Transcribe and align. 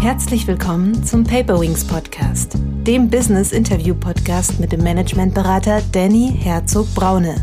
Herzlich 0.00 0.46
willkommen 0.46 1.04
zum 1.04 1.24
Paperwings 1.24 1.84
Podcast, 1.84 2.56
dem 2.86 3.10
Business 3.10 3.52
Interview 3.52 3.94
Podcast 3.94 4.58
mit 4.58 4.72
dem 4.72 4.82
Managementberater 4.82 5.82
Danny 5.92 6.32
Herzog 6.38 6.86
Braune. 6.94 7.34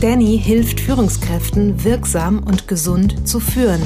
Danny 0.00 0.40
hilft 0.42 0.80
Führungskräften 0.80 1.84
wirksam 1.84 2.38
und 2.38 2.66
gesund 2.66 3.28
zu 3.28 3.40
führen, 3.40 3.82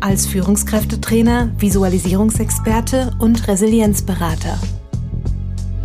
als 0.00 0.26
Führungskräftetrainer, 0.26 1.50
Visualisierungsexperte 1.56 3.12
und 3.18 3.48
Resilienzberater. 3.48 4.58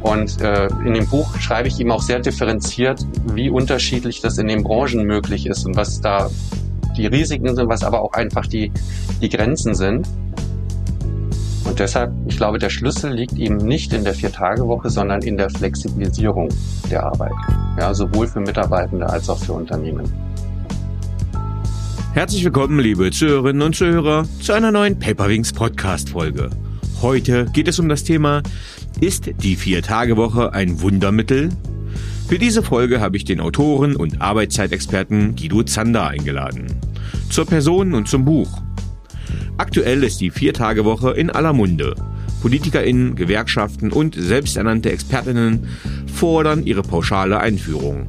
Und 0.02 0.42
äh, 0.42 0.68
in 0.86 0.94
dem 0.94 1.08
Buch 1.08 1.38
schreibe 1.40 1.70
ich 1.70 1.80
ihm 1.80 1.92
auch 1.92 2.02
sehr 2.02 2.20
differenziert, 2.20 3.08
wie 3.34 3.50
unterschiedlich 3.50 4.20
das 4.20 4.38
in 4.40 4.50
den 4.50 4.62
Branchen 4.66 5.06
möglich 5.06 5.46
ist 5.46 5.66
und 5.66 5.78
was 5.78 6.02
da 6.02 6.30
die 6.98 7.08
Risiken 7.08 7.56
sind, 7.56 7.70
was 7.70 7.84
aber 7.84 8.02
auch 8.02 8.12
einfach 8.12 8.46
die, 8.46 8.74
die 9.22 9.30
Grenzen 9.30 9.74
sind. 9.74 10.06
Und 11.70 11.78
deshalb, 11.80 12.12
ich 12.28 12.36
glaube, 12.36 12.58
der 12.58 12.72
Schlüssel 12.72 13.14
liegt 13.14 13.38
eben 13.38 13.58
nicht 13.58 13.94
in 13.94 14.04
der 14.04 14.16
Vier-Tage-Woche, 14.16 14.90
sondern 14.90 15.22
in 15.22 15.38
der 15.38 15.52
Flexibilisierung 15.52 16.50
der 16.90 17.04
Arbeit. 17.04 17.32
Ja, 17.80 17.94
sowohl 17.94 18.28
für 18.28 18.40
Mitarbeitende 18.40 19.08
als 19.08 19.30
auch 19.30 19.38
für 19.38 19.54
Unternehmen. 19.54 20.12
Herzlich 22.16 22.44
willkommen, 22.44 22.80
liebe 22.80 23.12
Zuhörerinnen 23.12 23.62
und 23.62 23.76
Zuhörer, 23.76 24.26
zu 24.42 24.54
einer 24.54 24.72
neuen 24.72 24.98
Paperwings 24.98 25.54
Podcast-Folge. 25.54 26.50
Heute 27.04 27.46
geht 27.54 27.68
es 27.68 27.78
um 27.78 27.88
das 27.88 28.04
Thema, 28.04 28.42
ist 29.00 29.30
die 29.44 29.56
Vier-Tage-Woche 29.56 30.54
ein 30.54 30.82
Wundermittel? 30.82 31.50
Für 32.28 32.40
diese 32.40 32.64
Folge 32.64 33.00
habe 33.00 33.16
ich 33.16 33.26
den 33.26 33.40
Autoren 33.40 33.96
und 33.96 34.24
Arbeitszeitexperten 34.24 35.36
Guido 35.36 35.62
Zander 35.62 36.08
eingeladen. 36.08 36.66
Zur 37.30 37.46
Person 37.46 37.94
und 37.94 38.08
zum 38.08 38.26
Buch. 38.26 38.60
Aktuell 39.58 40.04
ist 40.04 40.22
die 40.22 40.32
Vier-Tage-Woche 40.32 41.12
in 41.12 41.30
aller 41.30 41.54
Munde. 41.54 41.96
PolitikerInnen, 42.42 43.16
Gewerkschaften 43.16 43.92
und 43.92 44.16
selbsternannte 44.16 44.92
ExpertInnen 44.92 45.68
fordern 46.14 46.66
ihre 46.66 46.82
pauschale 46.82 47.40
Einführung. 47.40 48.08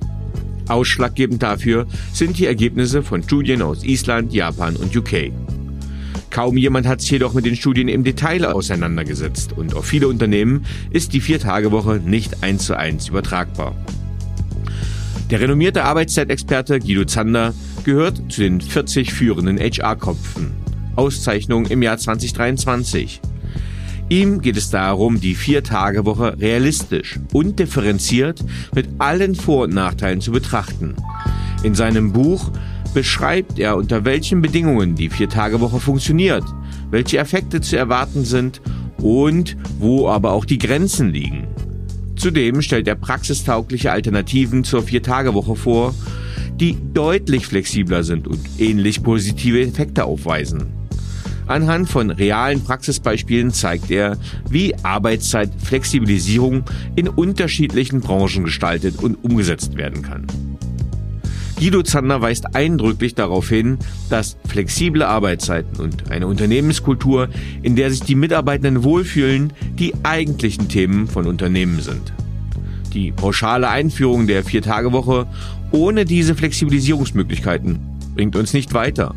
Ausschlaggebend 0.68 1.42
dafür 1.42 1.86
sind 2.12 2.38
die 2.38 2.46
Ergebnisse 2.46 3.02
von 3.02 3.22
Studien 3.22 3.60
aus 3.62 3.82
Island, 3.82 4.32
Japan 4.32 4.76
und 4.76 4.96
UK. 4.96 5.32
Kaum 6.30 6.56
jemand 6.56 6.86
hat 6.86 7.00
sich 7.00 7.10
jedoch 7.10 7.34
mit 7.34 7.44
den 7.44 7.56
Studien 7.56 7.88
im 7.88 8.04
Detail 8.04 8.44
auseinandergesetzt 8.44 9.52
und 9.56 9.74
auf 9.74 9.84
viele 9.84 10.06
Unternehmen 10.06 10.64
ist 10.90 11.12
die 11.12 11.20
Vier-Tage-Woche 11.20 12.00
nicht 12.04 12.44
eins 12.44 12.66
zu 12.66 12.76
eins 12.76 13.08
übertragbar. 13.08 13.74
Der 15.30 15.40
renommierte 15.40 15.84
Arbeitszeitexperte 15.84 16.78
Guido 16.78 17.04
Zander 17.04 17.52
gehört 17.84 18.22
zu 18.28 18.42
den 18.42 18.60
40 18.60 19.12
führenden 19.12 19.58
HR-Kopfen. 19.58 20.52
Auszeichnung 20.96 21.66
im 21.66 21.82
Jahr 21.82 21.98
2023. 21.98 23.20
Ihm 24.10 24.40
geht 24.40 24.56
es 24.56 24.70
darum, 24.70 25.20
die 25.20 25.36
Vier-Tage-Woche 25.36 26.36
realistisch 26.40 27.20
und 27.32 27.60
differenziert 27.60 28.44
mit 28.74 28.88
allen 28.98 29.36
Vor- 29.36 29.64
und 29.64 29.74
Nachteilen 29.74 30.20
zu 30.20 30.32
betrachten. 30.32 30.96
In 31.62 31.76
seinem 31.76 32.12
Buch 32.12 32.50
beschreibt 32.92 33.60
er, 33.60 33.76
unter 33.76 34.04
welchen 34.04 34.42
Bedingungen 34.42 34.96
die 34.96 35.10
Vier-Tage-Woche 35.10 35.78
funktioniert, 35.78 36.42
welche 36.90 37.18
Effekte 37.18 37.60
zu 37.60 37.76
erwarten 37.76 38.24
sind 38.24 38.60
und 38.98 39.56
wo 39.78 40.08
aber 40.08 40.32
auch 40.32 40.44
die 40.44 40.58
Grenzen 40.58 41.10
liegen. 41.12 41.46
Zudem 42.16 42.62
stellt 42.62 42.88
er 42.88 42.96
praxistaugliche 42.96 43.92
Alternativen 43.92 44.64
zur 44.64 44.82
Vier-Tage-Woche 44.82 45.54
vor, 45.54 45.94
die 46.56 46.76
deutlich 46.92 47.46
flexibler 47.46 48.02
sind 48.02 48.26
und 48.26 48.40
ähnlich 48.58 49.02
positive 49.02 49.62
Effekte 49.62 50.04
aufweisen. 50.04 50.79
Anhand 51.50 51.88
von 51.88 52.12
realen 52.12 52.62
Praxisbeispielen 52.62 53.50
zeigt 53.50 53.90
er, 53.90 54.16
wie 54.48 54.72
Arbeitszeitflexibilisierung 54.84 56.62
in 56.94 57.08
unterschiedlichen 57.08 58.00
Branchen 58.00 58.44
gestaltet 58.44 59.02
und 59.02 59.16
umgesetzt 59.24 59.76
werden 59.76 60.02
kann. 60.02 60.28
Guido 61.58 61.82
Zander 61.82 62.22
weist 62.22 62.54
eindrücklich 62.54 63.16
darauf 63.16 63.48
hin, 63.48 63.78
dass 64.08 64.36
flexible 64.46 65.02
Arbeitszeiten 65.02 65.80
und 65.80 66.12
eine 66.12 66.28
Unternehmenskultur, 66.28 67.28
in 67.62 67.74
der 67.74 67.90
sich 67.90 68.02
die 68.02 68.14
Mitarbeitenden 68.14 68.84
wohlfühlen, 68.84 69.52
die 69.74 69.92
eigentlichen 70.04 70.68
Themen 70.68 71.08
von 71.08 71.26
Unternehmen 71.26 71.80
sind. 71.80 72.12
Die 72.94 73.10
pauschale 73.10 73.68
Einführung 73.68 74.28
der 74.28 74.44
Vier-Tage-Woche 74.44 75.26
ohne 75.72 76.04
diese 76.04 76.36
Flexibilisierungsmöglichkeiten 76.36 77.80
bringt 78.14 78.36
uns 78.36 78.52
nicht 78.52 78.72
weiter. 78.72 79.16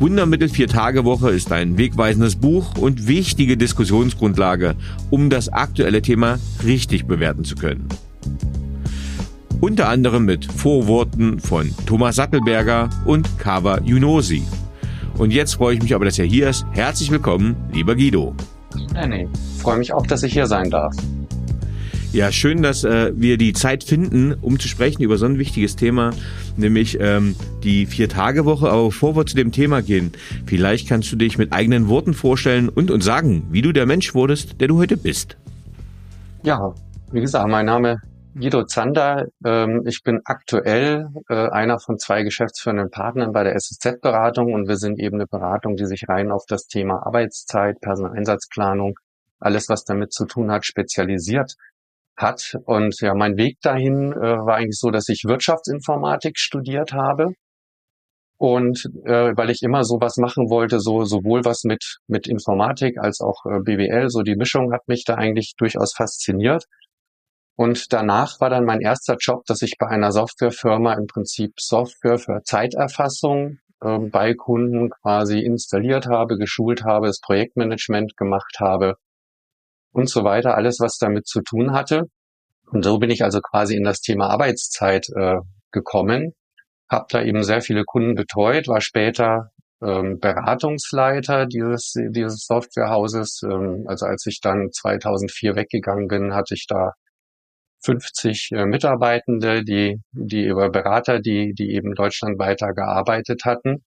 Wundermittel 0.00 0.48
Vier-Tage-Woche 0.48 1.30
ist 1.30 1.52
ein 1.52 1.78
wegweisendes 1.78 2.36
Buch 2.36 2.76
und 2.78 3.06
wichtige 3.06 3.56
Diskussionsgrundlage, 3.56 4.74
um 5.10 5.30
das 5.30 5.48
aktuelle 5.48 6.02
Thema 6.02 6.38
richtig 6.64 7.06
bewerten 7.06 7.44
zu 7.44 7.54
können 7.54 7.88
unter 9.64 9.88
anderem 9.88 10.26
mit 10.26 10.44
Vorworten 10.44 11.40
von 11.40 11.74
Thomas 11.86 12.16
Sattelberger 12.16 12.90
und 13.06 13.38
Kawa 13.38 13.80
Junosi. 13.80 14.42
Und 15.16 15.32
jetzt 15.32 15.54
freue 15.54 15.74
ich 15.74 15.82
mich 15.82 15.94
aber, 15.94 16.04
dass 16.04 16.18
er 16.18 16.26
hier 16.26 16.50
ist. 16.50 16.66
Herzlich 16.72 17.10
willkommen, 17.10 17.56
lieber 17.72 17.94
Guido. 17.94 18.34
Ja, 18.94 19.06
nee. 19.06 19.26
Freue 19.62 19.78
mich 19.78 19.90
auch, 19.94 20.06
dass 20.06 20.22
ich 20.22 20.34
hier 20.34 20.46
sein 20.46 20.68
darf. 20.68 20.94
Ja, 22.14 22.30
schön, 22.30 22.62
dass 22.62 22.84
äh, 22.84 23.10
wir 23.16 23.38
die 23.38 23.52
Zeit 23.54 23.82
finden, 23.82 24.34
um 24.34 24.60
zu 24.60 24.68
sprechen 24.68 25.02
über 25.02 25.16
so 25.16 25.26
ein 25.26 25.36
wichtiges 25.36 25.74
Thema, 25.74 26.12
nämlich 26.56 26.96
ähm, 27.00 27.34
die 27.64 27.86
Vier-Tage-Woche. 27.86 28.70
Aber 28.70 28.84
bevor 28.84 29.16
wir 29.16 29.26
zu 29.26 29.34
dem 29.34 29.50
Thema 29.50 29.82
gehen, 29.82 30.12
vielleicht 30.46 30.88
kannst 30.88 31.10
du 31.10 31.16
dich 31.16 31.38
mit 31.38 31.52
eigenen 31.52 31.88
Worten 31.88 32.14
vorstellen 32.14 32.68
und 32.68 32.92
uns 32.92 33.04
sagen, 33.04 33.48
wie 33.50 33.62
du 33.62 33.72
der 33.72 33.86
Mensch 33.86 34.14
wurdest, 34.14 34.60
der 34.60 34.68
du 34.68 34.78
heute 34.78 34.96
bist. 34.96 35.36
Ja, 36.44 36.72
wie 37.10 37.20
gesagt, 37.20 37.48
mein 37.48 37.66
Name 37.66 37.98
Guido 38.36 38.62
Zander. 38.62 39.26
Ähm, 39.44 39.82
ich 39.84 40.04
bin 40.04 40.20
aktuell 40.24 41.08
äh, 41.28 41.48
einer 41.48 41.80
von 41.80 41.98
zwei 41.98 42.22
geschäftsführenden 42.22 42.90
Partnern 42.90 43.32
bei 43.32 43.42
der 43.42 43.56
SSZ-Beratung 43.56 44.52
und 44.52 44.68
wir 44.68 44.76
sind 44.76 45.00
eben 45.00 45.16
eine 45.16 45.26
Beratung, 45.26 45.74
die 45.74 45.86
sich 45.86 46.08
rein 46.08 46.30
auf 46.30 46.44
das 46.46 46.68
Thema 46.68 47.04
Arbeitszeit, 47.04 47.80
Personaleinsatzplanung, 47.80 49.00
alles 49.40 49.68
was 49.68 49.82
damit 49.82 50.12
zu 50.12 50.26
tun 50.26 50.52
hat, 50.52 50.64
spezialisiert 50.64 51.56
hat. 52.16 52.56
Und 52.64 53.00
ja, 53.00 53.14
mein 53.14 53.36
Weg 53.36 53.60
dahin 53.62 54.12
äh, 54.12 54.16
war 54.16 54.56
eigentlich 54.56 54.78
so, 54.78 54.90
dass 54.90 55.08
ich 55.08 55.24
Wirtschaftsinformatik 55.26 56.38
studiert 56.38 56.92
habe. 56.92 57.32
Und 58.36 58.84
äh, 59.04 59.36
weil 59.36 59.50
ich 59.50 59.62
immer 59.62 59.84
sowas 59.84 60.16
machen 60.16 60.50
wollte, 60.50 60.80
so 60.80 61.04
sowohl 61.04 61.44
was 61.44 61.64
mit 61.64 61.98
mit 62.08 62.26
Informatik 62.26 62.98
als 62.98 63.20
auch 63.20 63.44
äh, 63.46 63.60
BWL, 63.60 64.10
so 64.10 64.22
die 64.22 64.36
Mischung 64.36 64.72
hat 64.72 64.88
mich 64.88 65.04
da 65.04 65.14
eigentlich 65.14 65.54
durchaus 65.56 65.94
fasziniert. 65.94 66.64
Und 67.56 67.92
danach 67.92 68.40
war 68.40 68.50
dann 68.50 68.64
mein 68.64 68.80
erster 68.80 69.16
Job, 69.20 69.44
dass 69.46 69.62
ich 69.62 69.76
bei 69.78 69.86
einer 69.86 70.10
Softwarefirma 70.10 70.94
im 70.94 71.06
Prinzip 71.06 71.52
Software 71.60 72.18
für 72.18 72.42
Zeiterfassung 72.42 73.58
äh, 73.80 73.98
bei 73.98 74.34
Kunden 74.34 74.90
quasi 74.90 75.38
installiert 75.40 76.06
habe, 76.06 76.36
geschult 76.36 76.84
habe, 76.84 77.06
das 77.06 77.20
Projektmanagement 77.20 78.16
gemacht 78.16 78.56
habe 78.58 78.96
und 79.94 80.10
so 80.10 80.24
weiter, 80.24 80.56
alles 80.56 80.80
was 80.80 80.98
damit 80.98 81.26
zu 81.26 81.40
tun 81.42 81.72
hatte. 81.72 82.04
Und 82.70 82.84
so 82.84 82.98
bin 82.98 83.10
ich 83.10 83.22
also 83.22 83.40
quasi 83.40 83.76
in 83.76 83.84
das 83.84 84.00
Thema 84.00 84.28
Arbeitszeit 84.28 85.08
äh, 85.16 85.36
gekommen, 85.70 86.32
habe 86.90 87.06
da 87.10 87.22
eben 87.22 87.42
sehr 87.42 87.60
viele 87.60 87.84
Kunden 87.84 88.14
betreut, 88.14 88.68
war 88.68 88.80
später 88.80 89.50
ähm, 89.82 90.18
Beratungsleiter 90.20 91.46
dieses, 91.46 91.94
dieses 92.10 92.44
Softwarehauses. 92.46 93.42
Ähm, 93.44 93.84
also 93.86 94.06
als 94.06 94.26
ich 94.26 94.40
dann 94.40 94.70
2004 94.72 95.56
weggegangen 95.56 96.08
bin, 96.08 96.34
hatte 96.34 96.54
ich 96.54 96.66
da 96.66 96.92
50 97.84 98.50
äh, 98.52 98.66
Mitarbeitende, 98.66 99.62
die, 99.64 100.00
die 100.12 100.44
über 100.44 100.70
Berater, 100.70 101.20
die, 101.20 101.52
die 101.54 101.72
eben 101.74 101.94
deutschlandweiter 101.94 102.72
gearbeitet 102.72 103.42
hatten. 103.44 103.84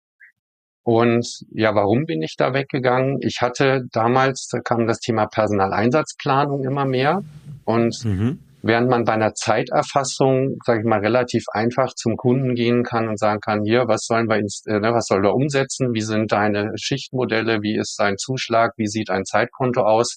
Und 0.84 1.26
ja, 1.50 1.74
warum 1.74 2.06
bin 2.06 2.22
ich 2.22 2.34
da 2.36 2.54
weggegangen? 2.54 3.18
Ich 3.20 3.38
hatte 3.40 3.82
damals, 3.92 4.48
da 4.50 4.60
kam 4.60 4.86
das 4.86 4.98
Thema 4.98 5.26
Personaleinsatzplanung 5.26 6.64
immer 6.64 6.84
mehr. 6.84 7.22
Und 7.64 8.04
mhm. 8.04 8.40
während 8.62 8.90
man 8.90 9.04
bei 9.04 9.12
einer 9.12 9.34
Zeiterfassung, 9.34 10.56
sage 10.64 10.80
ich 10.80 10.86
mal, 10.86 10.98
relativ 10.98 11.44
einfach 11.52 11.94
zum 11.94 12.16
Kunden 12.16 12.56
gehen 12.56 12.82
kann 12.82 13.08
und 13.08 13.18
sagen 13.18 13.40
kann, 13.40 13.62
hier, 13.64 13.86
was 13.86 14.06
sollen 14.06 14.28
wir, 14.28 14.38
äh, 14.38 14.80
ne, 14.80 14.92
was 14.92 15.06
soll 15.06 15.22
wir 15.22 15.34
umsetzen? 15.34 15.94
Wie 15.94 16.00
sind 16.00 16.32
deine 16.32 16.72
Schichtmodelle? 16.76 17.62
Wie 17.62 17.76
ist 17.76 17.94
dein 17.98 18.18
Zuschlag? 18.18 18.72
Wie 18.76 18.88
sieht 18.88 19.08
ein 19.08 19.24
Zeitkonto 19.24 19.82
aus? 19.82 20.16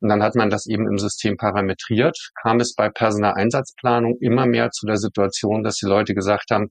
Und 0.00 0.08
dann 0.08 0.22
hat 0.22 0.34
man 0.34 0.48
das 0.48 0.66
eben 0.66 0.88
im 0.88 0.96
System 0.96 1.36
parametriert, 1.36 2.16
kam 2.40 2.58
es 2.58 2.74
bei 2.74 2.88
Personaleinsatzplanung 2.88 4.16
immer 4.20 4.46
mehr 4.46 4.70
zu 4.70 4.86
der 4.86 4.96
Situation, 4.96 5.62
dass 5.62 5.76
die 5.76 5.86
Leute 5.86 6.14
gesagt 6.14 6.50
haben, 6.50 6.70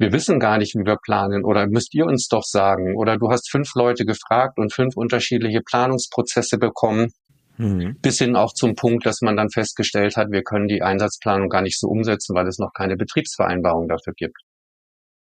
wir 0.00 0.12
wissen 0.12 0.40
gar 0.40 0.56
nicht, 0.56 0.74
wie 0.74 0.86
wir 0.86 0.96
planen 0.96 1.44
oder 1.44 1.66
müsst 1.66 1.94
ihr 1.94 2.06
uns 2.06 2.26
doch 2.26 2.42
sagen 2.42 2.96
oder 2.96 3.18
du 3.18 3.30
hast 3.30 3.50
fünf 3.50 3.74
Leute 3.74 4.06
gefragt 4.06 4.58
und 4.58 4.72
fünf 4.72 4.96
unterschiedliche 4.96 5.60
Planungsprozesse 5.60 6.56
bekommen, 6.56 7.12
mhm. 7.58 7.98
bis 8.00 8.18
hin 8.18 8.34
auch 8.34 8.54
zum 8.54 8.74
Punkt, 8.74 9.04
dass 9.04 9.20
man 9.20 9.36
dann 9.36 9.50
festgestellt 9.50 10.16
hat, 10.16 10.30
wir 10.30 10.42
können 10.42 10.68
die 10.68 10.82
Einsatzplanung 10.82 11.50
gar 11.50 11.60
nicht 11.60 11.78
so 11.78 11.86
umsetzen, 11.86 12.34
weil 12.34 12.48
es 12.48 12.58
noch 12.58 12.72
keine 12.72 12.96
Betriebsvereinbarung 12.96 13.88
dafür 13.88 14.14
gibt. 14.16 14.38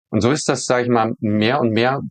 Und 0.10 0.22
so 0.22 0.30
ist 0.30 0.48
das, 0.48 0.66
sage 0.66 0.84
ich 0.84 0.90
mal, 0.90 1.14
mehr 1.20 1.60
und 1.60 1.72
mehr 1.72 2.02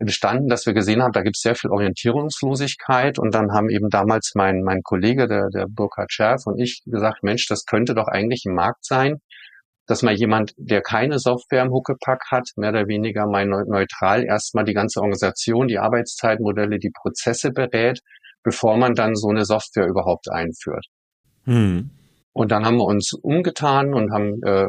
entstanden, 0.00 0.48
dass 0.48 0.66
wir 0.66 0.74
gesehen 0.74 1.04
haben, 1.04 1.12
da 1.12 1.22
gibt 1.22 1.36
es 1.36 1.42
sehr 1.42 1.54
viel 1.54 1.70
Orientierungslosigkeit 1.70 3.20
und 3.20 3.32
dann 3.32 3.52
haben 3.52 3.70
eben 3.70 3.90
damals 3.90 4.32
mein, 4.34 4.62
mein 4.62 4.82
Kollege, 4.82 5.28
der, 5.28 5.50
der 5.54 5.66
Burkhard 5.68 6.12
Scherf 6.12 6.46
und 6.46 6.58
ich 6.58 6.82
gesagt, 6.84 7.22
Mensch, 7.22 7.46
das 7.46 7.64
könnte 7.64 7.94
doch 7.94 8.08
eigentlich 8.08 8.42
ein 8.44 8.56
Markt 8.56 8.84
sein, 8.84 9.20
dass 9.86 10.02
mal 10.02 10.14
jemand, 10.14 10.52
der 10.56 10.82
keine 10.82 11.18
Software 11.18 11.62
im 11.62 11.70
Huckepack 11.70 12.24
hat, 12.30 12.48
mehr 12.56 12.70
oder 12.70 12.88
weniger 12.88 13.26
mal 13.26 13.46
neutral 13.46 14.24
erstmal 14.24 14.64
die 14.64 14.74
ganze 14.74 15.00
Organisation, 15.00 15.68
die 15.68 15.78
Arbeitszeitmodelle, 15.78 16.78
die 16.78 16.90
Prozesse 16.90 17.50
berät, 17.52 18.00
bevor 18.42 18.76
man 18.76 18.94
dann 18.94 19.14
so 19.14 19.28
eine 19.28 19.44
Software 19.44 19.86
überhaupt 19.86 20.30
einführt. 20.30 20.86
Hm. 21.44 21.90
Und 22.32 22.52
dann 22.52 22.66
haben 22.66 22.76
wir 22.76 22.84
uns 22.84 23.14
umgetan 23.14 23.94
und 23.94 24.12
haben, 24.12 24.42
äh, 24.42 24.66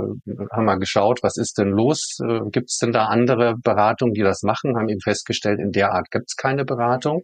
haben 0.54 0.66
mal 0.66 0.80
geschaut, 0.80 1.22
was 1.22 1.36
ist 1.36 1.58
denn 1.58 1.70
los? 1.70 2.18
Äh, 2.24 2.50
gibt 2.50 2.70
es 2.70 2.78
denn 2.78 2.94
da 2.94 3.08
andere 3.08 3.56
Beratungen, 3.58 4.14
die 4.14 4.22
das 4.22 4.42
machen? 4.44 4.78
Haben 4.78 4.88
eben 4.88 5.02
festgestellt, 5.02 5.60
in 5.60 5.74
der 5.74 5.92
Art 5.92 6.10
gibt 6.10 6.30
es 6.30 6.38
keine 6.38 6.64
Beratung. 6.64 7.24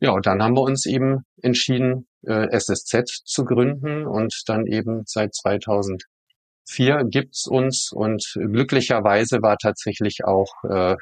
Ja, 0.00 0.12
und 0.12 0.26
dann 0.26 0.42
haben 0.44 0.54
wir 0.54 0.62
uns 0.62 0.86
eben 0.86 1.24
entschieden, 1.42 2.06
äh, 2.24 2.46
SSZ 2.52 3.22
zu 3.24 3.44
gründen 3.44 4.06
und 4.06 4.32
dann 4.46 4.64
eben 4.66 5.02
seit 5.06 5.34
2004 6.68 7.04
gibt's 7.10 7.46
uns 7.46 7.90
und 7.92 8.24
glücklicherweise 8.34 9.42
war 9.42 9.56
tatsächlich 9.56 10.24
auch 10.24 10.52
äh, 10.68 10.96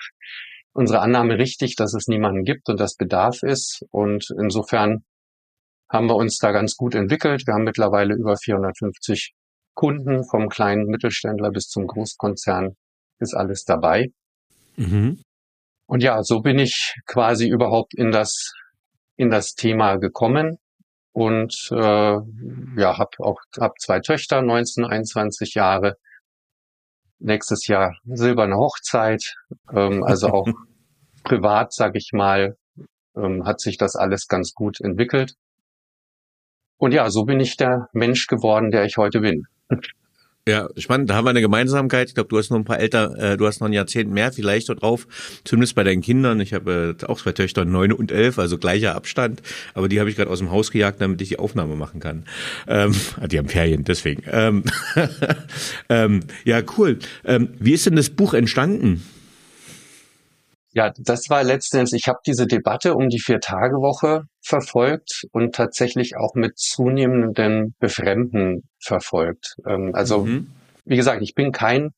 unsere 0.73 1.01
Annahme 1.01 1.39
richtig, 1.39 1.77
dass 1.77 1.95
es 1.95 2.07
niemanden 2.07 2.45
gibt 2.45 2.69
und 2.69 2.79
das 2.79 2.97
Bedarf 2.97 3.43
ist. 3.43 3.83
Und 3.91 4.27
insofern 4.39 5.05
haben 5.91 6.09
wir 6.09 6.17
uns 6.17 6.39
da 6.39 6.53
ganz 6.53 6.77
gut 6.77 6.95
entwickelt. 6.95 7.47
Wir 7.47 7.55
haben 7.55 7.65
mittlerweile 7.65 8.15
über 8.15 8.37
450 8.37 9.33
Kunden, 9.75 10.25
vom 10.25 10.49
kleinen 10.49 10.87
Mittelständler 10.87 11.51
bis 11.51 11.69
zum 11.69 11.87
Großkonzern 11.87 12.77
ist 13.19 13.35
alles 13.35 13.65
dabei. 13.65 14.09
Mhm. 14.77 15.23
Und 15.87 16.03
ja, 16.03 16.23
so 16.23 16.41
bin 16.41 16.59
ich 16.59 16.95
quasi 17.07 17.49
überhaupt 17.49 17.95
in 17.95 18.11
das 18.11 18.53
in 19.17 19.31
das 19.31 19.55
Thema 19.55 19.97
gekommen 19.97 20.59
und 21.17 21.71
äh, 21.71 21.77
ja, 22.77 22.99
habe 22.99 23.11
auch 23.21 23.41
hab 23.59 23.81
zwei 23.81 24.01
Töchter, 24.01 24.43
19, 24.43 24.85
21 24.85 25.55
Jahre. 25.55 25.97
Nächstes 27.19 27.67
Jahr 27.69 27.97
silberne 28.05 28.57
Hochzeit, 28.57 29.35
ähm, 29.73 30.05
also 30.05 30.29
auch 30.29 30.47
privat, 31.25 31.73
sag 31.73 31.97
ich 31.97 32.11
mal, 32.13 32.59
ähm, 33.17 33.47
hat 33.47 33.61
sich 33.61 33.79
das 33.79 33.97
alles 33.97 34.29
ganz 34.29 34.53
gut 34.53 34.79
entwickelt. 34.83 35.37
Und 36.77 36.93
ja, 36.93 37.09
so 37.09 37.25
bin 37.25 37.41
ich 37.41 37.57
der 37.57 37.89
Mensch 37.95 38.27
geworden, 38.27 38.71
der 38.71 38.85
ich 38.85 38.99
heute 38.99 39.21
bin. 39.21 39.47
Ja, 40.49 40.69
spannend. 40.77 41.11
Da 41.11 41.17
haben 41.17 41.25
wir 41.25 41.31
eine 41.31 41.41
Gemeinsamkeit. 41.41 42.07
Ich 42.07 42.15
glaube, 42.15 42.29
du 42.29 42.39
hast 42.39 42.51
noch 42.51 42.57
ein 42.59 42.65
paar 42.65 42.79
älter, 42.79 43.19
äh, 43.19 43.37
du 43.37 43.49
hast 43.49 43.59
noch 43.59 43.67
ein 43.67 43.73
Jahrzehnt 43.73 44.13
mehr 44.13 44.31
vielleicht 44.31 44.69
dort 44.69 44.81
drauf. 44.81 45.09
Zumindest 45.43 45.75
bei 45.75 45.83
deinen 45.83 46.03
Kindern. 46.03 46.39
Ich 46.39 46.55
habe 46.55 46.97
äh, 47.01 47.07
auch 47.07 47.21
zwei 47.21 47.33
Töchter, 47.33 47.65
neun 47.65 47.93
und 47.93 48.13
elf, 48.13 48.39
also 48.39 48.57
gleicher 48.57 48.95
Abstand. 48.95 49.43
Aber 49.75 49.89
die 49.89 49.99
habe 49.99 50.09
ich 50.09 50.15
gerade 50.15 50.31
aus 50.31 50.39
dem 50.39 50.53
Haus 50.53 50.71
gejagt, 50.71 51.01
damit 51.01 51.21
ich 51.21 51.31
die 51.31 51.41
Aufnahme 51.41 51.75
machen 51.75 51.99
kann. 51.99 52.27
Ähm, 52.69 52.95
ah, 53.21 53.27
die 53.27 53.39
haben 53.39 53.49
Ferien, 53.49 53.83
deswegen. 53.83 54.23
Ähm, 54.31 54.63
ähm, 55.89 56.21
ja, 56.45 56.63
cool. 56.79 57.01
Ähm, 57.25 57.49
wie 57.59 57.73
ist 57.73 57.87
denn 57.87 57.97
das 57.97 58.11
Buch 58.11 58.33
entstanden? 58.33 59.03
Ja, 60.77 60.93
das 60.99 61.31
war 61.31 61.43
letztendlich, 61.43 62.03
ich 62.03 62.07
habe 62.07 62.19
diese 62.27 62.47
Debatte 62.47 62.97
um 62.97 63.09
die 63.09 63.19
Vier-Tage-Woche 63.19 64.25
verfolgt 64.43 65.23
und 65.33 65.55
tatsächlich 65.55 66.19
auch 66.19 66.35
mit 66.35 66.59
zunehmendem 66.59 67.73
Befremden 67.79 68.69
verfolgt. 68.79 69.55
Ähm, 69.67 69.93
also, 69.95 70.27
mhm. 70.27 70.53
wie 70.85 70.97
gesagt, 70.97 71.23
ich 71.23 71.35
bin 71.35 71.51
kein 71.51 71.93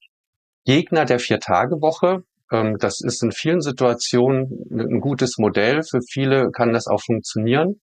Gegner 0.64 1.06
der 1.06 1.19
Vier-Tage-Woche. 1.19 2.22
Ähm, 2.52 2.76
das 2.78 3.00
ist 3.00 3.20
in 3.25 3.32
vielen 3.32 3.62
Situationen 3.62 4.46
ein 4.70 5.00
gutes 5.00 5.38
Modell. 5.38 5.82
Für 5.82 5.98
viele 6.08 6.52
kann 6.52 6.72
das 6.72 6.86
auch 6.86 7.02
funktionieren. 7.04 7.80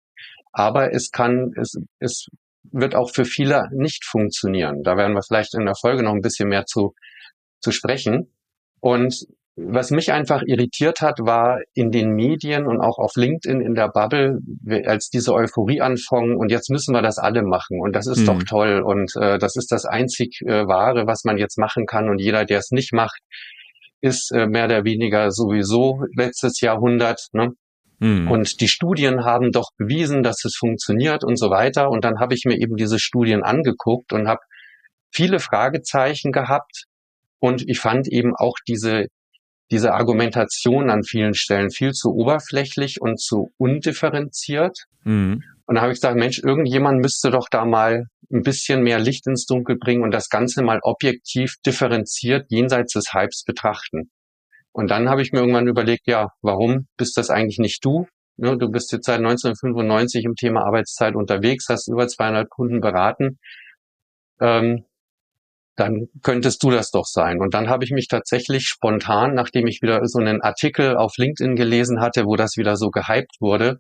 Aber 0.54 0.94
es 0.94 1.12
kann, 1.12 1.52
es, 1.60 1.76
es 2.00 2.28
wird 2.72 2.96
auch 2.96 3.12
für 3.12 3.26
viele 3.26 3.68
nicht 3.74 4.06
funktionieren. 4.06 4.82
Da 4.82 4.96
werden 4.96 5.14
wir 5.14 5.24
vielleicht 5.24 5.56
in 5.56 5.66
der 5.66 5.76
Folge 5.76 6.04
noch 6.04 6.14
ein 6.14 6.22
bisschen 6.22 6.48
mehr 6.48 6.66
zu, 6.66 6.94
zu 7.60 7.74
sprechen. 7.74 8.32
Und 8.80 9.26
was 9.58 9.90
mich 9.90 10.12
einfach 10.12 10.42
irritiert 10.46 11.00
hat, 11.00 11.20
war 11.22 11.62
in 11.74 11.90
den 11.90 12.12
Medien 12.12 12.68
und 12.68 12.82
auch 12.82 12.98
auf 12.98 13.14
LinkedIn 13.16 13.62
in 13.62 13.74
der 13.74 13.88
Bubble, 13.88 14.40
als 14.86 15.10
diese 15.10 15.34
Euphorie 15.34 15.80
anfangen 15.80 16.36
und 16.36 16.52
jetzt 16.52 16.70
müssen 16.70 16.94
wir 16.94 17.02
das 17.02 17.18
alle 17.18 17.42
machen 17.42 17.80
und 17.80 17.96
das 17.96 18.06
ist 18.06 18.22
mhm. 18.22 18.26
doch 18.26 18.44
toll 18.44 18.82
und 18.82 19.14
äh, 19.16 19.38
das 19.38 19.56
ist 19.56 19.72
das 19.72 19.86
einzig 19.86 20.42
äh, 20.46 20.68
Wahre, 20.68 21.08
was 21.08 21.24
man 21.24 21.38
jetzt 21.38 21.58
machen 21.58 21.86
kann 21.86 22.10
und 22.10 22.20
jeder, 22.20 22.44
der 22.44 22.60
es 22.60 22.72
nicht 22.72 22.92
macht, 22.92 23.22
ist 24.02 24.32
äh, 24.32 24.46
mehr 24.46 24.66
oder 24.66 24.84
weniger 24.84 25.32
sowieso 25.32 26.04
letztes 26.16 26.60
Jahrhundert. 26.62 27.28
Ne? 27.32 27.54
Mhm. 28.00 28.30
Und 28.30 28.62
die 28.62 28.68
Studien 28.68 29.24
haben 29.24 29.52
doch 29.52 29.72
bewiesen, 29.78 30.22
dass 30.22 30.44
es 30.46 30.56
funktioniert 30.58 31.24
und 31.24 31.38
so 31.38 31.50
weiter. 31.50 31.90
Und 31.90 32.04
dann 32.04 32.20
habe 32.20 32.34
ich 32.36 32.44
mir 32.46 32.58
eben 32.58 32.76
diese 32.76 33.00
Studien 33.00 33.42
angeguckt 33.42 34.14
und 34.14 34.28
habe 34.28 34.42
viele 35.12 35.40
Fragezeichen 35.40 36.32
gehabt. 36.32 36.86
Und 37.40 37.68
ich 37.68 37.80
fand 37.80 38.08
eben 38.08 38.36
auch 38.36 38.56
diese 38.68 39.08
diese 39.72 39.94
Argumentation 39.94 40.90
an 40.90 41.04
vielen 41.04 41.34
Stellen 41.34 41.72
viel 41.72 41.92
zu 41.92 42.12
oberflächlich 42.12 43.02
und 43.02 43.20
zu 43.20 43.52
undifferenziert. 43.58 44.86
Mhm. 45.04 45.44
Und 45.66 45.76
da 45.76 45.82
habe 45.82 45.92
ich 45.92 45.98
gesagt, 45.98 46.18
Mensch, 46.18 46.40
irgendjemand 46.40 47.02
müsste 47.02 47.32
doch 47.32 47.48
da 47.50 47.66
mal 47.66 48.06
ein 48.32 48.42
bisschen 48.42 48.84
mehr 48.84 49.00
Licht 49.00 49.26
ins 49.28 49.46
Dunkel 49.46 49.78
bringen 49.78 50.04
und 50.04 50.12
das 50.12 50.30
Ganze 50.30 50.64
mal 50.64 50.80
objektiv 50.84 51.56
differenziert 51.66 52.46
jenseits 52.50 52.94
des 52.94 53.14
Hypes 53.14 53.44
betrachten. 53.44 54.12
Und 54.72 54.92
dann 54.92 55.10
habe 55.10 55.22
ich 55.22 55.32
mir 55.32 55.40
irgendwann 55.40 55.68
überlegt, 55.68 56.08
ja, 56.08 56.30
warum 56.42 56.88
bist 56.98 57.18
das 57.18 57.30
eigentlich 57.30 57.60
nicht 57.60 57.84
du? 57.86 58.08
Du 58.38 58.70
bist 58.70 58.92
jetzt 58.92 59.06
seit 59.06 59.20
1995 59.20 60.26
im 60.26 60.36
Thema 60.36 60.66
Arbeitszeit 60.66 61.16
unterwegs, 61.16 61.68
hast 61.70 61.88
über 61.88 62.08
200 62.08 62.50
Kunden 62.50 62.82
beraten. 62.82 63.40
Ähm, 64.42 64.84
dann 65.76 66.08
könntest 66.22 66.64
du 66.64 66.72
das 66.72 66.92
doch 66.92 67.06
sein. 67.06 67.40
Und 67.40 67.54
dann 67.54 67.70
habe 67.70 67.84
ich 67.84 67.92
mich 67.92 68.08
tatsächlich 68.08 68.68
spontan, 68.68 69.34
nachdem 69.34 69.68
ich 69.68 69.82
wieder 69.82 70.06
so 70.06 70.20
einen 70.20 70.42
Artikel 70.42 70.96
auf 70.96 71.18
LinkedIn 71.18 71.56
gelesen 71.56 72.00
hatte, 72.00 72.26
wo 72.26 72.36
das 72.36 72.58
wieder 72.58 72.78
so 72.78 72.90
gehypt 72.90 73.36
wurde, 73.40 73.80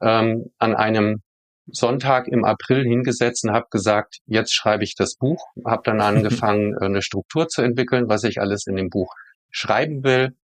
ähm, 0.00 0.50
an 0.58 0.74
einem 0.74 1.22
Sonntag 1.66 2.28
im 2.28 2.44
April 2.44 2.84
hingesetzt 2.84 3.44
und 3.44 3.52
habe 3.52 3.66
gesagt, 3.70 4.18
jetzt 4.26 4.54
schreibe 4.54 4.84
ich 4.84 4.94
das 4.94 5.16
Buch, 5.16 5.44
habe 5.64 5.82
dann 5.84 6.00
angefangen, 6.46 6.76
eine 6.78 7.02
Struktur 7.02 7.48
zu 7.48 7.62
entwickeln, 7.62 8.08
was 8.08 8.24
ich 8.24 8.40
alles 8.40 8.66
in 8.66 8.76
dem 8.76 8.88
Buch 8.88 9.12
schreiben 9.50 10.04
will, 10.04 10.36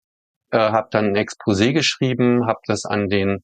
äh, 0.50 0.58
habe 0.58 0.88
dann 0.90 1.06
ein 1.06 1.16
Exposé 1.16 1.72
geschrieben, 1.72 2.46
habe 2.46 2.60
das 2.66 2.84
an 2.84 3.08
den 3.08 3.42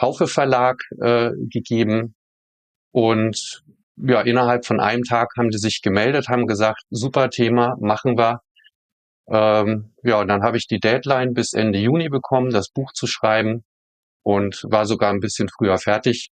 Haufe 0.00 0.26
Verlag 0.26 0.80
äh, 1.00 1.30
gegeben. 1.50 2.14
Und 2.92 3.62
ja, 3.96 4.20
innerhalb 4.22 4.66
von 4.66 4.80
einem 4.80 5.04
Tag 5.04 5.30
haben 5.36 5.50
die 5.50 5.58
sich 5.58 5.80
gemeldet, 5.82 6.28
haben 6.28 6.46
gesagt, 6.46 6.82
super 6.90 7.30
Thema, 7.30 7.76
machen 7.80 8.16
wir. 8.16 8.40
Ähm, 9.28 9.94
ja, 10.02 10.20
und 10.20 10.28
dann 10.28 10.42
habe 10.42 10.56
ich 10.56 10.66
die 10.66 10.80
Deadline 10.80 11.34
bis 11.34 11.52
Ende 11.52 11.78
Juni 11.78 12.08
bekommen, 12.08 12.50
das 12.50 12.70
Buch 12.70 12.92
zu 12.92 13.06
schreiben 13.06 13.64
und 14.22 14.64
war 14.68 14.86
sogar 14.86 15.10
ein 15.12 15.20
bisschen 15.20 15.48
früher 15.48 15.78
fertig. 15.78 16.30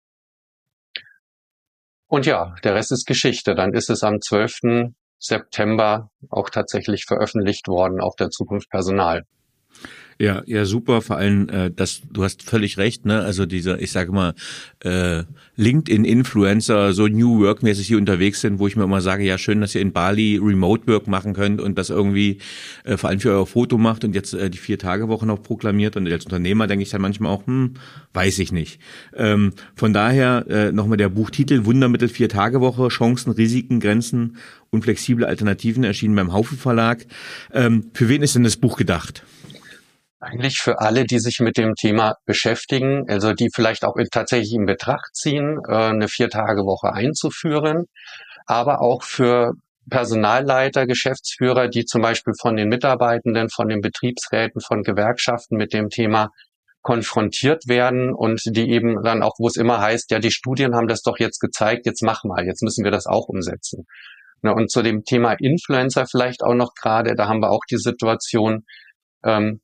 Und 2.07 2.25
ja, 2.25 2.55
der 2.63 2.75
Rest 2.75 2.91
ist 2.91 3.05
Geschichte. 3.05 3.53
Dann 3.53 3.73
ist 3.73 3.89
es 3.89 4.03
am 4.03 4.21
12. 4.21 4.93
September 5.19 6.09
auch 6.29 6.49
tatsächlich 6.49 7.05
veröffentlicht 7.05 7.67
worden 7.67 7.99
auf 7.99 8.15
der 8.15 8.29
Zukunft 8.29 8.69
Personal. 8.69 9.23
Ja, 10.19 10.41
ja, 10.47 10.65
super. 10.65 11.01
Vor 11.01 11.17
allem, 11.17 11.47
äh, 11.49 11.69
das, 11.69 12.01
du 12.11 12.23
hast 12.23 12.41
völlig 12.41 12.79
recht, 12.79 13.05
ne? 13.05 13.21
Also 13.21 13.45
dieser, 13.45 13.79
ich 13.79 13.91
sage 13.91 14.11
mal, 14.11 14.33
äh, 14.79 15.23
LinkedIn-Influencer, 15.57 16.93
so 16.93 17.07
New 17.07 17.41
Work-mäßig 17.41 17.85
hier 17.85 17.97
unterwegs 17.97 18.41
sind, 18.41 18.57
wo 18.57 18.67
ich 18.67 18.75
mir 18.75 18.85
immer 18.85 19.01
sage, 19.01 19.23
ja, 19.23 19.37
schön, 19.37 19.61
dass 19.61 19.75
ihr 19.75 19.81
in 19.81 19.91
Bali 19.91 20.39
Remote 20.41 20.87
Work 20.87 21.07
machen 21.07 21.33
könnt 21.33 21.61
und 21.61 21.77
das 21.77 21.91
irgendwie 21.91 22.39
äh, 22.83 22.97
vor 22.97 23.11
allem 23.11 23.19
für 23.19 23.29
euer 23.29 23.45
Foto 23.45 23.77
macht 23.77 24.03
und 24.03 24.15
jetzt 24.15 24.33
äh, 24.33 24.49
die 24.49 24.57
Vier-Tage-Woche 24.57 25.27
noch 25.27 25.43
proklamiert. 25.43 25.95
Und 25.97 26.11
als 26.11 26.25
Unternehmer 26.25 26.65
denke 26.65 26.81
ich 26.81 26.89
dann 26.89 27.01
manchmal 27.01 27.31
auch, 27.31 27.45
hm, 27.45 27.75
weiß 28.13 28.39
ich 28.39 28.51
nicht. 28.51 28.79
Ähm, 29.15 29.53
von 29.75 29.93
daher 29.93 30.45
äh, 30.49 30.71
nochmal 30.71 30.97
der 30.97 31.09
Buchtitel 31.09 31.65
Wundermittel 31.65 32.09
Vier-Tage-Woche, 32.09 32.87
Chancen, 32.87 33.31
Risiken, 33.33 33.79
Grenzen 33.79 34.37
und 34.71 34.83
flexible 34.83 35.25
Alternativen 35.25 35.83
erschienen 35.83 36.15
beim 36.15 36.33
Haufe 36.33 36.55
Verlag. 36.55 37.05
Ähm, 37.53 37.91
für 37.93 38.09
wen 38.09 38.23
ist 38.23 38.33
denn 38.33 38.43
das 38.43 38.57
Buch 38.57 38.77
gedacht? 38.77 39.23
Eigentlich 40.19 40.59
für 40.59 40.79
alle, 40.79 41.05
die 41.05 41.19
sich 41.19 41.39
mit 41.39 41.57
dem 41.57 41.75
Thema 41.75 42.15
beschäftigen, 42.25 43.05
also 43.07 43.33
die 43.33 43.49
vielleicht 43.53 43.85
auch 43.85 43.95
tatsächlich 44.11 44.53
in 44.53 44.65
Betracht 44.65 45.15
ziehen, 45.15 45.59
äh, 45.67 45.73
eine 45.73 46.07
Vier-Tage-Woche 46.07 46.91
einzuführen, 46.91 47.85
aber 48.47 48.81
auch 48.81 49.03
für 49.03 49.53
Personalleiter, 49.89 50.87
Geschäftsführer, 50.87 51.67
die 51.67 51.85
zum 51.85 52.01
Beispiel 52.01 52.33
von 52.39 52.55
den 52.55 52.67
Mitarbeitenden, 52.67 53.49
von 53.49 53.69
den 53.69 53.81
Betriebsräten, 53.81 54.59
von 54.59 54.83
Gewerkschaften 54.83 55.55
mit 55.55 55.71
dem 55.71 55.89
Thema 55.89 56.29
konfrontiert 56.81 57.67
werden 57.67 58.13
und 58.13 58.41
die 58.45 58.71
eben 58.71 59.03
dann 59.03 59.21
auch, 59.21 59.35
wo 59.39 59.47
es 59.47 59.55
immer 59.55 59.79
heißt, 59.79 60.09
ja, 60.11 60.19
die 60.19 60.31
Studien 60.31 60.73
haben 60.75 60.87
das 60.87 61.01
doch 61.01 61.19
jetzt 61.19 61.39
gezeigt, 61.39 61.85
jetzt 61.85 62.01
mach 62.01 62.23
mal, 62.23 62.45
jetzt 62.45 62.63
müssen 62.63 62.83
wir 62.83 62.91
das 62.91 63.05
auch 63.05 63.27
umsetzen. 63.27 63.85
Und 64.41 64.71
zu 64.71 64.81
dem 64.81 65.03
Thema 65.03 65.33
Influencer 65.33 66.05
vielleicht 66.09 66.43
auch 66.43 66.53
noch 66.53 66.73
gerade, 66.73 67.15
da 67.15 67.27
haben 67.27 67.41
wir 67.41 67.51
auch 67.51 67.65
die 67.69 67.77
Situation, 67.77 68.63
ähm, 69.23 69.59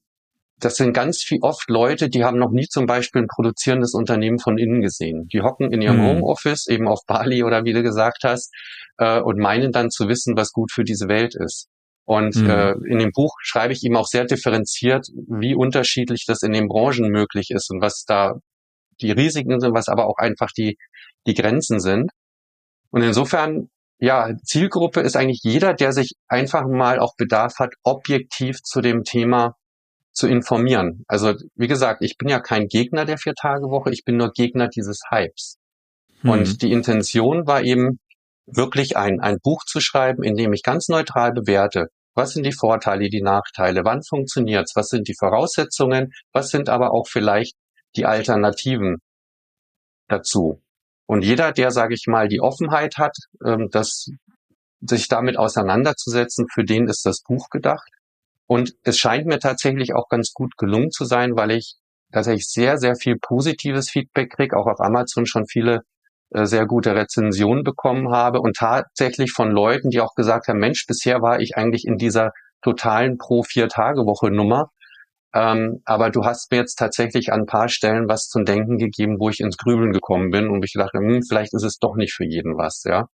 das 0.63 0.75
sind 0.75 0.93
ganz 0.93 1.22
viel 1.22 1.39
oft 1.41 1.70
Leute, 1.70 2.10
die 2.10 2.24
haben 2.24 2.39
noch 2.39 2.51
nie 2.51 2.67
zum 2.67 2.86
Beispiel 2.86 3.24
ein 3.24 3.27
produzierendes 3.27 3.93
Unternehmen 3.93 4.39
von 4.39 4.58
innen 4.58 4.82
gesehen. 4.82 5.27
Die 5.27 5.41
hocken 5.41 5.72
in 5.72 5.82
ihrem 5.82 5.98
mhm. 5.98 6.05
Homeoffice, 6.05 6.67
eben 6.67 6.88
auf 6.88 7.01
Bali 7.05 7.43
oder 7.43 7.65
wie 7.65 7.74
du 7.74 7.84
gesagt 7.84 8.24
hast, 8.24 8.53
äh, 8.98 9.20
und 9.20 9.39
meinen 9.39 9.72
dann 9.72 9.89
zu 9.89 10.08
wissen, 10.08 10.38
was 10.38 10.51
gut 10.51 10.72
für 10.72 10.84
diese 10.84 11.08
Welt 11.08 11.36
ist. 11.36 11.67
Und 12.05 12.36
mhm. 12.36 12.50
äh, 12.50 12.72
in 12.88 13.00
dem 13.00 13.12
Buch 13.12 13.36
schreibe 13.41 13.74
ich 13.74 13.84
ihm 13.84 13.96
auch 13.98 14.08
sehr 14.08 14.25
differenziert, 14.25 15.08
wie 15.27 15.55
unterschiedlich 15.55 16.25
das 16.25 16.43
in 16.43 16.53
den 16.53 16.67
Branchen 16.67 17.10
möglich 17.10 17.50
ist 17.51 17.70
und 17.70 17.82
was 17.82 18.05
da 18.05 18.36
die 19.01 19.12
Risiken 19.12 19.60
sind, 19.60 19.74
was 19.74 19.89
aber 19.89 20.08
auch 20.08 20.17
einfach 20.17 20.51
die, 20.55 20.77
die 21.27 21.34
Grenzen 21.34 21.79
sind. 21.79 22.12
Und 22.89 23.01
insofern, 23.01 23.70
ja, 24.00 24.29
Zielgruppe 24.43 25.01
ist 25.01 25.17
eigentlich 25.17 25.41
jeder, 25.43 25.74
der 25.74 25.91
sich 25.91 26.12
einfach 26.27 26.67
mal 26.67 27.00
auch 27.00 27.15
Bedarf 27.17 27.60
hat, 27.60 27.74
objektiv 27.84 28.62
zu 28.62 28.82
dem 28.82 29.03
Thema 29.03 29.55
zu 30.13 30.27
informieren. 30.27 31.03
Also 31.08 31.34
wie 31.55 31.67
gesagt, 31.67 32.01
ich 32.03 32.17
bin 32.17 32.29
ja 32.29 32.39
kein 32.39 32.67
Gegner 32.67 33.05
der 33.05 33.17
Vier-Tage-Woche, 33.17 33.91
ich 33.91 34.03
bin 34.05 34.17
nur 34.17 34.32
Gegner 34.32 34.67
dieses 34.67 35.01
Hypes. 35.10 35.58
Mhm. 36.22 36.29
Und 36.29 36.62
die 36.62 36.72
Intention 36.72 37.48
war 37.48 37.63
eben 37.63 38.00
wirklich 38.46 38.98
ein, 38.98 39.20
ein 39.22 39.38
Buch 39.41 39.63
zu 39.65 39.79
schreiben, 39.79 40.24
in 40.24 40.36
dem 40.36 40.53
ich 40.53 40.63
ganz 40.63 40.88
neutral 40.89 41.32
bewerte, 41.32 41.88
was 42.15 42.34
sind 42.34 42.46
die 42.46 42.53
Vorteile, 42.53 43.10
die 43.10 43.22
Nachteile, 43.22 43.86
wann 43.86 44.03
funktioniert's, 44.03 44.75
was 44.75 44.89
sind 44.89 45.08
die 45.08 45.15
Voraussetzungen, 45.17 46.12
was 46.32 46.50
sind 46.50 46.70
aber 46.70 46.91
auch 46.91 47.08
vielleicht 47.08 47.55
die 47.96 48.05
Alternativen 48.05 48.98
dazu. 50.08 50.62
Und 51.05 51.24
jeder, 51.24 51.51
der, 51.51 51.72
sage 51.72 51.96
ich 51.96 52.05
mal, 52.08 52.27
die 52.27 52.41
Offenheit 52.41 52.98
hat, 52.98 53.15
ähm, 53.46 53.70
das, 53.72 54.10
sich 54.82 55.08
damit 55.08 55.38
auseinanderzusetzen, 55.38 56.48
für 56.53 56.63
den 56.63 56.88
ist 56.88 57.05
das 57.05 57.22
Buch 57.24 57.50
gedacht. 57.50 57.88
Und 58.47 58.73
es 58.83 58.97
scheint 58.97 59.25
mir 59.25 59.39
tatsächlich 59.39 59.93
auch 59.95 60.09
ganz 60.09 60.31
gut 60.33 60.57
gelungen 60.57 60.91
zu 60.91 61.05
sein, 61.05 61.35
weil 61.35 61.51
ich 61.51 61.75
tatsächlich 62.12 62.47
sehr, 62.47 62.77
sehr 62.77 62.95
viel 62.95 63.17
positives 63.19 63.89
Feedback 63.89 64.31
kriege, 64.31 64.57
auch 64.57 64.67
auf 64.67 64.79
Amazon 64.79 65.25
schon 65.25 65.45
viele 65.47 65.81
äh, 66.31 66.45
sehr 66.45 66.65
gute 66.65 66.95
Rezensionen 66.95 67.63
bekommen 67.63 68.12
habe 68.12 68.39
und 68.41 68.55
tatsächlich 68.55 69.31
von 69.31 69.50
Leuten, 69.50 69.89
die 69.89 70.01
auch 70.01 70.13
gesagt 70.15 70.47
haben, 70.47 70.59
Mensch, 70.59 70.85
bisher 70.88 71.21
war 71.21 71.39
ich 71.39 71.55
eigentlich 71.55 71.85
in 71.85 71.97
dieser 71.97 72.31
totalen 72.62 73.17
Pro-Vier-Tage-Woche-Nummer 73.17 74.69
ähm, 75.33 75.81
aber 75.85 76.12
du 76.12 76.25
hast 76.25 76.51
mir 76.51 76.57
jetzt 76.57 76.75
tatsächlich 76.75 77.33
an 77.33 77.41
ein 77.41 77.45
paar 77.47 77.67
Stellen 77.67 78.07
was 78.07 78.27
zum 78.27 78.45
Denken 78.45 78.77
gegeben, 78.77 79.19
wo 79.19 79.29
ich 79.29 79.39
ins 79.39 79.57
Grübeln 79.57 79.91
gekommen 79.91 80.29
bin 80.29 80.47
und 80.47 80.63
ich 80.63 80.73
gedacht, 80.73 80.93
hm, 80.93 81.23
vielleicht 81.27 81.53
ist 81.55 81.63
es 81.63 81.79
doch 81.79 81.95
nicht 81.95 82.13
für 82.13 82.25
jeden 82.25 82.55
was, 82.57 82.83
ja. 82.85 83.07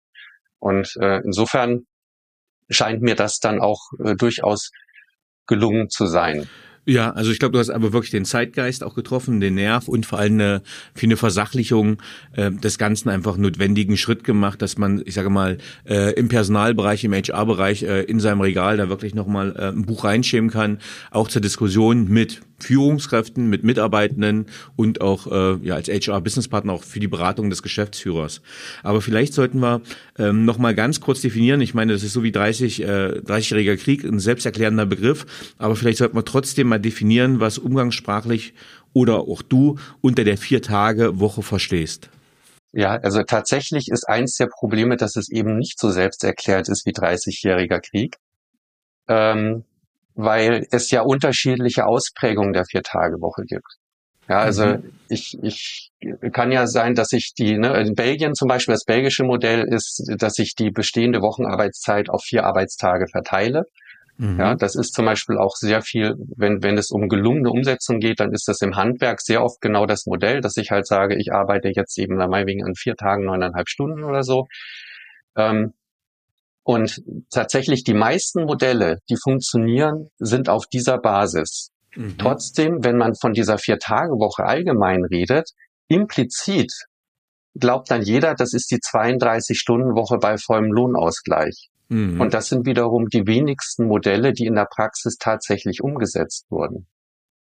Und 0.59 0.97
äh, 1.01 1.21
insofern 1.25 1.87
scheint 2.69 3.03
mir 3.03 3.15
das 3.15 3.39
dann 3.39 3.61
auch 3.61 3.81
äh, 4.05 4.17
durchaus 4.17 4.73
gelungen 5.49 5.91
zu 5.91 6.07
sein. 6.07 6.47
Ja, 6.89 7.11
also 7.11 7.31
ich 7.31 7.39
glaube, 7.39 7.53
du 7.53 7.59
hast 7.59 7.69
aber 7.69 7.93
wirklich 7.93 8.13
den 8.13 8.25
Zeitgeist 8.25 8.83
auch 8.83 8.95
getroffen, 8.95 9.41
den 9.41 9.57
Nerv 9.57 9.89
und 9.89 10.07
vor 10.07 10.19
allem 10.19 10.35
eine, 10.35 10.63
für 10.95 11.05
eine 11.05 11.19
Versachlichung 11.19 12.01
äh, 12.33 12.51
des 12.51 12.79
Ganzen 12.79 13.11
einfach 13.11 13.37
notwendigen 13.37 13.99
Schritt 13.99 14.25
gemacht, 14.25 14.63
dass 14.63 14.79
man, 14.79 15.03
ich 15.05 15.13
sage 15.13 15.29
mal, 15.29 15.59
äh, 15.87 16.15
im 16.15 16.29
Personalbereich, 16.29 17.05
im 17.05 17.13
HR-Bereich 17.13 17.83
äh, 17.83 18.05
in 18.05 18.21
seinem 18.21 18.41
Regal 18.41 18.79
da 18.79 18.89
wirklich 18.89 19.15
nochmal 19.15 19.55
äh, 19.59 19.69
ein 19.69 19.85
Buch 19.85 20.05
reinschieben 20.05 20.49
kann, 20.49 20.79
auch 21.11 21.29
zur 21.29 21.43
Diskussion 21.43 22.09
mit 22.09 22.41
Führungskräften, 22.61 23.49
mit 23.49 23.65
Mitarbeitenden 23.65 24.47
und 24.77 25.01
auch 25.01 25.27
äh, 25.27 25.67
ja 25.67 25.75
als 25.75 25.89
HR-Businesspartner 25.89 26.73
auch 26.73 26.85
für 26.85 27.01
die 27.01 27.09
Beratung 27.09 27.51
des 27.51 27.63
Geschäftsführers. 27.63 28.41
Aber 28.83 29.01
vielleicht 29.01 29.35
sollten 29.35 29.61
wir 29.61 29.81
ähm, 30.19 30.45
noch 30.45 30.59
mal 30.59 30.75
ganz 30.75 31.01
kurz 31.01 31.21
definieren. 31.21 31.61
Ich 31.61 31.75
meine, 31.75 31.93
das 31.93 32.03
ist 32.03 32.13
so 32.13 32.23
wie 32.23 32.33
30 32.33 32.83
äh, 32.83 32.87
30-jähriger 32.87 33.77
Krieg, 33.77 34.05
ein 34.05 34.19
selbsterklärender 34.19 34.87
Begriff. 34.87 35.27
Aber 35.59 35.77
vielleicht 35.77 35.99
sollten 35.99 36.17
wir 36.17 36.25
trotzdem 36.25 36.69
mal 36.69 36.79
definieren, 36.79 37.41
was 37.41 37.59
umgangssprachlich 37.59 38.55
oder 38.93 39.21
auch 39.21 39.43
du 39.43 39.79
unter 40.01 40.25
der 40.25 40.39
Vier-Tage-Woche 40.39 41.43
verstehst. 41.43 42.11
Ja, 42.73 42.97
also 42.97 43.23
tatsächlich 43.23 43.89
ist 43.89 44.09
eins 44.09 44.37
der 44.37 44.47
Probleme, 44.47 44.97
dass 44.97 45.17
es 45.17 45.31
eben 45.31 45.57
nicht 45.57 45.79
so 45.79 45.91
selbsterklärt 45.91 46.69
ist 46.69 46.85
wie 46.85 46.93
30-jähriger 46.93 47.81
Krieg. 47.81 48.17
Ähm, 49.09 49.65
weil 50.19 50.67
es 50.73 50.91
ja 50.91 51.03
unterschiedliche 51.03 51.87
Ausprägungen 51.87 52.53
der 52.53 52.65
Vier-Tage-Woche 52.65 53.43
gibt. 53.47 53.77
Ja, 54.29 54.41
also 54.41 54.67
mhm. 54.67 54.93
ich, 55.09 55.39
ich 55.43 55.93
kann 56.33 56.51
ja 56.51 56.67
sein, 56.67 56.97
dass 56.97 57.13
ich 57.13 57.35
die, 57.39 57.57
ne, 57.57 57.81
in 57.81 57.95
Belgien 57.95 58.35
zum 58.35 58.49
Beispiel 58.49 58.75
das 58.75 58.85
belgische 58.85 59.23
Modell 59.23 59.63
ist, 59.63 60.03
dass 60.19 60.39
ich 60.41 60.57
die 60.57 60.71
bestehende 60.71 61.23
Wochenarbeitszeit 61.23 62.11
auf 62.11 62.23
vier 62.25 62.45
Arbeitstage 62.45 63.07
verteile. 63.07 63.63
Mhm. 64.17 64.41
Ja, 64.41 64.55
das 64.57 64.75
ist 64.75 64.93
zum 64.93 65.07
Beispiel 65.07 65.39
auch 65.39 65.55
sehr 65.55 65.83
viel, 65.83 66.17
wenn, 66.37 66.65
wenn 66.65 66.77
es 66.77 66.91
um 66.91 67.09
gelungene 67.09 67.51
Umsetzung 67.51 68.01
geht, 68.01 68.19
dann 68.19 68.33
ist 68.33 68.49
das 68.49 68.61
im 68.61 68.75
Handwerk 68.75 69.21
sehr 69.21 69.45
oft 69.45 69.61
genau 69.61 69.87
das 69.87 70.05
Modell, 70.07 70.41
dass 70.41 70.57
ich 70.57 70.73
halt 70.73 70.89
sage, 70.89 71.15
ich 71.17 71.33
arbeite 71.33 71.71
jetzt 71.73 71.97
eben 71.97 72.17
meinetwegen 72.17 72.65
an 72.65 72.75
vier 72.75 72.97
Tagen 72.97 73.25
neuneinhalb 73.25 73.69
Stunden 73.69 74.03
oder 74.03 74.25
so. 74.25 74.49
Ähm, 75.37 75.75
und 76.69 77.03
tatsächlich 77.31 77.83
die 77.83 77.95
meisten 77.95 78.45
Modelle, 78.45 78.99
die 79.09 79.17
funktionieren, 79.17 80.11
sind 80.19 80.51
auf 80.51 80.67
dieser 80.67 80.99
Basis. 80.99 81.71
Mhm. 81.97 82.19
Trotzdem, 82.19 82.85
wenn 82.85 82.99
man 82.99 83.15
von 83.15 83.33
dieser 83.33 83.57
Vier-Tage-Woche 83.57 84.45
allgemein 84.45 85.03
redet, 85.07 85.49
implizit 85.89 86.71
glaubt 87.55 87.91
dann 87.91 88.03
jeder, 88.03 88.35
das 88.35 88.53
ist 88.53 88.71
die 88.71 88.81
32-Stunden-Woche 88.81 90.19
bei 90.19 90.37
vollem 90.37 90.71
Lohnausgleich. 90.71 91.71
Mhm. 91.89 92.21
Und 92.21 92.35
das 92.35 92.51
sind 92.51 92.67
wiederum 92.67 93.09
die 93.09 93.27
wenigsten 93.27 93.87
Modelle, 93.87 94.35
die 94.35 94.45
in 94.45 94.55
der 94.55 94.69
Praxis 94.71 95.17
tatsächlich 95.17 95.83
umgesetzt 95.83 96.45
wurden. 96.51 96.87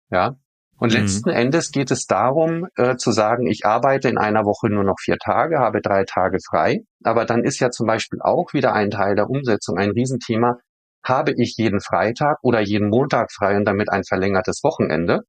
Ja. 0.10 0.38
Und 0.84 0.92
mhm. 0.92 1.00
letzten 1.00 1.30
Endes 1.30 1.72
geht 1.72 1.92
es 1.92 2.08
darum, 2.08 2.68
äh, 2.75 2.98
zu 2.98 3.13
sagen, 3.13 3.48
ich 3.48 3.66
arbeite 3.66 4.10
in 4.10 4.18
einer 4.18 4.44
Woche 4.44 4.68
nur 4.68 4.84
noch 4.84 4.98
vier 5.00 5.16
Tage, 5.18 5.60
habe 5.60 5.80
drei 5.80 6.04
Tage 6.04 6.40
frei. 6.46 6.82
Aber 7.06 7.24
dann 7.24 7.46
ist 7.46 7.62
ja 7.62 7.70
zum 7.70 7.88
Beispiel 7.88 8.20
auch 8.22 8.52
wieder 8.52 8.74
ein 8.74 8.90
Teil 8.90 9.16
der 9.16 9.30
Umsetzung 9.30 9.78
ein 9.78 9.92
Riesenthema. 9.92 10.58
Habe 11.02 11.36
ich 11.38 11.56
jeden 11.56 11.80
Freitag 11.80 12.40
oder 12.42 12.60
jeden 12.60 12.90
Montag 12.90 13.32
frei 13.32 13.56
und 13.56 13.63
damit 13.63 13.90
ein 13.90 14.04
verlängertes 14.04 14.60
Wochenende? 14.62 15.22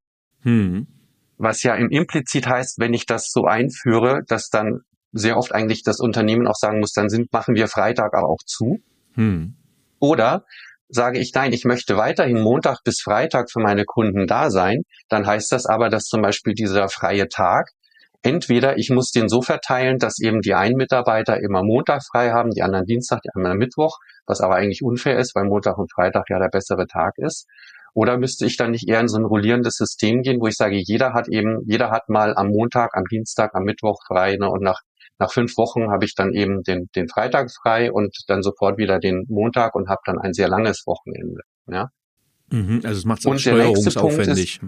Mhm. 0.42 0.88
Was 1.38 1.62
ja 1.62 1.76
im 1.76 1.88
implizit 1.88 2.48
heißt, 2.48 2.80
wenn 2.80 2.92
ich 2.92 3.06
das 3.06 3.30
so 3.30 3.44
einführe, 3.44 4.22
dass 4.26 4.48
dann 4.48 4.80
sehr 5.12 5.36
oft 5.36 5.54
eigentlich 5.54 5.84
das 5.84 6.00
Unternehmen 6.00 6.48
auch 6.48 6.56
sagen 6.56 6.80
muss, 6.80 6.94
dann 6.94 7.08
sind, 7.08 7.32
machen 7.32 7.54
wir 7.54 7.68
Freitag 7.68 8.14
aber 8.14 8.28
auch 8.28 8.42
zu. 8.44 8.80
Mhm. 9.14 9.54
Oder 10.00 10.46
sage 10.88 11.18
ich, 11.18 11.32
nein, 11.34 11.52
ich 11.52 11.64
möchte 11.64 11.96
weiterhin 11.96 12.40
Montag 12.40 12.78
bis 12.84 13.00
Freitag 13.02 13.50
für 13.50 13.60
meine 13.60 13.84
Kunden 13.84 14.26
da 14.26 14.50
sein, 14.50 14.82
dann 15.08 15.26
heißt 15.26 15.52
das 15.52 15.66
aber, 15.66 15.88
dass 15.88 16.04
zum 16.04 16.22
Beispiel 16.22 16.54
dieser 16.54 16.88
freie 16.88 17.28
Tag 17.28 17.70
entweder 18.24 18.78
ich 18.78 18.90
muss 18.90 19.10
den 19.10 19.28
so 19.28 19.42
verteilen, 19.42 19.98
dass 19.98 20.18
eben 20.18 20.40
die 20.40 20.54
einen 20.54 20.76
Mitarbeiter 20.76 21.40
immer 21.40 21.62
Montag 21.62 22.02
frei 22.10 22.30
haben, 22.30 22.50
die 22.50 22.62
anderen 22.62 22.86
Dienstag, 22.86 23.20
die 23.20 23.30
anderen 23.34 23.58
Mittwoch, 23.58 23.98
was 24.26 24.40
aber 24.40 24.56
eigentlich 24.56 24.82
unfair 24.82 25.18
ist, 25.18 25.34
weil 25.34 25.44
Montag 25.44 25.76
und 25.78 25.92
Freitag 25.92 26.24
ja 26.30 26.38
der 26.38 26.48
bessere 26.48 26.86
Tag 26.86 27.12
ist. 27.18 27.46
Oder 27.92 28.16
müsste 28.16 28.46
ich 28.46 28.56
dann 28.56 28.72
nicht 28.72 28.88
eher 28.88 29.00
in 29.00 29.08
so 29.08 29.18
ein 29.18 29.24
rollierendes 29.24 29.76
System 29.76 30.22
gehen, 30.22 30.40
wo 30.40 30.48
ich 30.48 30.56
sage, 30.56 30.76
jeder 30.82 31.12
hat 31.12 31.28
eben, 31.28 31.60
jeder 31.66 31.90
hat 31.90 32.08
mal 32.08 32.34
am 32.34 32.48
Montag, 32.48 32.96
am 32.96 33.04
Dienstag, 33.04 33.54
am 33.54 33.62
Mittwoch 33.64 34.00
frei 34.08 34.36
ne, 34.36 34.50
und 34.50 34.62
nach 34.62 34.80
nach 35.18 35.32
fünf 35.32 35.56
Wochen 35.56 35.90
habe 35.90 36.04
ich 36.04 36.14
dann 36.14 36.32
eben 36.32 36.62
den, 36.62 36.88
den 36.94 37.08
Freitag 37.08 37.50
frei 37.52 37.92
und 37.92 38.16
dann 38.26 38.42
sofort 38.42 38.78
wieder 38.78 38.98
den 38.98 39.24
Montag 39.28 39.74
und 39.74 39.88
habe 39.88 40.00
dann 40.04 40.18
ein 40.18 40.32
sehr 40.32 40.48
langes 40.48 40.84
Wochenende. 40.86 41.42
Ja. 41.66 41.88
Mhm, 42.50 42.80
also 42.84 42.98
es 42.98 43.04
macht 43.04 43.20
es 43.20 43.26
auch 43.26 43.38
steuerungsaufwendig. 43.38 44.60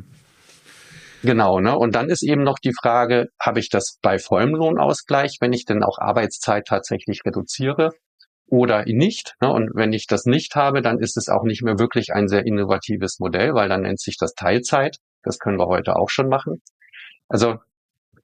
Genau, 1.22 1.60
ne? 1.60 1.76
Und 1.76 1.94
dann 1.94 2.08
ist 2.08 2.22
eben 2.22 2.44
noch 2.44 2.58
die 2.58 2.72
Frage, 2.72 3.28
habe 3.40 3.58
ich 3.58 3.68
das 3.68 3.98
bei 4.02 4.18
vollem 4.18 4.54
Lohnausgleich, 4.54 5.38
wenn 5.40 5.52
ich 5.52 5.64
denn 5.64 5.82
auch 5.82 5.98
Arbeitszeit 5.98 6.66
tatsächlich 6.66 7.22
reduziere 7.24 7.90
oder 8.48 8.84
nicht? 8.86 9.34
Ne? 9.40 9.52
Und 9.52 9.70
wenn 9.74 9.92
ich 9.92 10.06
das 10.06 10.24
nicht 10.24 10.54
habe, 10.54 10.82
dann 10.82 10.98
ist 10.98 11.16
es 11.16 11.28
auch 11.28 11.42
nicht 11.42 11.62
mehr 11.62 11.78
wirklich 11.78 12.12
ein 12.12 12.28
sehr 12.28 12.46
innovatives 12.46 13.18
Modell, 13.18 13.54
weil 13.54 13.68
dann 13.68 13.82
nennt 13.82 14.00
sich 14.00 14.16
das 14.18 14.34
Teilzeit. 14.34 14.98
Das 15.22 15.38
können 15.38 15.58
wir 15.58 15.66
heute 15.66 15.96
auch 15.96 16.10
schon 16.10 16.28
machen. 16.28 16.62
Also 17.28 17.56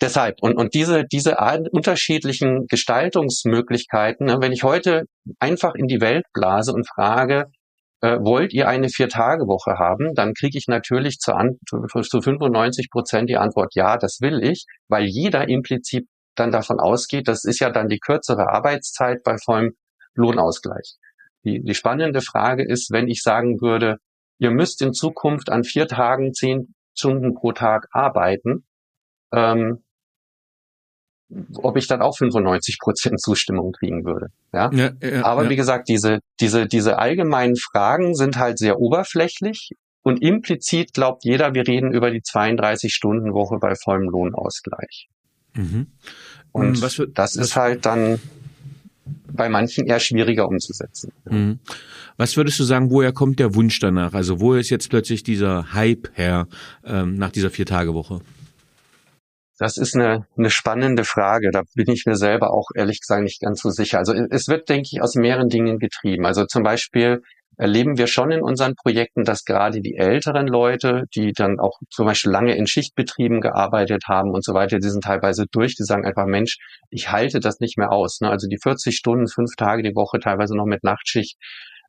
Deshalb, 0.03 0.43
und, 0.43 0.57
und 0.57 0.75
diese, 0.75 1.05
diese 1.05 1.37
unterschiedlichen 1.71 2.67
Gestaltungsmöglichkeiten, 2.67 4.27
ne, 4.27 4.39
wenn 4.41 4.51
ich 4.51 4.65
heute 4.65 5.05
einfach 5.39 5.77
in 5.77 5.87
die 5.87 6.01
Welt 6.01 6.25
blase 6.33 6.73
und 6.73 6.89
frage, 6.89 7.45
äh, 8.01 8.19
wollt 8.19 8.53
ihr 8.53 8.67
eine 8.67 8.89
Vier-Tage-Woche 8.89 9.79
haben, 9.79 10.13
dann 10.15 10.35
kriege 10.35 10.59
ich 10.59 10.67
natürlich 10.67 11.19
zu, 11.19 11.35
an, 11.35 11.59
zu 11.65 12.21
95 12.21 12.91
Prozent 12.91 13.31
die 13.31 13.37
Antwort, 13.37 13.77
ja, 13.77 13.97
das 13.97 14.19
will 14.21 14.43
ich, 14.43 14.67
weil 14.89 15.05
jeder 15.05 15.49
implizit 15.49 16.09
dann 16.35 16.51
davon 16.51 16.81
ausgeht, 16.81 17.29
das 17.29 17.45
ist 17.45 17.61
ja 17.61 17.71
dann 17.71 17.87
die 17.87 18.01
kürzere 18.01 18.49
Arbeitszeit 18.49 19.23
bei 19.23 19.37
vollem 19.39 19.77
Lohnausgleich. 20.15 20.97
Die, 21.45 21.63
die 21.63 21.75
spannende 21.75 22.23
Frage 22.23 22.65
ist, 22.67 22.91
wenn 22.91 23.07
ich 23.07 23.23
sagen 23.23 23.61
würde, 23.61 23.99
ihr 24.39 24.51
müsst 24.51 24.83
in 24.83 24.95
Zukunft 24.95 25.49
an 25.49 25.63
vier 25.63 25.87
Tagen 25.87 26.33
zehn 26.33 26.75
Stunden 26.93 27.35
pro 27.35 27.53
Tag 27.53 27.87
arbeiten, 27.93 28.67
ähm, 29.33 29.85
ob 31.55 31.77
ich 31.77 31.87
dann 31.87 32.03
auch 32.03 32.17
95 32.17 32.79
Prozent 32.79 33.21
Zustimmung 33.21 33.73
kriegen 33.73 34.05
würde. 34.05 34.29
Ja? 34.53 34.71
ja, 34.73 34.91
ja 35.01 35.25
Aber 35.25 35.45
ja. 35.45 35.51
wie 35.51 35.57
gesagt, 35.57 35.89
diese, 35.89 36.21
diese, 36.41 36.67
diese 36.67 36.99
allgemeinen 36.99 37.57
Fragen 37.57 38.15
sind 38.15 38.39
halt 38.39 38.59
sehr 38.59 38.79
oberflächlich 38.81 39.71
und 40.03 40.23
implizit 40.23 40.93
glaubt 40.95 41.25
jeder, 41.25 41.55
wir 41.55 41.67
reden 41.67 41.93
über 41.93 42.11
die 42.11 42.21
32-Stunden-Woche 42.21 43.59
bei 43.61 43.75
vollem 43.75 44.09
Lohnausgleich. 44.09 45.09
Mhm. 45.55 45.87
Und 46.51 46.81
hm, 46.81 46.91
für, 46.91 47.09
das 47.09 47.37
ist 47.37 47.57
halt 47.57 47.87
dann 47.87 48.19
bei 49.33 49.49
manchen 49.49 49.87
eher 49.87 50.01
schwieriger 50.01 50.49
umzusetzen. 50.49 51.13
Mhm. 51.25 51.59
Was 52.17 52.37
würdest 52.37 52.59
du 52.59 52.65
sagen, 52.65 52.91
woher 52.91 53.13
kommt 53.13 53.39
der 53.39 53.55
Wunsch 53.55 53.79
danach? 53.79 54.13
Also 54.13 54.41
wo 54.41 54.55
ist 54.55 54.71
jetzt 54.71 54.91
plötzlich 54.91 55.23
dieser 55.23 55.73
Hype 55.73 56.11
her 56.15 56.47
ähm, 56.85 57.17
nach 57.17 57.31
dieser 57.31 57.51
Vier-Tage-Woche? 57.51 58.21
Das 59.59 59.77
ist 59.77 59.95
eine, 59.95 60.27
eine 60.37 60.51
spannende 60.51 61.05
Frage. 61.05 61.51
Da 61.51 61.63
bin 61.75 61.91
ich 61.91 62.05
mir 62.07 62.17
selber 62.17 62.53
auch 62.53 62.69
ehrlich 62.75 63.01
gesagt 63.01 63.23
nicht 63.23 63.41
ganz 63.41 63.61
so 63.61 63.71
sicher. 63.71 63.99
Also 63.99 64.15
es 64.15 64.49
wird, 64.49 64.69
denke 64.69 64.89
ich, 64.93 65.03
aus 65.03 65.15
mehreren 65.15 65.49
Dingen 65.49 65.79
getrieben. 65.79 66.27
Also 66.27 66.47
zum 66.47 66.63
Beispiel 66.63 67.23
erleben 67.59 67.99
wir 67.99 68.07
schon 68.07 68.31
in 68.31 68.43
unseren 68.43 68.75
Projekten, 68.75 69.25
dass 69.25 69.45
gerade 69.45 69.81
die 69.81 69.97
älteren 69.97 70.47
Leute, 70.47 71.05
die 71.15 71.33
dann 71.33 71.61
auch 71.61 71.79
zum 71.91 72.07
Beispiel 72.07 72.33
lange 72.33 72.57
in 72.57 72.67
Schichtbetrieben 72.67 73.41
gearbeitet 73.41 74.05
haben 74.09 74.31
und 74.31 74.45
so 74.45 74.55
weiter, 74.55 74.79
die 74.79 74.89
sind 74.89 75.05
teilweise 75.05 75.47
durch, 75.51 75.77
die 75.77 75.85
sagen 75.85 76.05
einfach, 76.07 76.27
Mensch, 76.27 76.57
ich 76.91 77.13
halte 77.13 77.41
das 77.41 77.61
nicht 77.61 77.77
mehr 77.77 77.93
aus. 77.93 78.21
Ne? 78.21 78.31
Also 78.31 78.49
die 78.49 78.59
40 78.61 78.97
Stunden, 78.97 79.29
fünf 79.29 79.55
Tage 79.57 79.83
die 79.83 79.95
Woche, 79.95 80.19
teilweise 80.19 80.57
noch 80.57 80.67
mit 80.67 80.83
Nachtschicht. 80.83 81.37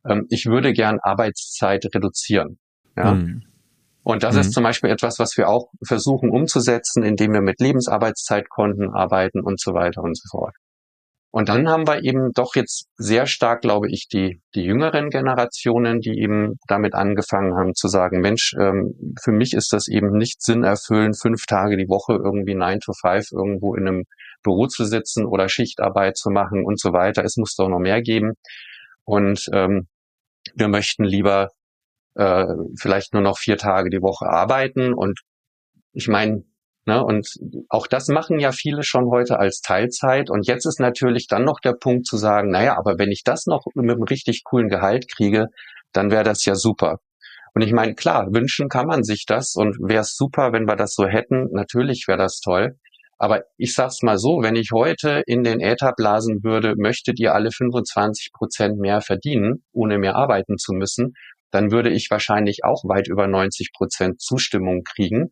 Ähm, 0.08 0.27
ich 0.29 0.46
würde 0.46 0.74
gern 0.74 1.00
Arbeitszeit 1.01 1.86
reduzieren. 1.93 2.60
Ja? 2.98 3.13
Mhm. 3.13 3.43
Und 4.03 4.24
das 4.24 4.36
mhm. 4.36 4.41
ist 4.41 4.53
zum 4.53 4.63
Beispiel 4.63 4.89
etwas, 4.89 5.17
was 5.19 5.38
wir 5.38 5.48
auch 5.50 5.69
versuchen 5.86 6.29
umzusetzen, 6.29 7.03
indem 7.03 7.33
wir 7.33 7.41
mit 7.41 7.60
Lebensarbeitszeitkonten 7.60 8.93
arbeiten 8.93 9.41
und 9.41 9.60
so 9.60 9.74
weiter 9.74 10.01
und 10.03 10.17
so 10.17 10.27
fort. 10.29 10.55
Und 11.36 11.50
dann 11.50 11.67
haben 11.67 11.88
wir 11.88 12.03
eben 12.03 12.31
doch 12.33 12.53
jetzt 12.53 12.86
sehr 12.95 13.25
stark, 13.25 13.62
glaube 13.62 13.89
ich, 13.89 14.07
die, 14.07 14.39
die 14.53 14.62
jüngeren 14.62 15.10
Generationen, 15.10 16.00
die 16.00 16.19
eben 16.19 16.60
damit 16.67 16.93
angefangen 16.93 17.55
haben 17.55 17.74
zu 17.74 17.88
sagen, 17.88 18.19
Mensch, 18.19 18.53
ähm, 18.60 19.15
für 19.19 19.31
mich 19.31 19.53
ist 19.53 19.74
das 19.74 19.88
eben 19.88 20.15
nicht 20.15 20.43
sinnerfüllend, 20.43 21.19
fünf 21.19 21.48
Tage 21.48 21.75
die 21.75 21.89
Woche 21.89 22.13
irgendwie 22.13 22.53
nine 22.53 22.77
to 22.77 22.93
five 22.93 23.31
irgendwo 23.31 23.74
in 23.74 23.88
einem 23.88 24.03
Büro 24.43 24.67
zu 24.67 24.86
sitzen 24.86 25.25
oder 25.25 25.50
Schichtarbeit 25.50 26.17
zu 26.17 26.29
machen 26.29 26.65
und 26.65 26.79
so 26.79 26.93
weiter. 26.93 27.24
Es 27.24 27.36
muss 27.36 27.55
doch 27.55 27.67
noch 27.67 27.79
mehr 27.79 28.03
geben. 28.03 28.33
Und 29.03 29.50
ähm, 29.53 29.88
wir 30.53 30.67
möchten 30.67 31.03
lieber 31.03 31.50
äh, 32.15 32.46
vielleicht 32.79 33.13
nur 33.13 33.22
noch 33.24 33.38
vier 33.38 33.58
Tage 33.58 33.89
die 33.89 34.01
Woche 34.01 34.25
arbeiten. 34.27 34.93
Und 34.93 35.22
ich 35.93 36.08
meine, 36.08 36.43
Ne, 36.86 37.01
und 37.01 37.38
auch 37.70 37.88
das 37.88 38.10
machen 38.10 38.39
ja 38.39 38.51
viele 38.51 38.84
schon 38.84 39.10
heute 39.10 39.39
als 39.39 39.62
Teilzeit. 39.62 40.29
Und 40.29 40.48
jetzt 40.48 40.65
ist 40.65 40.82
natürlich 40.82 41.27
dann 41.27 41.46
noch 41.46 41.62
der 41.62 41.74
Punkt 41.74 42.05
zu 42.05 42.17
sagen, 42.17 42.50
naja, 42.50 42.77
aber 42.77 43.00
wenn 43.00 43.10
ich 43.10 43.24
das 43.24 43.46
noch 43.46 43.65
mit 43.74 43.89
einem 43.89 44.03
richtig 44.03 44.43
coolen 44.43 44.67
Gehalt 44.67 45.10
kriege, 45.10 45.48
dann 45.93 46.12
wäre 46.12 46.25
das 46.25 46.43
ja 46.43 46.55
super. 46.55 47.00
Und 47.53 47.62
ich 47.62 47.72
meine, 47.72 47.96
klar, 47.96 48.34
wünschen 48.34 48.67
kann 48.67 48.88
man 48.88 49.03
sich 49.03 49.25
das 49.25 49.55
und 49.55 49.77
wäre 49.79 50.01
es 50.01 50.15
super, 50.17 50.51
wenn 50.51 50.67
wir 50.67 50.75
das 50.75 50.93
so 50.93 51.05
hätten. 51.05 51.48
Natürlich 51.51 52.05
wäre 52.08 52.17
das 52.17 52.39
toll. 52.41 52.77
Aber 53.17 53.43
ich 53.58 53.74
sag's 53.75 54.01
mal 54.01 54.17
so, 54.17 54.41
wenn 54.41 54.58
ich 54.58 54.72
heute 54.74 55.24
in 55.25 55.43
den 55.43 55.62
Äther 55.62 55.93
blasen 55.96 56.43
würde, 56.43 56.74
möchtet 56.75 57.20
ihr 57.20 57.34
alle 57.34 57.51
25 57.51 58.32
Prozent 58.34 58.79
mehr 58.79 59.00
verdienen, 59.00 59.63
ohne 59.72 60.00
mehr 60.00 60.15
arbeiten 60.15 60.58
zu 60.58 60.74
müssen, 60.74 61.13
dann 61.53 61.72
würde 61.72 61.91
ich 61.91 62.07
wahrscheinlich 62.10 62.63
auch 62.63 62.83
weit 62.83 63.07
über 63.07 63.27
90 63.27 63.74
Prozent 63.74 64.19
Zustimmung 64.19 64.81
kriegen. 64.83 65.31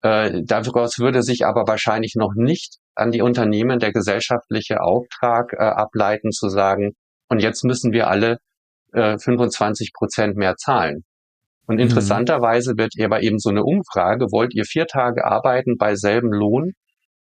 Äh, 0.00 0.42
daraus 0.44 1.00
würde 1.00 1.22
sich 1.22 1.44
aber 1.44 1.66
wahrscheinlich 1.66 2.14
noch 2.14 2.34
nicht 2.36 2.76
an 2.94 3.10
die 3.10 3.20
Unternehmen 3.20 3.80
der 3.80 3.92
gesellschaftliche 3.92 4.80
Auftrag 4.80 5.52
äh, 5.52 5.56
ableiten, 5.56 6.30
zu 6.30 6.48
sagen, 6.48 6.92
und 7.28 7.42
jetzt 7.42 7.64
müssen 7.64 7.92
wir 7.92 8.08
alle 8.08 8.38
äh, 8.92 9.18
25 9.18 9.92
Prozent 9.92 10.36
mehr 10.36 10.54
zahlen. 10.54 11.02
Und 11.66 11.76
mhm. 11.76 11.82
interessanterweise 11.82 12.74
wird 12.76 12.92
aber 13.00 13.22
eben 13.22 13.38
so 13.40 13.50
eine 13.50 13.64
Umfrage, 13.64 14.26
wollt 14.30 14.54
ihr 14.54 14.64
vier 14.64 14.86
Tage 14.86 15.24
arbeiten 15.24 15.76
bei 15.78 15.96
selben 15.96 16.30
Lohn 16.32 16.74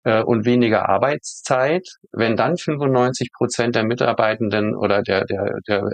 äh, 0.07 0.23
und 0.23 0.47
weniger 0.47 0.88
Arbeitszeit? 0.88 1.87
Wenn 2.12 2.37
dann 2.37 2.57
95 2.57 3.33
Prozent 3.33 3.75
der 3.75 3.85
Mitarbeitenden 3.85 4.77
oder 4.77 5.03
der, 5.03 5.25
der, 5.25 5.59
der 5.66 5.90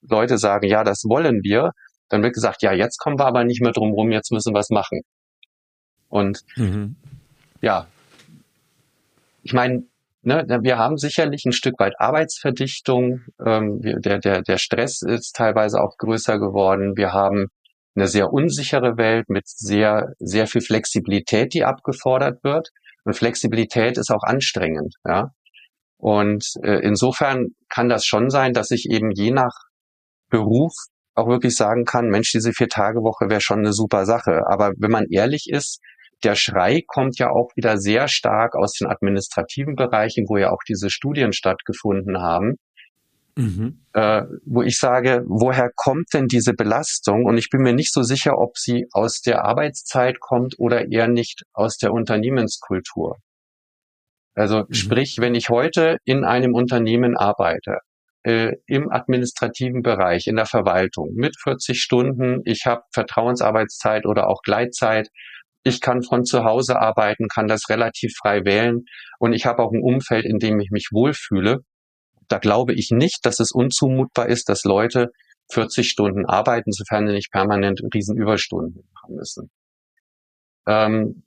Leute 0.00 0.38
sagen, 0.38 0.66
ja, 0.66 0.82
das 0.82 1.04
wollen 1.04 1.42
wir, 1.42 1.72
dann 2.08 2.22
wird 2.22 2.34
gesagt, 2.34 2.62
ja, 2.62 2.72
jetzt 2.72 2.98
kommen 2.98 3.18
wir 3.18 3.26
aber 3.26 3.44
nicht 3.44 3.60
mehr 3.60 3.72
drum 3.72 3.92
rum, 3.92 4.10
jetzt 4.10 4.32
müssen 4.32 4.54
wir 4.54 4.60
es 4.60 4.70
machen. 4.70 5.02
Und 6.08 6.40
mhm. 6.56 6.96
ja, 7.60 7.86
ich 9.42 9.52
meine, 9.52 9.84
ne, 10.22 10.44
wir 10.62 10.78
haben 10.78 10.96
sicherlich 10.96 11.44
ein 11.44 11.52
Stück 11.52 11.78
weit 11.78 12.00
Arbeitsverdichtung. 12.00 13.20
Ähm, 13.44 13.80
der, 13.82 14.18
der, 14.18 14.42
der 14.42 14.58
Stress 14.58 15.02
ist 15.02 15.36
teilweise 15.36 15.80
auch 15.80 15.96
größer 15.98 16.38
geworden. 16.38 16.96
Wir 16.96 17.12
haben 17.12 17.48
eine 17.94 18.08
sehr 18.08 18.32
unsichere 18.32 18.96
Welt 18.96 19.28
mit 19.28 19.48
sehr, 19.48 20.14
sehr 20.18 20.46
viel 20.46 20.62
Flexibilität, 20.62 21.54
die 21.54 21.64
abgefordert 21.64 22.42
wird. 22.42 22.70
Und 23.10 23.16
Flexibilität 23.16 23.98
ist 23.98 24.12
auch 24.12 24.22
anstrengend, 24.22 24.94
ja. 25.04 25.30
Und 25.96 26.46
äh, 26.62 26.78
insofern 26.78 27.48
kann 27.68 27.88
das 27.88 28.06
schon 28.06 28.30
sein, 28.30 28.52
dass 28.52 28.70
ich 28.70 28.86
eben 28.88 29.10
je 29.10 29.32
nach 29.32 29.50
Beruf 30.28 30.72
auch 31.16 31.26
wirklich 31.26 31.56
sagen 31.56 31.84
kann, 31.84 32.06
Mensch, 32.06 32.30
diese 32.30 32.52
Vier-Tage-Woche 32.52 33.28
wäre 33.28 33.40
schon 33.40 33.58
eine 33.58 33.72
super 33.72 34.06
Sache. 34.06 34.42
Aber 34.46 34.74
wenn 34.78 34.92
man 34.92 35.06
ehrlich 35.10 35.48
ist, 35.50 35.80
der 36.22 36.36
Schrei 36.36 36.84
kommt 36.86 37.18
ja 37.18 37.30
auch 37.30 37.50
wieder 37.56 37.78
sehr 37.78 38.06
stark 38.06 38.54
aus 38.54 38.74
den 38.74 38.86
administrativen 38.86 39.74
Bereichen, 39.74 40.26
wo 40.28 40.36
ja 40.36 40.52
auch 40.52 40.62
diese 40.68 40.88
Studien 40.88 41.32
stattgefunden 41.32 42.22
haben. 42.22 42.58
Mhm. 43.36 43.84
Äh, 43.92 44.22
wo 44.44 44.62
ich 44.62 44.78
sage, 44.78 45.24
woher 45.26 45.70
kommt 45.74 46.06
denn 46.12 46.26
diese 46.26 46.52
Belastung? 46.52 47.24
Und 47.24 47.38
ich 47.38 47.50
bin 47.50 47.62
mir 47.62 47.72
nicht 47.72 47.92
so 47.92 48.02
sicher, 48.02 48.38
ob 48.38 48.56
sie 48.58 48.86
aus 48.92 49.20
der 49.20 49.44
Arbeitszeit 49.44 50.20
kommt 50.20 50.54
oder 50.58 50.90
eher 50.90 51.08
nicht 51.08 51.42
aus 51.52 51.76
der 51.76 51.92
Unternehmenskultur. 51.92 53.18
Also 54.34 54.60
mhm. 54.60 54.72
sprich, 54.72 55.18
wenn 55.18 55.34
ich 55.34 55.48
heute 55.48 55.98
in 56.04 56.24
einem 56.24 56.54
Unternehmen 56.54 57.16
arbeite, 57.16 57.78
äh, 58.22 58.52
im 58.66 58.90
administrativen 58.90 59.82
Bereich, 59.82 60.26
in 60.26 60.36
der 60.36 60.46
Verwaltung 60.46 61.12
mit 61.14 61.36
40 61.42 61.80
Stunden, 61.80 62.42
ich 62.44 62.66
habe 62.66 62.82
Vertrauensarbeitszeit 62.92 64.06
oder 64.06 64.28
auch 64.28 64.42
Gleitzeit, 64.42 65.08
ich 65.62 65.80
kann 65.80 66.02
von 66.02 66.24
zu 66.24 66.44
Hause 66.44 66.80
arbeiten, 66.80 67.28
kann 67.28 67.46
das 67.46 67.68
relativ 67.68 68.14
frei 68.20 68.44
wählen 68.44 68.84
und 69.18 69.32
ich 69.32 69.46
habe 69.46 69.62
auch 69.62 69.72
ein 69.72 69.82
Umfeld, 69.82 70.24
in 70.24 70.38
dem 70.38 70.58
ich 70.60 70.70
mich 70.70 70.88
wohlfühle. 70.92 71.60
Da 72.30 72.38
glaube 72.38 72.72
ich 72.74 72.90
nicht, 72.92 73.26
dass 73.26 73.40
es 73.40 73.50
unzumutbar 73.50 74.28
ist, 74.28 74.48
dass 74.48 74.64
Leute 74.64 75.08
40 75.52 75.88
Stunden 75.88 76.26
arbeiten, 76.26 76.70
sofern 76.70 77.06
sie 77.06 77.12
nicht 77.12 77.32
permanent 77.32 77.82
Riesenüberstunden 77.92 78.88
machen 78.94 79.16
müssen. 79.16 79.50
Ähm, 80.66 81.24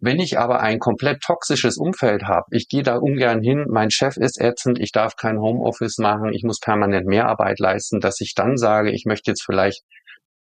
wenn 0.00 0.18
ich 0.18 0.38
aber 0.38 0.60
ein 0.60 0.78
komplett 0.78 1.20
toxisches 1.20 1.76
Umfeld 1.76 2.24
habe, 2.24 2.46
ich 2.50 2.68
gehe 2.68 2.82
da 2.82 2.96
ungern 2.96 3.42
hin, 3.42 3.66
mein 3.68 3.90
Chef 3.90 4.16
ist 4.16 4.40
ätzend, 4.40 4.78
ich 4.78 4.92
darf 4.92 5.16
kein 5.16 5.38
Homeoffice 5.38 5.98
machen, 5.98 6.32
ich 6.32 6.42
muss 6.42 6.58
permanent 6.58 7.06
Mehrarbeit 7.06 7.58
leisten, 7.58 8.00
dass 8.00 8.20
ich 8.20 8.34
dann 8.34 8.56
sage, 8.56 8.92
ich 8.92 9.04
möchte 9.04 9.30
jetzt 9.30 9.42
vielleicht 9.44 9.82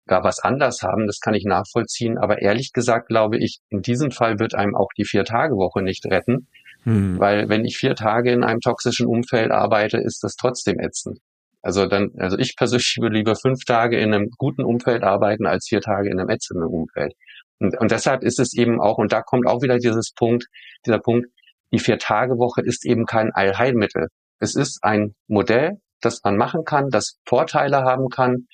gar 0.06 0.24
was 0.24 0.40
anders 0.40 0.84
haben, 0.84 1.06
das 1.06 1.20
kann 1.20 1.34
ich 1.34 1.44
nachvollziehen. 1.44 2.18
Aber 2.18 2.42
ehrlich 2.42 2.72
gesagt 2.72 3.10
glaube 3.10 3.38
ich, 3.38 3.60
in 3.70 3.82
diesem 3.82 4.12
Fall 4.12 4.40
wird 4.40 4.56
einem 4.56 4.76
auch 4.76 4.90
die 4.98 5.06
Vier-Tage-Woche 5.06 5.82
nicht 5.82 6.06
retten. 6.06 6.48
Hm. 6.88 7.20
Weil 7.20 7.50
wenn 7.50 7.66
ich 7.66 7.78
vier 7.78 7.96
Tage 7.96 8.32
in 8.32 8.46
einem 8.46 8.62
toxischen 8.62 9.08
Umfeld 9.08 9.52
arbeite, 9.52 9.98
ist 9.98 10.24
das 10.24 10.36
trotzdem 10.38 10.80
ätzend. 10.80 11.20
Also 11.62 11.86
dann, 11.86 12.12
also 12.18 12.38
ich 12.38 12.56
persönlich 12.56 12.96
würde 13.02 13.18
lieber 13.18 13.36
fünf 13.36 13.66
Tage 13.66 14.00
in 14.00 14.14
einem 14.14 14.30
guten 14.38 14.64
Umfeld 14.64 15.04
arbeiten, 15.04 15.46
als 15.46 15.68
vier 15.68 15.82
Tage 15.82 16.10
in 16.10 16.18
einem 16.18 16.30
ätzenden 16.30 16.70
Umfeld. 16.70 17.14
Und, 17.60 17.78
und 17.78 17.92
deshalb 17.92 18.24
ist 18.24 18.40
es 18.40 18.54
eben 18.54 18.80
auch, 18.80 18.98
und 19.00 19.12
da 19.12 19.22
kommt 19.22 19.48
auch 19.48 19.62
wieder 19.62 19.80
dieses 19.80 20.14
Punkt, 20.14 20.46
dieser 20.86 21.00
Punkt, 21.00 21.28
die 21.74 21.80
Vier-Tage-Woche 21.80 22.62
ist 22.62 22.86
eben 22.86 23.06
kein 23.06 23.32
Allheilmittel. 23.34 24.08
Es 24.40 24.56
ist 24.56 24.80
ein 24.82 25.14
Modell, 25.28 25.82
das 26.00 26.22
man 26.24 26.38
machen 26.38 26.64
kann, 26.64 26.90
das 26.90 27.18
Vorteile 27.26 27.80
haben 27.80 28.08
kann, 28.08 28.48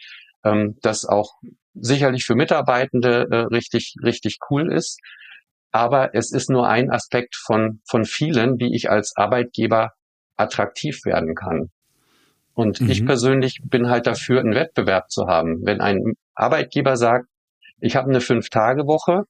ähm, 0.43 0.79
das 0.81 1.05
auch 1.05 1.33
sicherlich 1.75 2.25
für 2.25 2.33
Mitarbeitende 2.33 3.27
äh, 3.29 3.35
richtig, 3.53 3.93
richtig 4.03 4.39
cool 4.49 4.73
ist. 4.73 4.99
Aber 5.73 6.15
es 6.15 6.31
ist 6.31 6.49
nur 6.49 6.67
ein 6.69 6.89
Aspekt 6.89 7.35
von, 7.35 7.81
von 7.85 8.05
vielen, 8.05 8.59
wie 8.59 8.73
ich 8.73 8.89
als 8.89 9.13
Arbeitgeber 9.17 9.91
attraktiv 10.37 11.03
werden 11.03 11.35
kann. 11.35 11.71
Und 12.53 12.79
mhm. 12.79 12.89
ich 12.89 13.05
persönlich 13.05 13.59
bin 13.63 13.89
halt 13.89 14.07
dafür, 14.07 14.39
einen 14.39 14.55
Wettbewerb 14.55 15.09
zu 15.11 15.27
haben. 15.27 15.65
Wenn 15.65 15.81
ein 15.81 16.13
Arbeitgeber 16.35 16.95
sagt, 16.95 17.25
ich 17.81 17.95
habe 17.95 18.09
eine 18.09 18.21
Fünf-Tage-Woche, 18.21 19.23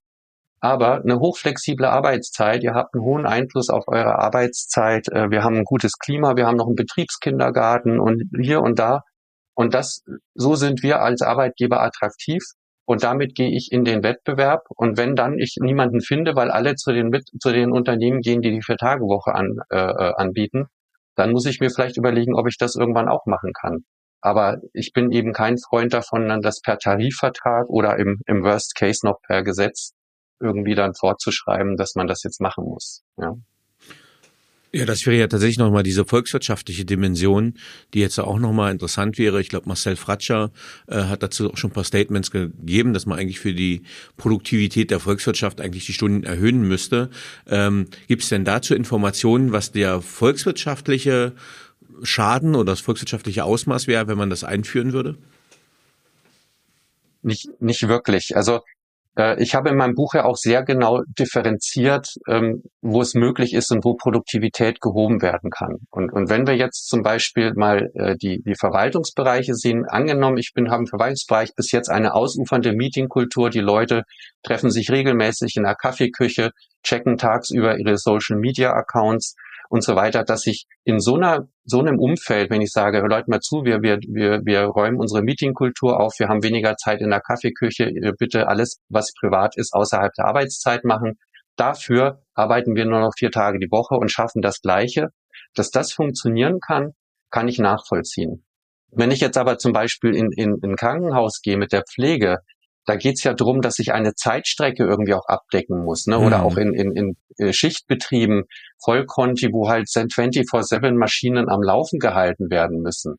aber 0.60 1.02
eine 1.02 1.20
hochflexible 1.20 1.86
Arbeitszeit, 1.86 2.64
ihr 2.64 2.74
habt 2.74 2.94
einen 2.94 3.04
hohen 3.04 3.26
Einfluss 3.26 3.70
auf 3.70 3.88
eure 3.88 4.20
Arbeitszeit, 4.20 5.08
äh, 5.10 5.32
wir 5.32 5.44
haben 5.44 5.56
ein 5.56 5.66
gutes 5.66 5.98
Klima, 5.98 6.36
wir 6.36 6.46
haben 6.46 6.58
noch 6.58 6.68
einen 6.68 6.76
Betriebskindergarten 6.76 8.00
und 8.00 8.24
hier 8.40 8.62
und 8.62 8.80
da 8.80 9.02
und 9.56 9.74
das, 9.74 10.04
so 10.34 10.56
sind 10.56 10.84
wir 10.84 11.02
als 11.02 11.22
Arbeitgeber 11.22 11.82
attraktiv. 11.82 12.44
Und 12.86 13.04
damit 13.04 13.36
gehe 13.36 13.50
ich 13.50 13.72
in 13.72 13.86
den 13.86 14.04
Wettbewerb. 14.04 14.66
Und 14.70 14.98
wenn 14.98 15.16
dann 15.16 15.40
ich 15.40 15.56
niemanden 15.60 16.02
finde, 16.02 16.36
weil 16.36 16.52
alle 16.52 16.76
zu 16.76 16.92
den, 16.92 17.12
zu 17.40 17.52
den 17.52 17.72
Unternehmen 17.72 18.20
gehen, 18.20 18.42
die 18.42 18.52
die 18.52 18.62
Vier-Tage-Woche 18.62 19.34
an, 19.34 19.58
äh, 19.70 19.78
äh, 19.78 20.14
anbieten, 20.16 20.66
dann 21.16 21.32
muss 21.32 21.46
ich 21.46 21.60
mir 21.60 21.70
vielleicht 21.70 21.98
überlegen, 21.98 22.36
ob 22.36 22.48
ich 22.48 22.58
das 22.58 22.76
irgendwann 22.76 23.08
auch 23.08 23.26
machen 23.26 23.52
kann. 23.54 23.86
Aber 24.22 24.58
ich 24.74 24.94
bin 24.94 25.12
eben 25.12 25.34
kein 25.34 25.58
Freund 25.58 25.94
davon, 25.94 26.28
dann 26.28 26.42
das 26.42 26.62
per 26.62 26.78
Tarifvertrag 26.78 27.68
oder 27.70 27.98
im, 28.00 28.20
im 28.26 28.44
Worst 28.44 28.76
Case 28.76 29.06
noch 29.06 29.20
per 29.28 29.44
Gesetz 29.44 29.94
irgendwie 30.40 30.76
dann 30.76 30.94
vorzuschreiben, 30.94 31.78
dass 31.78 31.96
man 31.96 32.08
das 32.08 32.24
jetzt 32.24 32.42
machen 32.42 32.66
muss. 32.66 33.04
Ja. 33.18 33.34
Ja, 34.76 34.86
das 34.86 35.06
wäre 35.06 35.18
ja 35.18 35.28
tatsächlich 35.28 35.60
nochmal 35.60 35.84
diese 35.84 36.04
volkswirtschaftliche 36.04 36.84
Dimension, 36.84 37.54
die 37.94 38.00
jetzt 38.00 38.18
auch 38.18 38.40
nochmal 38.40 38.72
interessant 38.72 39.20
wäre. 39.20 39.40
Ich 39.40 39.50
glaube, 39.50 39.68
Marcel 39.68 39.96
Fratscher 39.96 40.52
äh, 40.88 40.96
hat 40.96 41.22
dazu 41.22 41.52
auch 41.52 41.58
schon 41.58 41.70
ein 41.70 41.74
paar 41.74 41.84
Statements 41.84 42.32
gegeben, 42.32 42.92
dass 42.92 43.06
man 43.06 43.20
eigentlich 43.20 43.40
für 43.40 43.54
die 43.54 43.84
Produktivität 44.18 44.90
der 44.90 45.00
Volkswirtschaft 45.00 45.62
eigentlich 45.62 45.86
die 45.86 45.94
Stunden 45.94 46.24
erhöhen 46.24 46.68
müsste. 46.68 47.12
Ähm, 47.48 47.86
Gibt 48.08 48.24
es 48.24 48.30
denn 48.30 48.46
dazu 48.46 48.74
Informationen, 48.74 49.52
was 49.52 49.72
der 49.72 50.02
volkswirtschaftliche 50.02 51.34
Schaden 52.02 52.56
oder 52.56 52.72
das 52.72 52.82
volkswirtschaftliche 52.82 53.44
Ausmaß 53.44 53.86
wäre, 53.86 54.08
wenn 54.08 54.18
man 54.18 54.32
das 54.32 54.44
einführen 54.44 54.92
würde? 54.92 55.20
Nicht, 57.22 57.62
nicht 57.62 57.88
wirklich. 57.88 58.36
Also 58.36 58.62
ich 59.38 59.54
habe 59.54 59.70
in 59.70 59.78
meinem 59.78 59.94
Buch 59.94 60.16
ja 60.16 60.26
auch 60.26 60.38
sehr 60.38 60.64
genau 60.64 61.02
differenziert, 61.08 62.08
ähm, 62.28 62.64
wo 62.82 63.02
es 63.02 63.14
möglich 63.14 63.54
ist 63.54 63.72
und 63.72 63.86
wo 63.86 63.94
Produktivität 63.94 64.82
gehoben 64.82 65.22
werden 65.22 65.52
kann. 65.52 65.76
Und, 65.92 66.12
und 66.12 66.30
wenn 66.30 66.48
wir 66.48 66.56
jetzt 66.56 66.88
zum 66.88 67.04
Beispiel 67.04 67.54
mal 67.56 67.92
äh, 67.94 68.16
die, 68.16 68.42
die 68.42 68.56
Verwaltungsbereiche 68.56 69.54
sehen, 69.54 69.86
angenommen, 69.88 70.38
ich 70.38 70.54
bin, 70.56 70.72
habe 70.72 70.84
im 70.84 70.88
Verwaltungsbereich 70.88 71.54
bis 71.56 71.72
jetzt 71.72 71.90
eine 71.90 72.16
ausufernde 72.16 72.74
Meetingkultur, 72.74 73.52
die 73.52 73.60
Leute 73.60 74.04
treffen 74.42 74.72
sich 74.72 74.90
regelmäßig 74.90 75.58
in 75.58 75.64
der 75.64 75.76
Kaffeeküche, 75.76 76.50
checken 76.84 77.18
tagsüber 77.18 77.78
ihre 77.78 77.98
Social 77.98 78.38
Media 78.38 78.74
Accounts, 78.74 79.36
und 79.74 79.84
so 79.84 79.96
weiter, 79.96 80.24
dass 80.24 80.46
ich 80.46 80.68
in 80.84 81.00
so 81.00 81.16
einer 81.16 81.48
so 81.64 81.80
einem 81.80 81.98
Umfeld, 81.98 82.52
wenn 82.52 82.62
ich 82.62 82.72
sage, 82.72 83.02
hör 83.02 83.08
Leute 83.08 83.32
mal 83.32 83.40
zu, 83.40 83.64
wir, 83.66 83.82
wir, 83.82 83.98
wir, 84.08 84.42
wir 84.46 84.66
räumen 84.66 85.00
unsere 85.00 85.24
Meetingkultur 85.24 86.00
auf, 86.00 86.20
wir 86.20 86.28
haben 86.28 86.44
weniger 86.44 86.76
Zeit 86.76 87.02
in 87.02 87.10
der 87.10 87.22
Kaffeeküche, 87.22 87.92
bitte 88.20 88.48
alles, 88.48 88.78
was 88.90 89.12
privat 89.20 89.58
ist, 89.58 89.74
außerhalb 89.74 90.14
der 90.14 90.26
Arbeitszeit 90.26 90.84
machen. 90.84 91.14
Dafür 91.56 92.22
arbeiten 92.36 92.76
wir 92.76 92.86
nur 92.86 93.00
noch 93.00 93.14
vier 93.18 93.32
Tage 93.32 93.58
die 93.58 93.72
Woche 93.72 93.96
und 93.96 94.12
schaffen 94.12 94.44
das 94.44 94.62
Gleiche. 94.62 95.08
Dass 95.56 95.72
das 95.72 95.92
funktionieren 95.92 96.60
kann, 96.60 96.92
kann 97.32 97.48
ich 97.48 97.58
nachvollziehen. 97.58 98.46
Wenn 98.92 99.10
ich 99.10 99.22
jetzt 99.22 99.40
aber 99.40 99.58
zum 99.58 99.74
Beispiel 99.74 100.14
in, 100.16 100.32
in, 100.34 100.60
in 100.62 100.74
ein 100.74 100.76
Krankenhaus 100.76 101.42
gehe 101.42 101.58
mit 101.58 101.72
der 101.72 101.82
Pflege, 101.92 102.38
da 102.86 102.96
geht's 102.96 103.24
ja 103.24 103.34
drum, 103.34 103.62
dass 103.62 103.80
ich 103.80 103.94
eine 103.94 104.14
Zeitstrecke 104.14 104.84
irgendwie 104.84 105.14
auch 105.14 105.26
abdecken 105.28 105.84
muss, 105.84 106.06
ne? 106.06 106.20
Oder 106.20 106.40
mhm. 106.40 106.44
auch 106.44 106.58
in, 106.58 106.74
in, 106.74 106.96
in 106.96 107.18
äh, 107.38 107.54
Schichtbetrieben, 107.54 108.44
Vollkonti, 108.84 109.50
wo 109.54 109.70
halt 109.70 109.88
24-7 109.88 110.98
Maschinen 110.98 111.50
am 111.50 111.62
Laufen 111.62 112.00
gehalten 112.00 112.50
werden 112.50 112.82
müssen. 112.82 113.16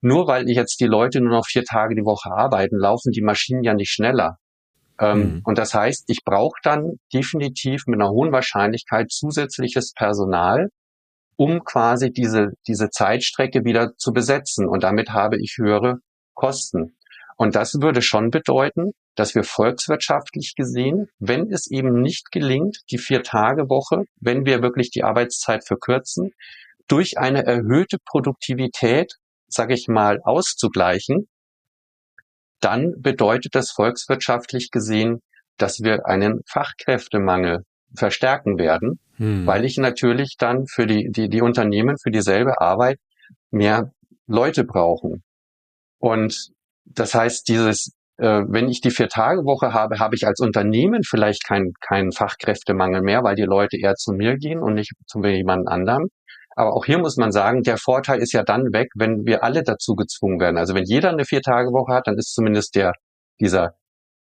Nur 0.00 0.26
weil 0.26 0.48
jetzt 0.48 0.80
die 0.80 0.86
Leute 0.86 1.20
nur 1.20 1.30
noch 1.30 1.46
vier 1.46 1.64
Tage 1.64 1.94
die 1.94 2.04
Woche 2.04 2.30
arbeiten, 2.30 2.76
laufen 2.76 3.12
die 3.12 3.22
Maschinen 3.22 3.62
ja 3.62 3.74
nicht 3.74 3.90
schneller. 3.90 4.38
Ähm, 4.98 5.18
mhm. 5.18 5.40
Und 5.44 5.58
das 5.58 5.74
heißt, 5.74 6.04
ich 6.08 6.24
brauche 6.24 6.58
dann 6.62 6.98
definitiv 7.12 7.84
mit 7.86 8.00
einer 8.00 8.10
hohen 8.10 8.32
Wahrscheinlichkeit 8.32 9.10
zusätzliches 9.10 9.92
Personal, 9.92 10.68
um 11.36 11.64
quasi 11.64 12.10
diese, 12.10 12.52
diese 12.66 12.90
Zeitstrecke 12.90 13.64
wieder 13.64 13.94
zu 13.96 14.12
besetzen. 14.12 14.68
Und 14.68 14.82
damit 14.82 15.10
habe 15.10 15.36
ich 15.38 15.56
höhere 15.58 15.96
Kosten. 16.34 16.96
Und 17.36 17.54
das 17.54 17.80
würde 17.80 18.02
schon 18.02 18.30
bedeuten, 18.30 18.92
dass 19.14 19.34
wir 19.34 19.44
volkswirtschaftlich 19.44 20.54
gesehen, 20.56 21.08
wenn 21.18 21.50
es 21.52 21.70
eben 21.70 22.00
nicht 22.00 22.32
gelingt, 22.32 22.78
die 22.90 22.98
Vier-Tage-Woche, 22.98 24.04
wenn 24.20 24.46
wir 24.46 24.62
wirklich 24.62 24.90
die 24.90 25.04
Arbeitszeit 25.04 25.66
verkürzen, 25.66 26.30
durch 26.88 27.18
eine 27.18 27.44
erhöhte 27.44 27.98
Produktivität, 28.04 29.14
sage 29.48 29.74
ich 29.74 29.88
mal, 29.88 30.20
auszugleichen, 30.22 31.28
dann 32.60 32.94
bedeutet 33.00 33.54
das 33.54 33.70
volkswirtschaftlich 33.70 34.70
gesehen, 34.70 35.20
dass 35.58 35.80
wir 35.80 36.06
einen 36.06 36.40
Fachkräftemangel 36.46 37.64
verstärken 37.94 38.58
werden, 38.58 38.98
hm. 39.16 39.46
weil 39.46 39.64
ich 39.64 39.76
natürlich 39.76 40.36
dann 40.38 40.66
für 40.66 40.86
die, 40.86 41.10
die, 41.10 41.28
die 41.28 41.42
Unternehmen 41.42 41.96
für 41.98 42.10
dieselbe 42.10 42.60
Arbeit 42.60 42.98
mehr 43.50 43.92
Leute 44.26 44.64
brauchen. 44.64 45.22
Und 45.98 46.52
das 46.84 47.14
heißt, 47.14 47.48
dieses, 47.48 47.92
wenn 48.22 48.68
ich 48.68 48.80
die 48.80 48.90
Vier-Tage-Woche 48.90 49.74
habe, 49.74 49.98
habe 49.98 50.14
ich 50.14 50.26
als 50.26 50.40
Unternehmen 50.40 51.02
vielleicht 51.04 51.44
keinen 51.44 51.72
keinen 51.80 52.12
Fachkräftemangel 52.12 53.02
mehr, 53.02 53.22
weil 53.24 53.36
die 53.36 53.42
Leute 53.42 53.78
eher 53.78 53.94
zu 53.94 54.12
mir 54.12 54.36
gehen 54.36 54.62
und 54.62 54.74
nicht 54.74 54.92
zu 55.06 55.22
jemand 55.24 55.68
anderem. 55.68 56.08
Aber 56.54 56.74
auch 56.74 56.84
hier 56.84 56.98
muss 56.98 57.16
man 57.16 57.32
sagen, 57.32 57.62
der 57.62 57.78
Vorteil 57.78 58.20
ist 58.20 58.32
ja 58.32 58.42
dann 58.42 58.72
weg, 58.72 58.88
wenn 58.94 59.24
wir 59.24 59.42
alle 59.42 59.62
dazu 59.62 59.94
gezwungen 59.94 60.38
werden. 60.40 60.58
Also 60.58 60.74
wenn 60.74 60.84
jeder 60.84 61.10
eine 61.10 61.24
Vier-Tage-Woche 61.24 61.94
hat, 61.94 62.06
dann 62.06 62.18
ist 62.18 62.34
zumindest 62.34 62.74
der, 62.74 62.92
dieser 63.40 63.74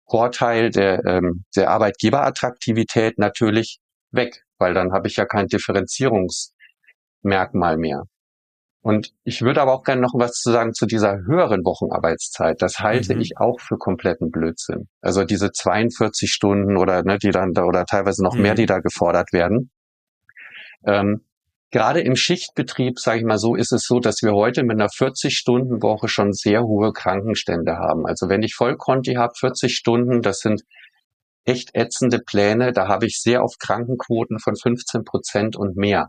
Vorteil 0.09 0.71
der, 0.71 1.05
ähm, 1.07 1.45
der 1.57 1.71
Arbeitgeberattraktivität 1.71 3.19
natürlich 3.19 3.79
weg, 4.11 4.43
weil 4.59 4.75
dann 4.75 4.93
habe 4.93 5.09
ich 5.09 5.17
ja 5.17 5.25
kein 5.27 5.47
Differenzierungsmerkmal 5.47 7.79
mehr. 7.79 8.03
Und 8.89 9.13
ich 9.23 9.43
würde 9.43 9.61
aber 9.61 9.75
auch 9.75 9.85
gerne 9.85 10.01
noch 10.01 10.15
was 10.15 10.33
zu 10.33 10.51
sagen 10.51 10.73
zu 10.73 10.87
dieser 10.87 11.19
höheren 11.19 11.63
Wochenarbeitszeit. 11.63 12.63
Das 12.63 12.81
halte 12.81 13.17
mhm. 13.17 13.21
ich 13.21 13.37
auch 13.37 13.61
für 13.61 13.77
kompletten 13.77 14.31
Blödsinn. 14.31 14.89
Also 15.03 15.25
diese 15.25 15.53
42 15.53 16.31
Stunden 16.31 16.79
oder 16.79 17.03
ne, 17.03 17.19
die 17.19 17.31
dann 17.31 17.53
da 17.53 17.65
oder 17.65 17.85
teilweise 17.85 18.25
noch 18.25 18.35
mhm. 18.35 18.41
mehr, 18.41 18.55
die 18.55 18.65
da 18.65 18.79
gefordert 18.79 19.35
werden. 19.35 19.71
Ähm, 20.87 21.21
gerade 21.71 22.01
im 22.01 22.17
Schichtbetrieb, 22.17 22.99
sage 22.99 23.19
ich 23.19 23.27
mal 23.27 23.37
so, 23.37 23.57
ist 23.57 23.73
es 23.73 23.83
so, 23.83 24.01
dass 24.01 24.23
wir 24.23 24.33
heute 24.33 24.63
mit 24.63 24.81
einer 24.81 24.89
40-Stunden-Woche 24.89 26.09
schon 26.09 26.33
sehr 26.33 26.63
hohe 26.63 26.95
Krankenstände 26.95 27.77
haben. 27.77 28.07
Also 28.07 28.31
wenn 28.31 28.43
ich 28.43 28.55
Vollkonti 28.55 29.17
habe, 29.17 29.35
40 29.39 29.77
Stunden, 29.77 30.23
das 30.23 30.39
sind 30.39 30.63
echt 31.45 31.75
ätzende 31.75 32.21
Pläne. 32.21 32.73
Da 32.73 32.89
habe 32.89 33.05
ich 33.05 33.21
sehr 33.21 33.45
oft 33.45 33.61
Krankenquoten 33.61 34.39
von 34.39 34.57
15 34.57 35.05
Prozent 35.05 35.57
und 35.57 35.77
mehr. 35.77 36.09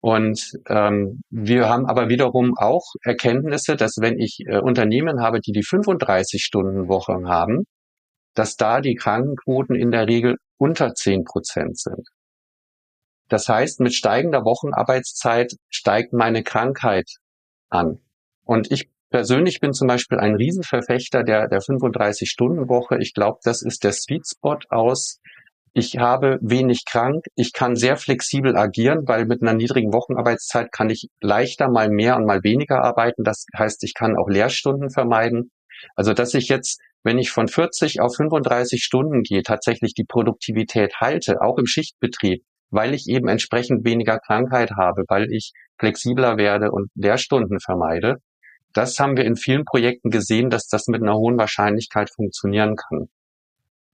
Und 0.00 0.52
ähm, 0.68 1.22
wir 1.30 1.68
haben 1.68 1.86
aber 1.86 2.08
wiederum 2.08 2.54
auch 2.56 2.84
Erkenntnisse, 3.02 3.74
dass 3.74 3.96
wenn 4.00 4.18
ich 4.18 4.38
äh, 4.46 4.58
Unternehmen 4.58 5.20
habe, 5.20 5.40
die 5.40 5.52
die 5.52 5.64
35-Stunden-Woche 5.64 7.14
haben, 7.26 7.64
dass 8.34 8.54
da 8.54 8.80
die 8.80 8.94
Krankenquoten 8.94 9.74
in 9.74 9.90
der 9.90 10.06
Regel 10.06 10.36
unter 10.56 10.94
10 10.94 11.24
Prozent 11.24 11.78
sind. 11.78 12.06
Das 13.28 13.48
heißt, 13.48 13.80
mit 13.80 13.94
steigender 13.94 14.44
Wochenarbeitszeit 14.44 15.52
steigt 15.68 16.12
meine 16.12 16.44
Krankheit 16.44 17.10
an. 17.68 17.98
Und 18.44 18.70
ich 18.70 18.88
persönlich 19.10 19.60
bin 19.60 19.72
zum 19.72 19.88
Beispiel 19.88 20.18
ein 20.18 20.36
Riesenverfechter 20.36 21.24
der, 21.24 21.48
der 21.48 21.60
35-Stunden-Woche. 21.60 22.98
Ich 23.00 23.14
glaube, 23.14 23.38
das 23.42 23.62
ist 23.62 23.84
der 23.84 23.92
Sweet 23.92 24.26
Spot 24.26 24.58
aus 24.70 25.20
ich 25.72 25.98
habe 25.98 26.38
wenig 26.40 26.84
krank, 26.84 27.24
ich 27.34 27.52
kann 27.52 27.76
sehr 27.76 27.96
flexibel 27.96 28.56
agieren, 28.56 29.06
weil 29.06 29.26
mit 29.26 29.42
einer 29.42 29.54
niedrigen 29.54 29.92
Wochenarbeitszeit 29.92 30.72
kann 30.72 30.90
ich 30.90 31.08
leichter 31.20 31.68
mal 31.68 31.90
mehr 31.90 32.16
und 32.16 32.26
mal 32.26 32.42
weniger 32.42 32.82
arbeiten. 32.82 33.24
Das 33.24 33.46
heißt, 33.56 33.84
ich 33.84 33.94
kann 33.94 34.16
auch 34.16 34.28
Lehrstunden 34.28 34.90
vermeiden. 34.90 35.50
Also, 35.94 36.12
dass 36.12 36.34
ich 36.34 36.48
jetzt, 36.48 36.80
wenn 37.04 37.18
ich 37.18 37.30
von 37.30 37.48
40 37.48 38.00
auf 38.00 38.16
35 38.16 38.82
Stunden 38.82 39.22
gehe, 39.22 39.42
tatsächlich 39.42 39.94
die 39.94 40.04
Produktivität 40.04 40.96
halte, 41.00 41.40
auch 41.40 41.58
im 41.58 41.66
Schichtbetrieb, 41.66 42.42
weil 42.70 42.94
ich 42.94 43.08
eben 43.08 43.28
entsprechend 43.28 43.84
weniger 43.84 44.18
Krankheit 44.18 44.72
habe, 44.76 45.04
weil 45.08 45.32
ich 45.32 45.52
flexibler 45.78 46.36
werde 46.36 46.70
und 46.72 46.90
Lehrstunden 46.94 47.60
vermeide. 47.60 48.16
Das 48.72 48.98
haben 48.98 49.16
wir 49.16 49.24
in 49.24 49.36
vielen 49.36 49.64
Projekten 49.64 50.10
gesehen, 50.10 50.50
dass 50.50 50.68
das 50.68 50.88
mit 50.88 51.02
einer 51.02 51.14
hohen 51.14 51.38
Wahrscheinlichkeit 51.38 52.10
funktionieren 52.14 52.76
kann. 52.76 53.08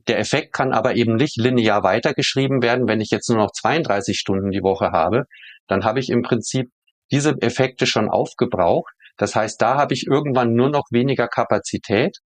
Der 0.08 0.18
Effekt 0.18 0.52
kann 0.52 0.72
aber 0.72 0.96
eben 0.96 1.16
nicht 1.16 1.36
linear 1.36 1.82
weitergeschrieben 1.82 2.62
werden. 2.62 2.88
Wenn 2.88 3.00
ich 3.00 3.10
jetzt 3.10 3.28
nur 3.28 3.38
noch 3.38 3.52
32 3.52 4.18
Stunden 4.18 4.50
die 4.50 4.62
Woche 4.62 4.90
habe, 4.90 5.24
dann 5.66 5.84
habe 5.84 6.00
ich 6.00 6.10
im 6.10 6.22
Prinzip 6.22 6.70
diese 7.10 7.34
Effekte 7.40 7.86
schon 7.86 8.08
aufgebraucht. 8.08 8.92
Das 9.16 9.34
heißt, 9.34 9.60
da 9.62 9.76
habe 9.76 9.94
ich 9.94 10.06
irgendwann 10.06 10.54
nur 10.54 10.70
noch 10.70 10.84
weniger 10.90 11.28
Kapazität 11.28 12.18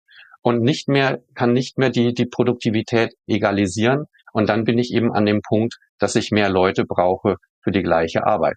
und 0.42 0.62
nicht 0.62 0.88
mehr, 0.88 1.20
kann 1.36 1.54
nicht 1.54 1.78
mehr 1.78 1.90
die, 1.90 2.14
die 2.14 2.26
Produktivität 2.26 3.14
egalisieren. 3.28 4.06
Und 4.34 4.50
dann 4.50 4.64
bin 4.64 4.78
ich 4.78 4.94
eben 4.94 5.12
an 5.12 5.26
dem 5.26 5.42
Punkt, 5.42 5.76
dass 6.00 6.16
ich 6.16 6.32
mehr 6.32 6.50
Leute 6.50 6.86
brauche 6.86 7.36
für 7.62 7.72
die 7.72 7.84
gleiche 7.84 8.26
Arbeit. 8.26 8.56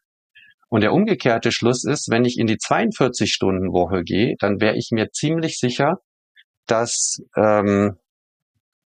Und 0.69 0.83
der 0.83 0.93
umgekehrte 0.93 1.51
Schluss 1.51 1.85
ist, 1.85 2.11
wenn 2.11 2.25
ich 2.25 2.39
in 2.39 2.47
die 2.47 2.59
42-Stunden-Woche 2.59 4.05
gehe, 4.05 4.37
dann 4.39 4.61
wäre 4.61 4.77
ich 4.77 4.91
mir 4.93 5.11
ziemlich 5.11 5.59
sicher, 5.59 5.99
dass 6.67 7.19
ähm, 7.37 7.97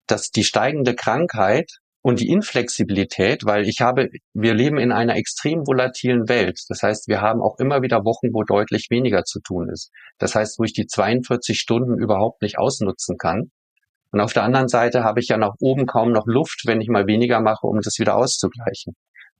dass 0.06 0.30
die 0.30 0.44
steigende 0.44 0.94
Krankheit 0.94 1.70
und 2.02 2.20
die 2.20 2.28
Inflexibilität, 2.28 3.46
weil 3.46 3.66
ich 3.66 3.80
habe, 3.80 4.10
wir 4.34 4.52
leben 4.52 4.76
in 4.78 4.92
einer 4.92 5.16
extrem 5.16 5.66
volatilen 5.66 6.28
Welt. 6.28 6.60
Das 6.68 6.82
heißt, 6.82 7.08
wir 7.08 7.22
haben 7.22 7.40
auch 7.40 7.58
immer 7.58 7.80
wieder 7.80 8.04
Wochen, 8.04 8.28
wo 8.34 8.42
deutlich 8.42 8.88
weniger 8.90 9.24
zu 9.24 9.40
tun 9.40 9.70
ist. 9.70 9.90
Das 10.18 10.34
heißt, 10.34 10.58
wo 10.58 10.64
ich 10.64 10.74
die 10.74 10.86
42 10.86 11.58
Stunden 11.58 11.98
überhaupt 11.98 12.42
nicht 12.42 12.58
ausnutzen 12.58 13.16
kann. 13.16 13.50
Und 14.10 14.20
auf 14.20 14.34
der 14.34 14.42
anderen 14.42 14.68
Seite 14.68 15.02
habe 15.02 15.20
ich 15.20 15.28
ja 15.28 15.38
nach 15.38 15.54
oben 15.60 15.86
kaum 15.86 16.12
noch 16.12 16.26
Luft, 16.26 16.64
wenn 16.66 16.82
ich 16.82 16.88
mal 16.88 17.06
weniger 17.06 17.40
mache, 17.40 17.66
um 17.66 17.80
das 17.80 17.98
wieder 17.98 18.16
auszugleichen. 18.16 18.94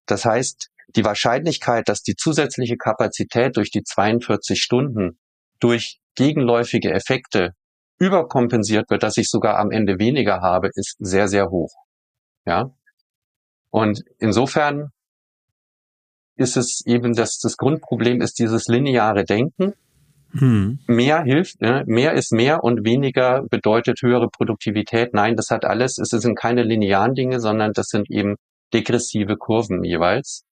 Das 0.06 0.24
heißt, 0.24 0.70
die 0.96 1.04
Wahrscheinlichkeit, 1.04 1.88
dass 1.88 2.02
die 2.02 2.16
zusätzliche 2.16 2.76
Kapazität 2.76 3.56
durch 3.56 3.70
die 3.70 3.82
42 3.82 4.60
Stunden 4.60 5.18
durch 5.60 6.00
gegenläufige 6.14 6.92
Effekte 6.92 7.50
überkompensiert 7.98 8.90
wird, 8.90 9.02
dass 9.02 9.16
ich 9.16 9.28
sogar 9.28 9.58
am 9.58 9.70
Ende 9.70 9.98
weniger 9.98 10.40
habe, 10.40 10.68
ist 10.74 10.96
sehr, 10.98 11.28
sehr 11.28 11.50
hoch. 11.50 11.72
Ja. 12.46 12.70
Und 13.70 14.02
insofern 14.18 14.90
ist 16.36 16.56
es 16.56 16.82
eben, 16.86 17.14
dass 17.14 17.38
das 17.38 17.56
Grundproblem 17.56 18.20
ist 18.20 18.38
dieses 18.38 18.66
lineare 18.66 19.24
Denken. 19.24 19.74
Hm. 20.32 20.80
Mehr 20.88 21.22
hilft, 21.22 21.60
ne? 21.60 21.84
mehr 21.86 22.14
ist 22.14 22.32
mehr 22.32 22.64
und 22.64 22.84
weniger 22.84 23.42
bedeutet 23.48 24.02
höhere 24.02 24.28
Produktivität. 24.28 25.14
Nein, 25.14 25.36
das 25.36 25.50
hat 25.50 25.64
alles, 25.64 25.98
es 25.98 26.08
sind 26.10 26.36
keine 26.36 26.64
linearen 26.64 27.14
Dinge, 27.14 27.38
sondern 27.38 27.72
das 27.72 27.86
sind 27.86 28.10
eben 28.10 28.34
degressive 28.72 29.36
Kurven 29.36 29.84
jeweils. 29.84 30.44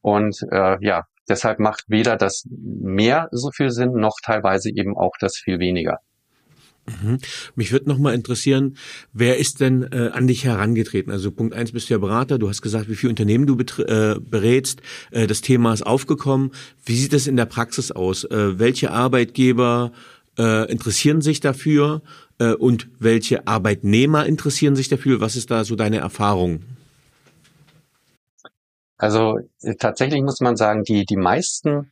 Und 0.00 0.44
äh, 0.50 0.84
ja, 0.84 1.04
deshalb 1.28 1.60
macht 1.60 1.84
weder 1.86 2.16
das 2.16 2.44
mehr 2.50 3.28
so 3.30 3.50
viel 3.52 3.70
Sinn, 3.70 3.92
noch 3.92 4.16
teilweise 4.24 4.70
eben 4.70 4.96
auch 4.96 5.12
das 5.20 5.36
viel 5.36 5.60
weniger. 5.60 6.00
Mhm. 6.86 7.18
Mich 7.54 7.70
würde 7.70 7.88
noch 7.88 7.98
mal 7.98 8.12
interessieren, 8.12 8.76
wer 9.12 9.38
ist 9.38 9.60
denn 9.60 9.84
äh, 9.92 10.10
an 10.12 10.26
dich 10.26 10.44
herangetreten? 10.44 11.12
Also 11.12 11.30
Punkt 11.30 11.54
eins 11.54 11.72
bist 11.72 11.88
du 11.88 11.94
ja 11.94 11.98
Berater, 11.98 12.38
du 12.38 12.48
hast 12.48 12.60
gesagt, 12.60 12.88
wie 12.88 12.96
viele 12.96 13.10
Unternehmen 13.10 13.46
du 13.46 13.56
äh, 13.82 14.18
berätst, 14.18 14.82
äh, 15.12 15.28
das 15.28 15.42
Thema 15.42 15.72
ist 15.72 15.86
aufgekommen. 15.86 16.50
Wie 16.84 16.96
sieht 16.96 17.12
es 17.12 17.28
in 17.28 17.36
der 17.36 17.46
Praxis 17.46 17.92
aus? 17.92 18.24
Äh, 18.24 18.58
welche 18.58 18.90
Arbeitgeber 18.90 19.92
äh, 20.36 20.70
interessieren 20.70 21.20
sich 21.20 21.38
dafür 21.38 22.02
äh, 22.38 22.52
und 22.54 22.88
welche 22.98 23.46
Arbeitnehmer 23.46 24.26
interessieren 24.26 24.74
sich 24.74 24.88
dafür? 24.88 25.20
Was 25.20 25.36
ist 25.36 25.52
da 25.52 25.64
so 25.64 25.76
deine 25.76 25.98
Erfahrung? 25.98 26.64
Also 28.96 29.38
äh, 29.60 29.76
tatsächlich 29.76 30.22
muss 30.22 30.40
man 30.40 30.56
sagen, 30.56 30.82
die, 30.82 31.04
die 31.04 31.16
meisten 31.16 31.91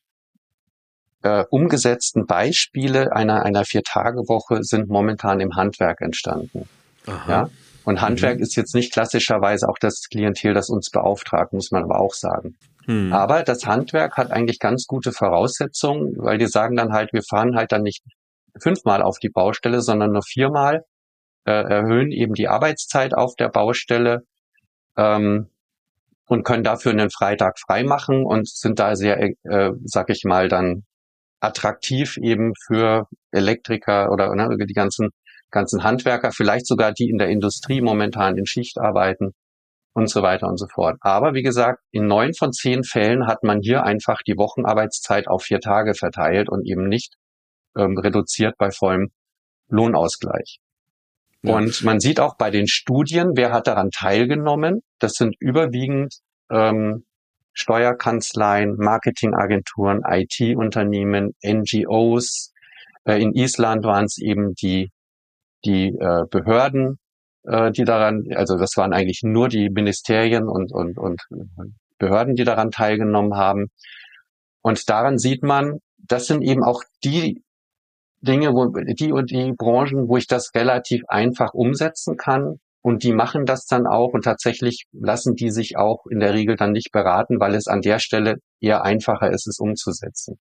äh, 1.22 1.44
umgesetzten 1.50 2.26
Beispiele 2.26 3.14
einer, 3.14 3.42
einer 3.44 3.64
Vier-Tage-Woche 3.64 4.62
sind 4.62 4.88
momentan 4.88 5.40
im 5.40 5.56
Handwerk 5.56 6.00
entstanden. 6.00 6.68
Aha. 7.06 7.30
Ja? 7.30 7.50
Und 7.85 8.00
Handwerk 8.00 8.37
mhm. 8.37 8.42
ist 8.42 8.56
jetzt 8.56 8.74
nicht 8.74 8.92
klassischerweise 8.92 9.68
auch 9.68 9.78
das 9.78 10.02
Klientel, 10.11 10.54
das 10.54 10.68
uns 10.68 10.90
beauftragt, 10.90 11.52
muss 11.52 11.70
man 11.70 11.83
aber 11.83 12.00
auch 12.00 12.14
sagen. 12.14 12.56
Mhm. 12.87 13.12
Aber 13.12 13.42
das 13.42 13.66
Handwerk 13.66 14.16
hat 14.16 14.30
eigentlich 14.30 14.59
ganz 14.59 14.87
gute 14.87 15.12
Voraussetzungen, 15.12 16.14
weil 16.16 16.38
die 16.38 16.46
sagen 16.46 16.76
dann 16.76 16.92
halt, 16.92 17.12
wir 17.12 17.22
fahren 17.22 17.56
halt 17.56 17.72
dann 17.72 17.83
nicht 17.83 18.02
fünfmal 18.61 19.02
auf 19.02 19.18
die 19.18 19.28
Baustelle, 19.28 19.80
sondern 19.80 20.12
nur 20.12 20.22
viermal, 20.22 20.85
äh, 21.44 21.52
erhöhen 21.52 22.11
eben 22.11 22.35
die 22.35 22.48
Arbeitszeit 22.48 23.14
auf 23.14 23.35
der 23.37 23.48
Baustelle, 23.48 24.24
ähm, 24.96 25.48
und 26.26 26.44
können 26.44 26.62
dafür 26.62 26.92
einen 26.92 27.11
Freitag 27.11 27.59
frei 27.59 27.83
machen 27.83 28.24
und 28.24 28.48
sind 28.48 28.78
da 28.78 28.94
sehr, 28.94 29.20
äh, 29.20 29.72
sag 29.85 30.11
ich 30.11 30.22
mal, 30.24 30.48
dann 30.48 30.85
attraktiv 31.40 32.16
eben 32.18 32.53
für 32.66 33.07
Elektriker 33.33 34.12
oder 34.12 34.35
ne, 34.35 34.57
die 34.66 34.74
ganzen 34.74 35.11
ganzen 35.50 35.83
Handwerker, 35.83 36.33
vielleicht 36.33 36.66
sogar 36.66 36.92
die 36.92 37.09
in 37.09 37.18
der 37.18 37.29
Industrie 37.29 37.81
momentan 37.81 38.37
in 38.37 38.46
Schicht 38.46 38.79
arbeiten 38.79 39.33
und 39.92 40.09
so 40.09 40.22
weiter 40.22 40.46
und 40.46 40.59
so 40.59 40.66
fort. 40.72 40.96
Aber 41.00 41.35
wie 41.35 41.42
gesagt, 41.42 41.81
in 41.90 42.07
neun 42.07 42.35
von 42.35 42.53
zehn 42.53 42.85
Fällen 42.85 43.26
hat 43.26 43.42
man 43.42 43.61
hier 43.61 43.83
einfach 43.83 44.22
die 44.26 44.37
Wochenarbeitszeit 44.37 45.29
auf 45.29 45.42
vier 45.42 45.61
Tage 45.61 45.94
verteilt 45.94 46.48
und 46.48 46.64
eben 46.64 46.88
nicht 46.88 47.14
ähm, 47.76 47.98
reduziert 47.98 48.55
bei 48.59 48.70
vollem 48.70 49.11
Lohnausgleich. 49.68 50.61
Und 51.42 51.83
man 51.85 52.00
sieht 52.00 52.20
auch 52.20 52.37
bei 52.37 52.50
den 52.50 52.68
Studien, 52.68 53.31
wer 53.35 53.50
hat 53.50 53.66
daran 53.66 53.90
teilgenommen. 53.90 54.83
Das 54.98 55.14
sind 55.14 55.35
überwiegend 55.38 56.16
ähm, 56.50 57.07
Steuerkanzleien, 57.61 58.77
Marketingagenturen, 58.77 60.03
IT-Unternehmen, 60.07 61.35
NGOs. 61.44 62.53
Äh, 63.05 63.23
in 63.23 63.35
Island 63.35 63.85
waren 63.85 64.07
es 64.07 64.18
eben 64.18 64.55
die, 64.55 64.90
die 65.64 65.88
äh, 65.88 66.25
Behörden, 66.31 66.99
äh, 67.44 67.70
die 67.70 67.85
daran, 67.85 68.25
also 68.35 68.57
das 68.57 68.77
waren 68.77 68.92
eigentlich 68.92 69.20
nur 69.23 69.49
die 69.49 69.68
Ministerien 69.70 70.49
und, 70.49 70.73
und, 70.73 70.99
und 70.99 71.20
Behörden, 71.99 72.35
die 72.35 72.44
daran 72.44 72.70
teilgenommen 72.70 73.35
haben. 73.35 73.68
Und 74.62 74.88
daran 74.88 75.18
sieht 75.18 75.42
man, 75.42 75.79
das 75.99 76.27
sind 76.27 76.42
eben 76.42 76.64
auch 76.64 76.83
die 77.05 77.42
Dinge, 78.23 78.53
wo 78.53 78.66
die 78.66 79.12
und 79.12 79.31
die 79.31 79.53
Branchen, 79.53 80.09
wo 80.09 80.16
ich 80.16 80.27
das 80.27 80.55
relativ 80.55 81.03
einfach 81.09 81.55
umsetzen 81.55 82.16
kann. 82.16 82.61
Und 82.82 83.02
die 83.02 83.12
machen 83.12 83.44
das 83.44 83.66
dann 83.66 83.86
auch 83.86 84.14
und 84.14 84.24
tatsächlich 84.24 84.86
lassen 84.92 85.34
die 85.34 85.50
sich 85.50 85.76
auch 85.76 86.06
in 86.06 86.20
der 86.20 86.32
Regel 86.32 86.56
dann 86.56 86.72
nicht 86.72 86.92
beraten, 86.92 87.38
weil 87.38 87.54
es 87.54 87.66
an 87.66 87.82
der 87.82 87.98
Stelle 87.98 88.36
eher 88.60 88.84
einfacher 88.84 89.30
ist, 89.30 89.46
es 89.46 89.58
umzusetzen. 89.58 90.38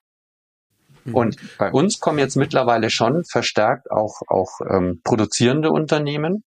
Mhm. 1.05 1.15
Und 1.15 1.59
bei 1.59 1.73
uns 1.73 1.99
kommen 1.99 2.19
jetzt 2.19 2.37
mittlerweile 2.37 2.91
schon 2.91 3.25
verstärkt 3.25 3.91
auch, 3.91 4.21
auch 4.29 4.61
ähm, 4.71 5.01
produzierende 5.03 5.71
Unternehmen, 5.71 6.45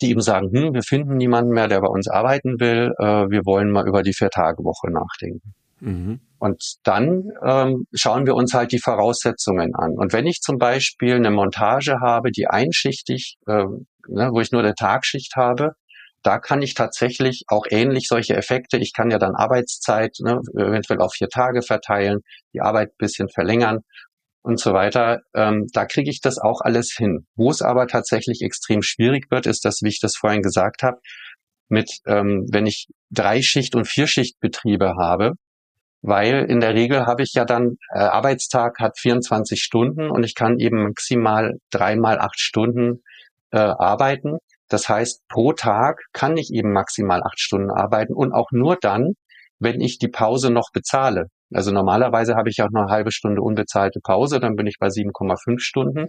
die 0.00 0.10
eben 0.10 0.22
sagen, 0.22 0.50
hm, 0.52 0.74
wir 0.74 0.82
finden 0.82 1.16
niemanden 1.16 1.52
mehr, 1.52 1.68
der 1.68 1.80
bei 1.80 1.88
uns 1.88 2.08
arbeiten 2.08 2.58
will, 2.58 2.92
äh, 2.98 3.30
wir 3.30 3.44
wollen 3.44 3.70
mal 3.70 3.86
über 3.86 4.02
die 4.02 4.14
Vier-Tage-Woche 4.14 4.90
nachdenken. 4.90 5.54
Mhm. 5.80 6.20
Und 6.38 6.76
dann 6.84 7.30
ähm, 7.44 7.86
schauen 7.92 8.26
wir 8.26 8.34
uns 8.34 8.54
halt 8.54 8.72
die 8.72 8.78
Voraussetzungen 8.78 9.74
an. 9.74 9.92
Und 9.92 10.12
wenn 10.12 10.26
ich 10.26 10.40
zum 10.40 10.58
Beispiel 10.58 11.14
eine 11.14 11.30
Montage 11.30 12.00
habe, 12.00 12.30
die 12.30 12.46
einschichtig, 12.46 13.36
äh, 13.46 13.64
ne, 14.08 14.30
wo 14.32 14.40
ich 14.40 14.52
nur 14.52 14.62
eine 14.62 14.74
Tagschicht 14.74 15.36
habe, 15.36 15.72
da 16.22 16.38
kann 16.38 16.62
ich 16.62 16.74
tatsächlich 16.74 17.44
auch 17.48 17.66
ähnlich 17.68 18.06
solche 18.08 18.36
Effekte, 18.36 18.78
ich 18.78 18.92
kann 18.92 19.10
ja 19.10 19.18
dann 19.18 19.34
Arbeitszeit 19.34 20.16
ne, 20.20 20.40
eventuell 20.54 21.00
auf 21.00 21.14
vier 21.14 21.28
Tage 21.28 21.62
verteilen, 21.62 22.20
die 22.54 22.60
Arbeit 22.60 22.90
ein 22.90 22.98
bisschen 22.98 23.28
verlängern 23.28 23.80
und 24.42 24.60
so 24.60 24.72
weiter. 24.72 25.20
Ähm, 25.34 25.66
da 25.72 25.84
kriege 25.86 26.10
ich 26.10 26.20
das 26.20 26.38
auch 26.38 26.60
alles 26.60 26.92
hin. 26.96 27.26
Wo 27.36 27.50
es 27.50 27.62
aber 27.62 27.86
tatsächlich 27.86 28.42
extrem 28.42 28.82
schwierig 28.82 29.30
wird, 29.30 29.46
ist 29.46 29.64
das, 29.64 29.80
wie 29.82 29.88
ich 29.88 30.00
das 30.00 30.16
vorhin 30.16 30.42
gesagt 30.42 30.82
habe, 30.82 30.98
mit, 31.68 31.90
ähm, 32.06 32.46
wenn 32.52 32.66
ich 32.66 32.88
Dreischicht- 33.10 33.74
und 33.74 33.88
Vierschichtbetriebe 33.88 34.94
habe, 34.98 35.32
weil 36.02 36.44
in 36.48 36.60
der 36.60 36.74
Regel 36.74 37.06
habe 37.06 37.22
ich 37.22 37.32
ja 37.34 37.44
dann, 37.44 37.76
äh, 37.94 37.98
Arbeitstag 37.98 38.78
hat 38.80 38.98
24 38.98 39.62
Stunden 39.62 40.10
und 40.10 40.24
ich 40.24 40.34
kann 40.34 40.58
eben 40.58 40.82
maximal 40.82 41.54
dreimal 41.70 42.18
acht 42.18 42.40
Stunden 42.40 43.02
äh, 43.52 43.58
arbeiten. 43.58 44.38
Das 44.68 44.88
heißt, 44.88 45.22
pro 45.28 45.52
Tag 45.52 46.00
kann 46.12 46.36
ich 46.36 46.50
eben 46.52 46.72
maximal 46.72 47.22
acht 47.22 47.40
Stunden 47.40 47.70
arbeiten 47.70 48.14
und 48.14 48.32
auch 48.32 48.50
nur 48.50 48.76
dann, 48.80 49.12
wenn 49.58 49.80
ich 49.80 49.98
die 49.98 50.08
Pause 50.08 50.50
noch 50.50 50.70
bezahle. 50.72 51.26
Also 51.52 51.70
normalerweise 51.70 52.34
habe 52.34 52.48
ich 52.48 52.62
auch 52.62 52.70
noch 52.70 52.82
eine 52.82 52.90
halbe 52.90 53.12
Stunde 53.12 53.42
unbezahlte 53.42 54.00
Pause, 54.02 54.40
dann 54.40 54.56
bin 54.56 54.66
ich 54.66 54.78
bei 54.80 54.88
7,5 54.88 55.58
Stunden. 55.58 56.06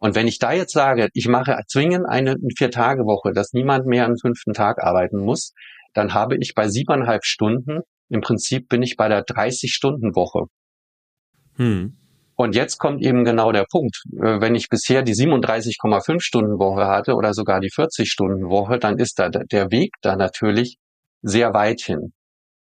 Und 0.00 0.14
wenn 0.14 0.26
ich 0.26 0.38
da 0.38 0.52
jetzt 0.52 0.72
sage, 0.72 1.08
ich 1.12 1.28
mache 1.28 1.56
zwingend 1.68 2.06
eine 2.08 2.36
Vier-Tage-Woche, 2.56 3.32
dass 3.32 3.52
niemand 3.52 3.86
mehr 3.86 4.06
am 4.06 4.16
fünften 4.16 4.52
Tag 4.52 4.82
arbeiten 4.82 5.18
muss, 5.18 5.52
dann 5.94 6.14
habe 6.14 6.36
ich 6.38 6.54
bei 6.54 6.68
siebeneinhalb 6.68 7.24
Stunden 7.24 7.82
im 8.08 8.20
Prinzip 8.20 8.68
bin 8.68 8.82
ich 8.82 8.96
bei 8.96 9.08
der 9.08 9.24
30-Stunden-Woche. 9.24 10.44
Hm. 11.56 11.96
Und 12.36 12.54
jetzt 12.54 12.78
kommt 12.78 13.02
eben 13.02 13.24
genau 13.24 13.52
der 13.52 13.66
Punkt. 13.70 14.02
Äh, 14.14 14.40
wenn 14.40 14.54
ich 14.54 14.68
bisher 14.68 15.02
die 15.02 15.14
37,5 15.14 16.20
Stunden 16.20 16.58
Woche 16.58 16.86
hatte 16.86 17.14
oder 17.14 17.34
sogar 17.34 17.60
die 17.60 17.70
40 17.70 18.10
Stunden 18.10 18.48
Woche, 18.48 18.78
dann 18.78 18.98
ist 18.98 19.18
da 19.18 19.28
der 19.28 19.70
Weg 19.70 19.94
da 20.00 20.16
natürlich 20.16 20.78
sehr 21.22 21.54
weit 21.54 21.80
hin. 21.80 22.12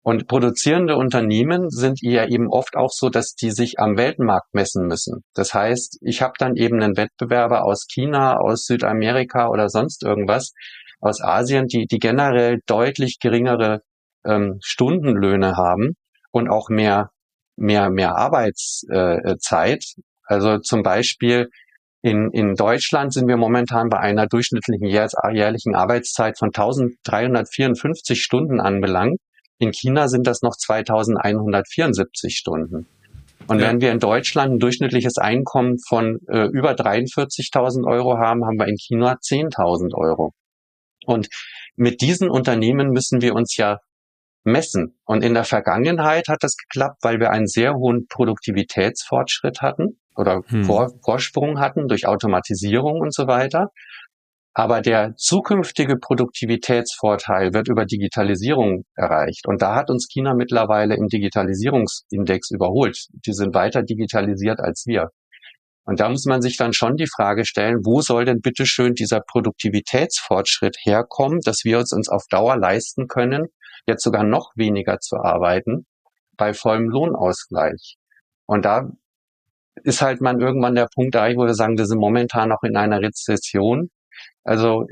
Und 0.01 0.27
produzierende 0.27 0.95
Unternehmen 0.95 1.69
sind 1.69 1.99
ja 2.01 2.25
eben 2.25 2.47
oft 2.49 2.77
auch 2.77 2.89
so, 2.89 3.09
dass 3.09 3.35
die 3.35 3.51
sich 3.51 3.79
am 3.79 3.97
Weltmarkt 3.97 4.53
messen 4.53 4.87
müssen. 4.87 5.23
Das 5.33 5.53
heißt, 5.53 5.99
ich 6.01 6.21
habe 6.21 6.33
dann 6.39 6.55
eben 6.55 6.81
einen 6.81 6.95
Wettbewerber 6.95 7.65
aus 7.65 7.85
China, 7.85 8.37
aus 8.37 8.65
Südamerika 8.65 9.49
oder 9.49 9.69
sonst 9.69 10.03
irgendwas, 10.03 10.53
aus 11.01 11.21
Asien, 11.21 11.67
die, 11.67 11.85
die 11.85 11.99
generell 11.99 12.59
deutlich 12.65 13.19
geringere 13.19 13.81
ähm, 14.25 14.57
Stundenlöhne 14.63 15.57
haben 15.57 15.95
und 16.31 16.49
auch 16.49 16.69
mehr, 16.69 17.11
mehr, 17.59 17.89
mehr 17.89 18.15
Arbeitszeit. 18.15 19.83
Also 20.23 20.59
zum 20.59 20.83
Beispiel 20.83 21.49
in, 22.01 22.31
in 22.31 22.55
Deutschland 22.55 23.13
sind 23.13 23.27
wir 23.27 23.37
momentan 23.37 23.89
bei 23.89 23.99
einer 23.99 24.27
durchschnittlichen 24.27 24.87
jährlichen 24.87 25.75
Arbeitszeit 25.75 26.37
von 26.37 26.47
1354 26.47 28.21
Stunden 28.21 28.61
anbelangt. 28.61 29.17
In 29.57 29.71
China 29.73 30.07
sind 30.07 30.25
das 30.25 30.41
noch 30.41 30.55
2174 30.55 32.37
Stunden. 32.37 32.87
Und 33.47 33.59
ja. 33.59 33.67
wenn 33.67 33.81
wir 33.81 33.91
in 33.91 33.99
Deutschland 33.99 34.53
ein 34.53 34.59
durchschnittliches 34.59 35.17
Einkommen 35.17 35.77
von 35.87 36.19
äh, 36.27 36.45
über 36.45 36.71
43.000 36.71 37.85
Euro 37.85 38.17
haben, 38.17 38.45
haben 38.45 38.57
wir 38.57 38.67
in 38.67 38.77
China 38.77 39.13
10.000 39.13 39.95
Euro. 39.95 40.33
Und 41.05 41.27
mit 41.75 42.01
diesen 42.01 42.29
Unternehmen 42.29 42.91
müssen 42.91 43.21
wir 43.21 43.33
uns 43.33 43.57
ja 43.57 43.79
messen. 44.43 44.97
Und 45.05 45.23
in 45.23 45.33
der 45.33 45.43
Vergangenheit 45.43 46.27
hat 46.27 46.39
das 46.41 46.55
geklappt, 46.55 46.99
weil 47.01 47.19
wir 47.19 47.31
einen 47.31 47.47
sehr 47.47 47.73
hohen 47.73 48.07
Produktivitätsfortschritt 48.07 49.61
hatten 49.61 49.99
oder 50.15 50.41
hm. 50.47 50.63
Vor 50.63 50.91
Vorsprung 51.03 51.59
hatten 51.59 51.87
durch 51.87 52.05
Automatisierung 52.05 52.99
und 52.99 53.13
so 53.13 53.27
weiter. 53.27 53.69
Aber 54.53 54.81
der 54.81 55.15
zukünftige 55.15 55.97
Produktivitätsvorteil 55.97 57.53
wird 57.53 57.69
über 57.69 57.85
Digitalisierung 57.85 58.83
erreicht. 58.95 59.47
Und 59.47 59.61
da 59.61 59.75
hat 59.75 59.89
uns 59.89 60.07
China 60.11 60.33
mittlerweile 60.33 60.95
im 60.95 61.07
Digitalisierungsindex 61.07 62.51
überholt. 62.51 63.07
Die 63.25 63.33
sind 63.33 63.53
weiter 63.53 63.83
digitalisiert 63.83 64.59
als 64.59 64.83
wir. 64.85 65.11
Und 65.85 65.99
da 65.99 66.09
muss 66.09 66.25
man 66.25 66.41
sich 66.41 66.57
dann 66.57 66.73
schon 66.73 66.97
die 66.97 67.07
Frage 67.07 67.45
stellen, 67.45 67.77
wo 67.83 68.01
soll 68.01 68.25
denn 68.25 68.41
bitteschön 68.41 68.93
dieser 68.93 69.21
Produktivitätsfortschritt 69.21 70.77
herkommen, 70.83 71.39
dass 71.43 71.63
wir 71.63 71.79
uns, 71.79 71.93
uns 71.93 72.09
auf 72.09 72.25
Dauer 72.29 72.57
leisten 72.57 73.07
können, 73.07 73.47
jetzt 73.87 74.03
sogar 74.03 74.23
noch 74.23 74.51
weniger 74.55 74.99
zu 74.99 75.17
arbeiten 75.17 75.85
bei 76.37 76.53
vollem 76.53 76.89
Lohnausgleich. 76.89 77.97
Und 78.45 78.65
da 78.65 78.89
ist 79.83 80.01
halt 80.01 80.21
man 80.21 80.39
irgendwann 80.39 80.75
der 80.75 80.87
Punkt 80.93 81.15
da, 81.15 81.27
wo 81.35 81.45
wir 81.45 81.53
sagen, 81.53 81.77
wir 81.77 81.85
sind 81.85 81.99
momentan 81.99 82.49
noch 82.49 82.63
in 82.63 82.75
einer 82.75 83.01
Rezession. 83.01 83.89
Also 84.43 84.85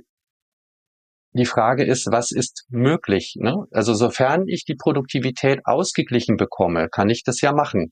die 1.34 1.46
Frage 1.46 1.84
ist, 1.84 2.08
was 2.12 2.32
ist 2.32 2.66
möglich? 2.70 3.36
Ne? 3.38 3.66
Also 3.72 3.94
sofern 3.94 4.48
ich 4.48 4.66
die 4.66 4.76
Produktivität 4.76 5.62
ausgeglichen 5.66 6.38
bekomme, 6.38 6.90
kann 6.90 7.10
ich 7.10 7.24
das 7.24 7.42
ja 7.42 7.54
machen. 7.54 7.92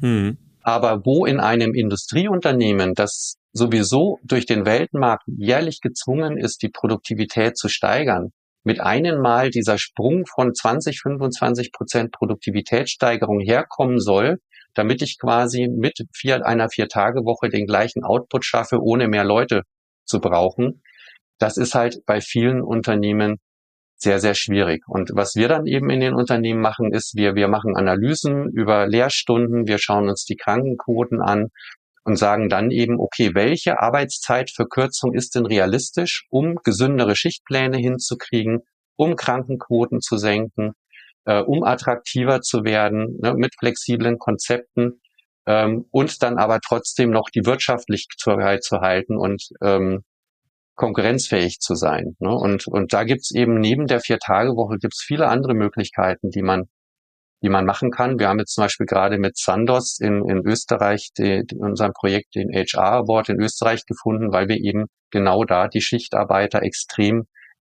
Hm. 0.00 0.38
Aber 0.62 1.04
wo 1.04 1.26
in 1.26 1.38
einem 1.38 1.74
Industrieunternehmen, 1.74 2.94
das 2.94 3.36
sowieso 3.52 4.18
durch 4.24 4.46
den 4.46 4.66
Weltmarkt 4.66 5.24
jährlich 5.26 5.80
gezwungen 5.80 6.36
ist, 6.36 6.62
die 6.62 6.68
Produktivität 6.68 7.56
zu 7.56 7.68
steigern, 7.68 8.32
mit 8.66 8.80
einem 8.80 9.20
Mal 9.20 9.50
dieser 9.50 9.78
Sprung 9.78 10.26
von 10.26 10.52
20, 10.52 11.00
25 11.00 11.70
Prozent 11.70 12.12
Produktivitätssteigerung 12.12 13.38
herkommen 13.38 14.00
soll, 14.00 14.38
damit 14.74 15.02
ich 15.02 15.18
quasi 15.20 15.68
mit 15.68 16.00
vier, 16.12 16.44
einer 16.44 16.68
Vier-Tage-Woche 16.68 17.48
den 17.48 17.66
gleichen 17.66 18.02
Output 18.02 18.44
schaffe, 18.44 18.80
ohne 18.82 19.06
mehr 19.06 19.24
Leute 19.24 19.62
zu 20.04 20.20
brauchen. 20.20 20.82
Das 21.38 21.56
ist 21.56 21.76
halt 21.76 22.00
bei 22.06 22.20
vielen 22.20 22.60
Unternehmen 22.60 23.36
sehr, 23.98 24.18
sehr 24.18 24.34
schwierig. 24.34 24.82
Und 24.88 25.10
was 25.14 25.36
wir 25.36 25.46
dann 25.46 25.66
eben 25.66 25.88
in 25.88 26.00
den 26.00 26.14
Unternehmen 26.14 26.60
machen, 26.60 26.92
ist, 26.92 27.14
wir, 27.14 27.36
wir 27.36 27.46
machen 27.46 27.76
Analysen 27.76 28.50
über 28.50 28.88
Lehrstunden, 28.88 29.68
wir 29.68 29.78
schauen 29.78 30.08
uns 30.08 30.24
die 30.24 30.36
Krankenquoten 30.36 31.22
an 31.22 31.50
und 32.06 32.16
sagen 32.16 32.48
dann 32.48 32.70
eben, 32.70 33.00
okay, 33.00 33.34
welche 33.34 33.80
Arbeitszeitverkürzung 33.80 35.12
ist 35.12 35.34
denn 35.34 35.44
realistisch, 35.44 36.26
um 36.30 36.54
gesündere 36.62 37.16
Schichtpläne 37.16 37.78
hinzukriegen, 37.78 38.60
um 38.96 39.16
Krankenquoten 39.16 40.00
zu 40.00 40.16
senken, 40.16 40.72
äh, 41.24 41.40
um 41.40 41.64
attraktiver 41.64 42.40
zu 42.40 42.64
werden 42.64 43.18
ne, 43.20 43.34
mit 43.34 43.54
flexiblen 43.58 44.18
Konzepten 44.18 45.00
ähm, 45.46 45.86
und 45.90 46.22
dann 46.22 46.38
aber 46.38 46.60
trotzdem 46.60 47.10
noch 47.10 47.28
die 47.28 47.44
Wirtschaftlichkeit 47.44 48.62
zu 48.62 48.80
halten 48.80 49.16
und 49.16 49.48
ähm, 49.60 50.04
konkurrenzfähig 50.76 51.58
zu 51.58 51.74
sein. 51.74 52.16
Ne? 52.20 52.30
Und, 52.30 52.68
und 52.68 52.92
da 52.92 53.02
gibt's 53.02 53.34
eben 53.34 53.58
neben 53.58 53.86
der 53.86 54.00
Vier-Tage-Woche 54.00 54.76
gibt's 54.78 55.02
viele 55.02 55.26
andere 55.26 55.54
Möglichkeiten, 55.54 56.30
die 56.30 56.42
man, 56.42 56.68
die 57.46 57.50
man 57.50 57.64
machen 57.64 57.92
kann. 57.92 58.18
Wir 58.18 58.26
haben 58.26 58.40
jetzt 58.40 58.54
zum 58.54 58.64
Beispiel 58.64 58.86
gerade 58.86 59.18
mit 59.18 59.38
Sandos 59.38 60.00
in, 60.00 60.28
in 60.28 60.44
Österreich 60.44 61.10
die, 61.16 61.44
die, 61.46 61.56
unserem 61.56 61.92
Projekt 61.92 62.34
den 62.34 62.50
HR 62.50 63.04
Award 63.04 63.28
in 63.28 63.40
Österreich 63.40 63.86
gefunden, 63.86 64.32
weil 64.32 64.48
wir 64.48 64.56
eben 64.56 64.86
genau 65.12 65.44
da 65.44 65.68
die 65.68 65.80
Schichtarbeiter 65.80 66.64
extrem 66.64 67.26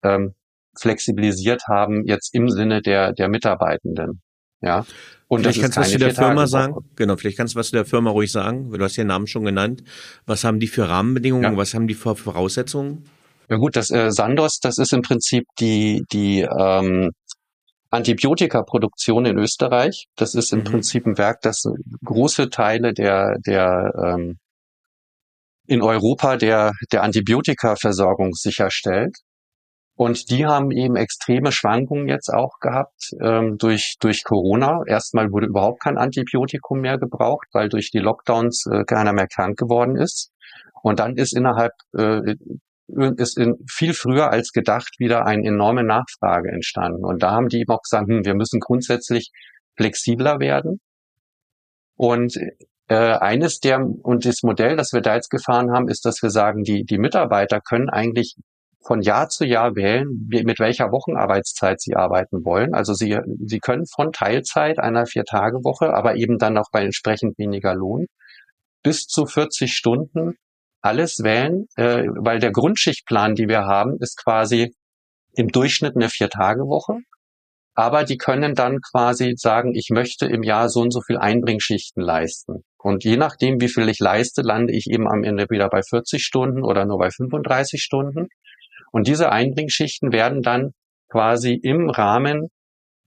ähm, 0.03 0.33
flexibilisiert 0.75 1.67
haben, 1.67 2.03
jetzt 2.07 2.33
im 2.33 2.49
Sinne 2.49 2.81
der, 2.81 3.13
der 3.13 3.29
Mitarbeitenden. 3.29 4.23
Ja. 4.61 4.87
Und 5.27 5.41
vielleicht 5.41 5.61
kannst 5.61 5.77
du 5.77 5.81
was 5.81 5.91
zu 5.91 5.99
der 5.99 6.15
Firma 6.15 6.47
sagen. 6.47 6.73
Genau, 6.95 7.15
vielleicht 7.15 7.37
kannst 7.37 7.53
du 7.53 7.59
was 7.59 7.67
zu 7.67 7.75
der 7.75 7.85
Firma 7.85 8.09
ruhig 8.09 8.31
sagen. 8.31 8.71
Du 8.71 8.83
hast 8.83 8.97
den 8.97 9.05
Namen 9.05 9.27
schon 9.27 9.45
genannt. 9.45 9.83
Was 10.25 10.43
haben 10.43 10.59
die 10.59 10.67
für 10.67 10.89
Rahmenbedingungen? 10.89 11.51
Ja. 11.51 11.57
Was 11.57 11.75
haben 11.75 11.85
die 11.85 11.93
für 11.93 12.15
Voraussetzungen? 12.15 13.03
Ja 13.51 13.57
gut, 13.57 13.75
das 13.75 13.91
äh, 13.91 14.09
Sandos, 14.09 14.59
das 14.59 14.79
ist 14.79 14.93
im 14.93 15.03
Prinzip 15.03 15.45
die 15.59 16.03
die 16.11 16.41
ähm, 16.41 17.11
Antibiotikaproduktion 17.89 19.25
in 19.25 19.37
Österreich. 19.37 20.07
Das 20.15 20.35
ist 20.35 20.53
im 20.53 20.59
mhm. 20.59 20.65
Prinzip 20.65 21.05
ein 21.05 21.17
Werk, 21.17 21.41
das 21.41 21.63
große 22.03 22.49
Teile 22.49 22.93
der 22.93 23.35
der 23.45 23.93
ähm, 24.03 24.37
in 25.67 25.81
Europa 25.81 26.37
der 26.37 26.73
der 26.91 27.03
Antibiotikaversorgung 27.03 28.33
sicherstellt. 28.33 29.17
Und 29.99 30.29
die 30.29 30.45
haben 30.45 30.71
eben 30.71 30.95
extreme 30.95 31.51
Schwankungen 31.51 32.07
jetzt 32.07 32.29
auch 32.29 32.59
gehabt 32.61 33.11
ähm, 33.21 33.57
durch, 33.57 33.97
durch 33.99 34.23
Corona. 34.23 34.81
Erstmal 34.87 35.29
wurde 35.33 35.47
überhaupt 35.47 35.81
kein 35.81 35.97
Antibiotikum 35.97 36.79
mehr 36.79 36.97
gebraucht, 36.97 37.47
weil 37.51 37.67
durch 37.67 37.91
die 37.91 37.99
Lockdowns 37.99 38.65
äh, 38.71 38.85
keiner 38.85 39.11
mehr 39.11 39.27
krank 39.27 39.59
geworden 39.59 39.97
ist. 39.97 40.31
Und 40.81 40.99
dann 40.99 41.17
ist 41.17 41.35
innerhalb, 41.35 41.73
äh, 41.97 42.35
ist 43.17 43.37
in, 43.37 43.55
viel 43.69 43.93
früher 43.93 44.31
als 44.31 44.51
gedacht 44.51 44.95
wieder 44.99 45.25
eine 45.25 45.47
enorme 45.47 45.83
Nachfrage 45.83 46.49
entstanden. 46.49 47.05
Und 47.05 47.23
da 47.23 47.31
haben 47.31 47.47
die 47.47 47.59
eben 47.59 47.71
auch 47.71 47.81
gesagt, 47.81 48.07
hm, 48.07 48.25
wir 48.25 48.35
müssen 48.35 48.59
grundsätzlich 48.59 49.31
flexibler 49.75 50.39
werden. 50.39 50.79
Und 51.95 52.37
äh, 52.87 52.95
eines 52.95 53.59
der, 53.59 53.79
und 53.79 54.25
das 54.25 54.43
Modell, 54.43 54.75
das 54.75 54.93
wir 54.93 55.01
da 55.01 55.15
jetzt 55.15 55.29
gefahren 55.29 55.71
haben, 55.71 55.87
ist, 55.87 56.05
dass 56.05 56.21
wir 56.21 56.29
sagen, 56.29 56.63
die, 56.63 56.83
die 56.83 56.97
Mitarbeiter 56.97 57.61
können 57.61 57.89
eigentlich 57.89 58.35
von 58.81 59.01
Jahr 59.01 59.29
zu 59.29 59.45
Jahr 59.45 59.75
wählen, 59.75 60.27
mit 60.29 60.59
welcher 60.59 60.91
Wochenarbeitszeit 60.91 61.81
sie 61.81 61.95
arbeiten 61.95 62.45
wollen. 62.45 62.73
Also 62.73 62.93
sie, 62.93 63.19
sie 63.45 63.59
können 63.59 63.85
von 63.85 64.11
Teilzeit 64.11 64.79
einer 64.79 65.05
Vier-Tage-Woche, 65.05 65.93
aber 65.93 66.15
eben 66.15 66.37
dann 66.37 66.57
auch 66.57 66.69
bei 66.71 66.83
entsprechend 66.83 67.37
weniger 67.37 67.75
Lohn, 67.75 68.07
bis 68.81 69.05
zu 69.05 69.25
40 69.25 69.73
Stunden 69.73 70.37
alles 70.81 71.19
wählen, 71.23 71.67
äh, 71.75 72.03
weil 72.17 72.39
der 72.39 72.51
Grundschichtplan, 72.51 73.35
die 73.35 73.47
wir 73.47 73.65
haben, 73.65 73.97
ist 73.99 74.17
quasi 74.23 74.73
im 75.33 75.49
Durchschnitt 75.49 75.95
eine 75.95 76.09
Vier-Tage-Woche. 76.09 76.99
Aber 77.75 78.03
die 78.03 78.17
können 78.17 78.55
dann 78.55 78.79
quasi 78.81 79.35
sagen, 79.37 79.73
ich 79.73 79.89
möchte 79.89 80.25
im 80.25 80.43
Jahr 80.43 80.69
so 80.69 80.81
und 80.81 80.91
so 80.91 81.01
viel 81.01 81.17
Einbringschichten 81.17 82.03
leisten. 82.03 82.63
Und 82.77 83.03
je 83.03 83.15
nachdem, 83.15 83.61
wie 83.61 83.69
viel 83.69 83.87
ich 83.87 83.99
leiste, 83.99 84.41
lande 84.41 84.73
ich 84.73 84.87
eben 84.89 85.07
am 85.07 85.23
Ende 85.23 85.45
wieder 85.49 85.69
bei 85.69 85.81
40 85.81 86.23
Stunden 86.23 86.63
oder 86.63 86.85
nur 86.85 86.97
bei 86.97 87.09
35 87.09 87.81
Stunden. 87.81 88.27
Und 88.91 89.07
diese 89.07 89.31
Einbringschichten 89.31 90.11
werden 90.11 90.41
dann 90.41 90.71
quasi 91.09 91.53
im 91.53 91.89
Rahmen 91.89 92.49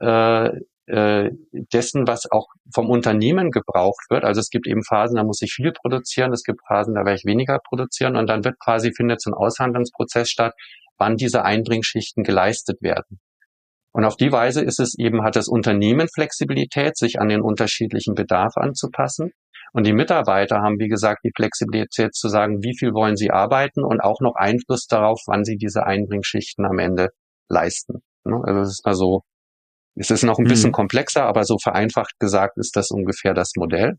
äh, 0.01 0.51
äh, 0.87 1.31
dessen, 1.53 2.07
was 2.07 2.31
auch 2.31 2.47
vom 2.75 2.91
Unternehmen 2.91 3.51
gebraucht 3.51 4.05
wird. 4.11 4.25
Also 4.25 4.41
es 4.41 4.51
gibt 4.51 4.67
eben 4.67 4.83
Phasen, 4.83 5.17
da 5.17 5.25
muss 5.25 5.43
ich 5.43 5.53
viel 5.53 5.73
produzieren, 5.73 6.33
es 6.33 6.43
gibt 6.43 6.61
Phasen, 6.67 6.95
da 6.95 7.05
werde 7.05 7.17
ich 7.17 7.25
weniger 7.25 7.59
produzieren 7.59 8.17
und 8.17 8.29
dann 8.29 8.45
wird 8.45 8.59
quasi, 8.59 8.93
findet 8.95 9.21
so 9.23 9.31
ein 9.31 9.35
Aushandlungsprozess 9.35 10.29
statt, 10.29 10.55
wann 10.99 11.17
diese 11.17 11.45
Einbringschichten 11.45 12.25
geleistet 12.25 12.83
werden. 12.83 13.21
Und 13.93 14.05
auf 14.05 14.17
die 14.17 14.33
Weise 14.33 14.63
ist 14.63 14.81
es 14.81 14.99
eben, 14.99 15.23
hat 15.23 15.37
das 15.37 15.49
Unternehmen 15.49 16.09
Flexibilität, 16.13 16.97
sich 16.97 17.21
an 17.21 17.29
den 17.29 17.43
unterschiedlichen 17.43 18.15
Bedarf 18.15 18.57
anzupassen. 18.57 19.33
Und 19.75 19.87
die 19.87 19.93
Mitarbeiter 19.93 20.61
haben, 20.63 20.79
wie 20.79 20.89
gesagt, 20.89 21.21
die 21.25 21.33
Flexibilität 21.35 22.15
zu 22.15 22.29
sagen, 22.29 22.63
wie 22.63 22.77
viel 22.77 22.95
wollen 22.95 23.17
sie 23.17 23.31
arbeiten 23.31 23.85
und 23.85 24.01
auch 24.01 24.21
noch 24.21 24.35
Einfluss 24.37 24.87
darauf, 24.87 25.21
wann 25.27 25.45
sie 25.45 25.57
diese 25.57 25.85
Einbringschichten 25.85 26.65
am 26.65 26.79
Ende 26.79 27.09
leisten. 27.49 28.03
Ne? 28.25 28.41
Also 28.45 28.61
es 28.61 28.71
ist 28.71 28.87
mal 28.87 28.95
so, 28.95 29.23
es 29.95 30.11
ist 30.11 30.23
noch 30.23 30.39
ein 30.39 30.45
bisschen 30.45 30.71
mhm. 30.71 30.75
komplexer, 30.75 31.25
aber 31.25 31.45
so 31.45 31.59
vereinfacht 31.59 32.19
gesagt 32.19 32.57
ist 32.59 32.77
das 32.77 32.91
ungefähr 32.91 33.35
das 33.35 33.53
Modell. 33.57 33.99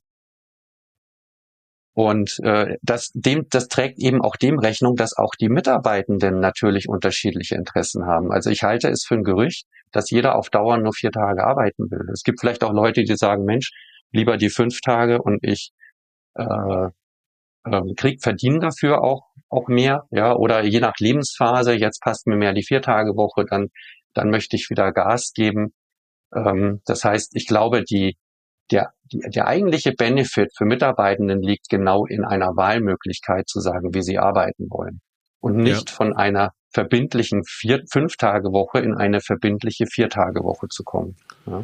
Und 1.95 2.39
äh, 2.43 2.77
das, 2.81 3.11
dem, 3.13 3.45
das 3.51 3.67
trägt 3.67 3.99
eben 3.99 4.21
auch 4.21 4.35
dem 4.35 4.57
Rechnung, 4.57 4.95
dass 4.95 5.15
auch 5.15 5.35
die 5.39 5.49
Mitarbeitenden 5.49 6.39
natürlich 6.39 6.89
unterschiedliche 6.89 7.53
Interessen 7.55 8.07
haben. 8.07 8.31
Also 8.31 8.49
ich 8.49 8.63
halte 8.63 8.89
es 8.89 9.05
für 9.07 9.13
ein 9.13 9.23
Gerücht, 9.23 9.67
dass 9.91 10.09
jeder 10.09 10.35
auf 10.35 10.49
Dauer 10.49 10.77
nur 10.79 10.93
vier 10.93 11.11
Tage 11.11 11.43
arbeiten 11.43 11.91
will. 11.91 12.09
Es 12.11 12.23
gibt 12.23 12.39
vielleicht 12.39 12.63
auch 12.63 12.73
Leute, 12.73 13.03
die 13.03 13.15
sagen, 13.15 13.45
Mensch, 13.45 13.71
lieber 14.11 14.37
die 14.37 14.49
fünf 14.49 14.81
Tage 14.81 15.21
und 15.21 15.43
ich 15.43 15.71
äh, 16.33 16.87
äh, 17.65 17.81
krieg 17.95 18.23
verdienen 18.23 18.59
dafür 18.59 19.03
auch 19.03 19.27
auch 19.49 19.67
mehr, 19.67 20.07
ja, 20.09 20.35
oder 20.35 20.63
je 20.63 20.79
nach 20.79 20.95
Lebensphase, 20.97 21.73
jetzt 21.73 22.01
passt 22.01 22.25
mir 22.25 22.35
mehr 22.35 22.53
die 22.53 22.63
vier 22.63 22.81
Tage 22.81 23.15
Woche, 23.15 23.45
dann 23.47 23.69
dann 24.13 24.29
möchte 24.29 24.55
ich 24.55 24.69
wieder 24.69 24.91
Gas 24.91 25.31
geben. 25.33 25.73
Ähm, 26.35 26.81
das 26.85 27.03
heißt, 27.03 27.35
ich 27.35 27.47
glaube, 27.47 27.83
die 27.83 28.17
der, 28.71 28.93
die, 29.11 29.19
der 29.33 29.47
eigentliche 29.47 29.91
Benefit 29.91 30.51
für 30.57 30.65
Mitarbeitenden 30.65 31.41
liegt 31.41 31.69
genau 31.69 32.05
in 32.05 32.23
einer 32.23 32.55
Wahlmöglichkeit 32.55 33.47
zu 33.47 33.59
sagen, 33.59 33.93
wie 33.93 34.01
sie 34.01 34.17
arbeiten 34.17 34.67
wollen 34.69 35.01
und 35.41 35.57
nicht 35.57 35.89
ja. 35.89 35.95
von 35.95 36.15
einer 36.15 36.51
verbindlichen 36.71 37.43
vier, 37.45 37.83
fünf 37.91 38.17
Tage 38.17 38.51
Woche 38.51 38.79
in 38.79 38.95
eine 38.95 39.19
verbindliche 39.19 39.85
vier 39.85 40.09
Tage 40.09 40.41
Woche 40.41 40.67
zu 40.69 40.83
kommen. 40.83 41.15
Ja. 41.45 41.63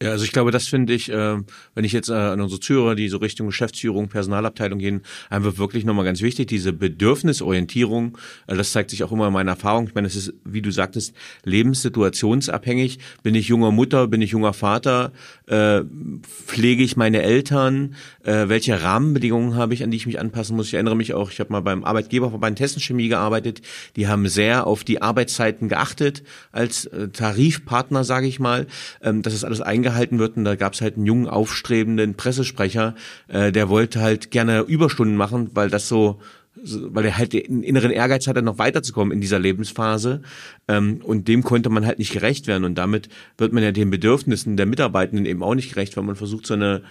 Ja, 0.00 0.10
also 0.10 0.24
ich 0.24 0.30
glaube, 0.30 0.52
das 0.52 0.68
finde 0.68 0.94
ich, 0.94 1.10
äh, 1.10 1.38
wenn 1.74 1.84
ich 1.84 1.90
jetzt 1.90 2.08
äh, 2.08 2.12
an 2.12 2.40
unsere 2.40 2.60
Zuhörer, 2.60 2.94
die 2.94 3.08
so 3.08 3.16
Richtung 3.16 3.48
Geschäftsführung, 3.48 4.08
Personalabteilung 4.08 4.78
gehen, 4.78 5.00
einfach 5.28 5.58
wirklich 5.58 5.84
nochmal 5.84 6.04
ganz 6.04 6.22
wichtig, 6.22 6.46
diese 6.46 6.72
Bedürfnisorientierung, 6.72 8.16
äh, 8.46 8.54
das 8.54 8.70
zeigt 8.70 8.90
sich 8.90 9.02
auch 9.02 9.10
immer 9.10 9.26
in 9.26 9.32
meiner 9.32 9.50
Erfahrung. 9.50 9.88
Ich 9.88 9.96
meine, 9.96 10.06
es 10.06 10.14
ist, 10.14 10.34
wie 10.44 10.62
du 10.62 10.70
sagtest, 10.70 11.14
lebenssituationsabhängig. 11.44 13.00
Bin 13.24 13.34
ich 13.34 13.48
junger 13.48 13.72
Mutter, 13.72 14.06
bin 14.06 14.22
ich 14.22 14.30
junger 14.30 14.52
Vater, 14.52 15.10
äh, 15.46 15.80
pflege 16.22 16.84
ich 16.84 16.96
meine 16.96 17.22
Eltern, 17.22 17.96
äh, 18.22 18.48
welche 18.48 18.80
Rahmenbedingungen 18.80 19.56
habe 19.56 19.74
ich, 19.74 19.82
an 19.82 19.90
die 19.90 19.96
ich 19.96 20.06
mich 20.06 20.20
anpassen 20.20 20.54
muss. 20.54 20.68
Ich 20.68 20.74
erinnere 20.74 20.94
mich 20.94 21.12
auch, 21.14 21.32
ich 21.32 21.40
habe 21.40 21.50
mal 21.50 21.62
beim 21.62 21.82
Arbeitgeberverband 21.82 22.56
Tessenchemie 22.56 23.08
gearbeitet, 23.08 23.62
die 23.96 24.06
haben 24.06 24.28
sehr 24.28 24.68
auf 24.68 24.84
die 24.84 25.02
Arbeitszeiten 25.02 25.68
geachtet, 25.68 26.22
als 26.52 26.84
äh, 26.84 27.08
Tarifpartner, 27.08 28.04
sage 28.04 28.28
ich 28.28 28.38
mal. 28.38 28.68
Ähm, 29.02 29.22
das 29.22 29.34
ist 29.34 29.42
alles 29.42 29.60
eingegangen 29.60 29.87
gehalten 29.90 30.18
wird. 30.18 30.36
Und 30.36 30.44
da 30.44 30.54
gab 30.54 30.74
es 30.74 30.80
halt 30.80 30.96
einen 30.96 31.06
jungen, 31.06 31.28
aufstrebenden 31.28 32.14
Pressesprecher, 32.14 32.94
äh, 33.28 33.52
der 33.52 33.68
wollte 33.68 34.00
halt 34.00 34.30
gerne 34.30 34.60
Überstunden 34.60 35.16
machen, 35.16 35.50
weil 35.54 35.70
das 35.70 35.88
so 35.88 36.20
weil 36.64 37.04
er 37.04 37.18
halt 37.18 37.32
den 37.32 37.62
inneren 37.62 37.90
Ehrgeiz 37.90 38.26
hatte, 38.26 38.42
noch 38.42 38.58
weiterzukommen 38.58 39.12
in 39.12 39.20
dieser 39.20 39.38
Lebensphase. 39.38 40.22
Ähm, 40.66 41.00
und 41.02 41.28
dem 41.28 41.42
konnte 41.42 41.70
man 41.70 41.86
halt 41.86 41.98
nicht 41.98 42.12
gerecht 42.12 42.46
werden. 42.46 42.64
Und 42.64 42.76
damit 42.76 43.08
wird 43.36 43.52
man 43.52 43.62
ja 43.62 43.72
den 43.72 43.90
Bedürfnissen 43.90 44.56
der 44.56 44.66
Mitarbeitenden 44.66 45.26
eben 45.26 45.42
auch 45.42 45.54
nicht 45.54 45.70
gerecht, 45.70 45.96
weil 45.96 46.04
man 46.04 46.16
versucht, 46.16 46.46
so 46.46 46.54
eine 46.54 46.82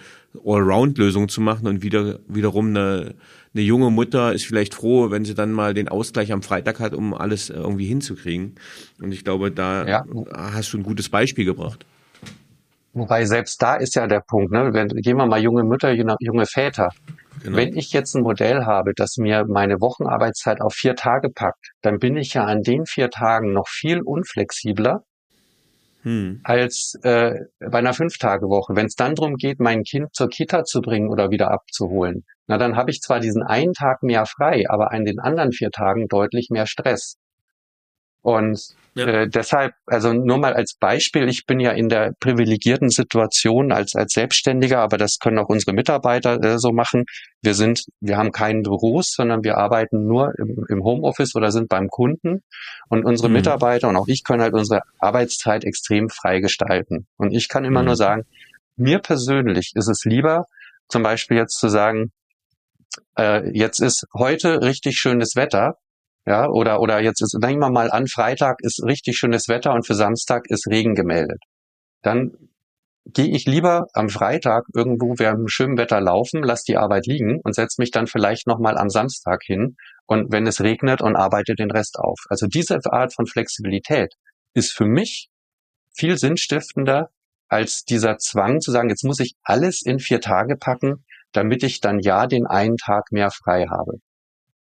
Allround-Lösung 0.44 1.28
zu 1.28 1.40
machen. 1.40 1.66
Und 1.66 1.82
wieder, 1.82 2.20
wiederum 2.28 2.68
eine, 2.68 3.14
eine 3.54 3.62
junge 3.62 3.90
Mutter 3.90 4.32
ist 4.32 4.46
vielleicht 4.46 4.74
froh, 4.74 5.10
wenn 5.10 5.24
sie 5.24 5.34
dann 5.34 5.52
mal 5.52 5.74
den 5.74 5.88
Ausgleich 5.88 6.32
am 6.32 6.42
Freitag 6.42 6.80
hat, 6.80 6.94
um 6.94 7.14
alles 7.14 7.50
irgendwie 7.50 7.86
hinzukriegen. 7.86 8.54
Und 9.00 9.12
ich 9.12 9.24
glaube, 9.24 9.50
da 9.50 9.86
ja. 9.86 10.04
hast 10.34 10.72
du 10.72 10.78
ein 10.78 10.82
gutes 10.82 11.08
Beispiel 11.08 11.44
gebracht. 11.44 11.84
Wobei 12.98 13.24
selbst 13.26 13.62
da 13.62 13.76
ist 13.76 13.94
ja 13.94 14.08
der 14.08 14.20
Punkt, 14.20 14.50
ne? 14.52 14.72
Wenn, 14.72 14.88
gehen 14.88 15.16
wir 15.16 15.26
mal 15.26 15.40
junge 15.40 15.62
Mütter, 15.62 15.92
junge 15.92 16.46
Väter. 16.46 16.90
Genau. 17.42 17.56
Wenn 17.56 17.76
ich 17.76 17.92
jetzt 17.92 18.14
ein 18.16 18.22
Modell 18.22 18.64
habe, 18.64 18.92
das 18.96 19.16
mir 19.18 19.44
meine 19.46 19.80
Wochenarbeitszeit 19.80 20.60
auf 20.60 20.74
vier 20.74 20.96
Tage 20.96 21.30
packt, 21.30 21.70
dann 21.80 21.98
bin 21.98 22.16
ich 22.16 22.34
ja 22.34 22.44
an 22.44 22.62
den 22.62 22.86
vier 22.86 23.10
Tagen 23.10 23.52
noch 23.52 23.68
viel 23.68 24.00
unflexibler 24.00 25.04
hm. 26.02 26.40
als 26.42 26.98
äh, 27.02 27.34
bei 27.60 27.78
einer 27.78 27.94
Fünf-Tage-Woche. 27.94 28.74
Wenn 28.74 28.86
es 28.86 28.96
dann 28.96 29.14
darum 29.14 29.36
geht, 29.36 29.60
mein 29.60 29.84
Kind 29.84 30.12
zur 30.12 30.28
Kita 30.28 30.64
zu 30.64 30.80
bringen 30.80 31.08
oder 31.08 31.30
wieder 31.30 31.52
abzuholen, 31.52 32.24
na 32.48 32.58
dann 32.58 32.76
habe 32.76 32.90
ich 32.90 33.00
zwar 33.00 33.20
diesen 33.20 33.44
einen 33.44 33.74
Tag 33.74 34.02
mehr 34.02 34.26
frei, 34.26 34.64
aber 34.68 34.90
an 34.90 35.04
den 35.04 35.20
anderen 35.20 35.52
vier 35.52 35.70
Tagen 35.70 36.08
deutlich 36.08 36.48
mehr 36.50 36.66
Stress. 36.66 37.16
Und 38.22 38.74
ja. 38.98 39.06
äh, 39.06 39.28
deshalb, 39.28 39.74
also 39.86 40.12
nur 40.12 40.38
mal 40.38 40.54
als 40.54 40.74
Beispiel, 40.78 41.28
ich 41.28 41.46
bin 41.46 41.60
ja 41.60 41.70
in 41.70 41.88
der 41.88 42.12
privilegierten 42.20 42.90
Situation 42.90 43.72
als, 43.72 43.94
als 43.94 44.12
Selbstständiger, 44.12 44.80
aber 44.80 44.98
das 44.98 45.18
können 45.18 45.38
auch 45.38 45.48
unsere 45.48 45.72
Mitarbeiter 45.72 46.42
äh, 46.42 46.58
so 46.58 46.72
machen. 46.72 47.04
Wir 47.40 47.54
sind, 47.54 47.84
wir 48.00 48.16
haben 48.16 48.32
keinen 48.32 48.62
Büros, 48.62 49.12
sondern 49.14 49.44
wir 49.44 49.56
arbeiten 49.56 50.06
nur 50.06 50.32
im, 50.38 50.64
im 50.68 50.82
Homeoffice 50.82 51.34
oder 51.34 51.50
sind 51.52 51.68
beim 51.68 51.88
Kunden. 51.88 52.42
Und 52.88 53.04
unsere 53.04 53.28
mhm. 53.28 53.34
Mitarbeiter 53.34 53.88
und 53.88 53.96
auch 53.96 54.08
ich 54.08 54.24
können 54.24 54.42
halt 54.42 54.54
unsere 54.54 54.82
Arbeitszeit 54.98 55.64
extrem 55.64 56.08
frei 56.08 56.40
gestalten. 56.40 57.06
Und 57.16 57.32
ich 57.32 57.48
kann 57.48 57.64
immer 57.64 57.80
mhm. 57.80 57.86
nur 57.86 57.96
sagen, 57.96 58.24
mir 58.76 58.98
persönlich 58.98 59.72
ist 59.74 59.88
es 59.88 60.04
lieber, 60.04 60.46
zum 60.88 61.02
Beispiel 61.02 61.36
jetzt 61.36 61.58
zu 61.58 61.68
sagen, 61.68 62.12
äh, 63.16 63.48
jetzt 63.56 63.80
ist 63.80 64.06
heute 64.14 64.62
richtig 64.62 64.98
schönes 64.98 65.36
Wetter, 65.36 65.76
ja, 66.26 66.48
oder, 66.48 66.80
oder 66.80 67.00
jetzt 67.00 67.22
ist, 67.22 67.36
nehmen 67.40 67.60
wir 67.60 67.70
mal 67.70 67.90
an, 67.90 68.06
Freitag 68.06 68.58
ist 68.60 68.82
richtig 68.84 69.16
schönes 69.16 69.48
Wetter 69.48 69.72
und 69.72 69.86
für 69.86 69.94
Samstag 69.94 70.44
ist 70.48 70.66
Regen 70.68 70.94
gemeldet. 70.94 71.38
Dann 72.02 72.32
gehe 73.06 73.28
ich 73.28 73.46
lieber 73.46 73.86
am 73.94 74.08
Freitag 74.08 74.64
irgendwo 74.74 75.14
während 75.18 75.50
schönem 75.50 75.78
Wetter 75.78 76.00
laufen, 76.00 76.42
lass 76.42 76.64
die 76.64 76.76
Arbeit 76.76 77.06
liegen 77.06 77.40
und 77.42 77.54
setze 77.54 77.80
mich 77.80 77.90
dann 77.90 78.06
vielleicht 78.06 78.46
nochmal 78.46 78.76
am 78.76 78.90
Samstag 78.90 79.42
hin 79.44 79.76
und 80.06 80.30
wenn 80.30 80.46
es 80.46 80.60
regnet 80.60 81.00
und 81.00 81.16
arbeite 81.16 81.54
den 81.54 81.70
Rest 81.70 81.98
auf. 81.98 82.18
Also 82.28 82.46
diese 82.46 82.78
Art 82.90 83.14
von 83.14 83.26
Flexibilität 83.26 84.14
ist 84.54 84.72
für 84.72 84.84
mich 84.84 85.28
viel 85.94 86.18
sinnstiftender 86.18 87.10
als 87.48 87.84
dieser 87.84 88.18
Zwang 88.18 88.60
zu 88.60 88.70
sagen, 88.70 88.90
jetzt 88.90 89.04
muss 89.04 89.20
ich 89.20 89.34
alles 89.42 89.82
in 89.82 89.98
vier 89.98 90.20
Tage 90.20 90.56
packen, 90.56 91.04
damit 91.32 91.62
ich 91.62 91.80
dann 91.80 91.98
ja 92.00 92.26
den 92.26 92.46
einen 92.46 92.76
Tag 92.76 93.10
mehr 93.10 93.30
frei 93.30 93.66
habe. 93.70 93.98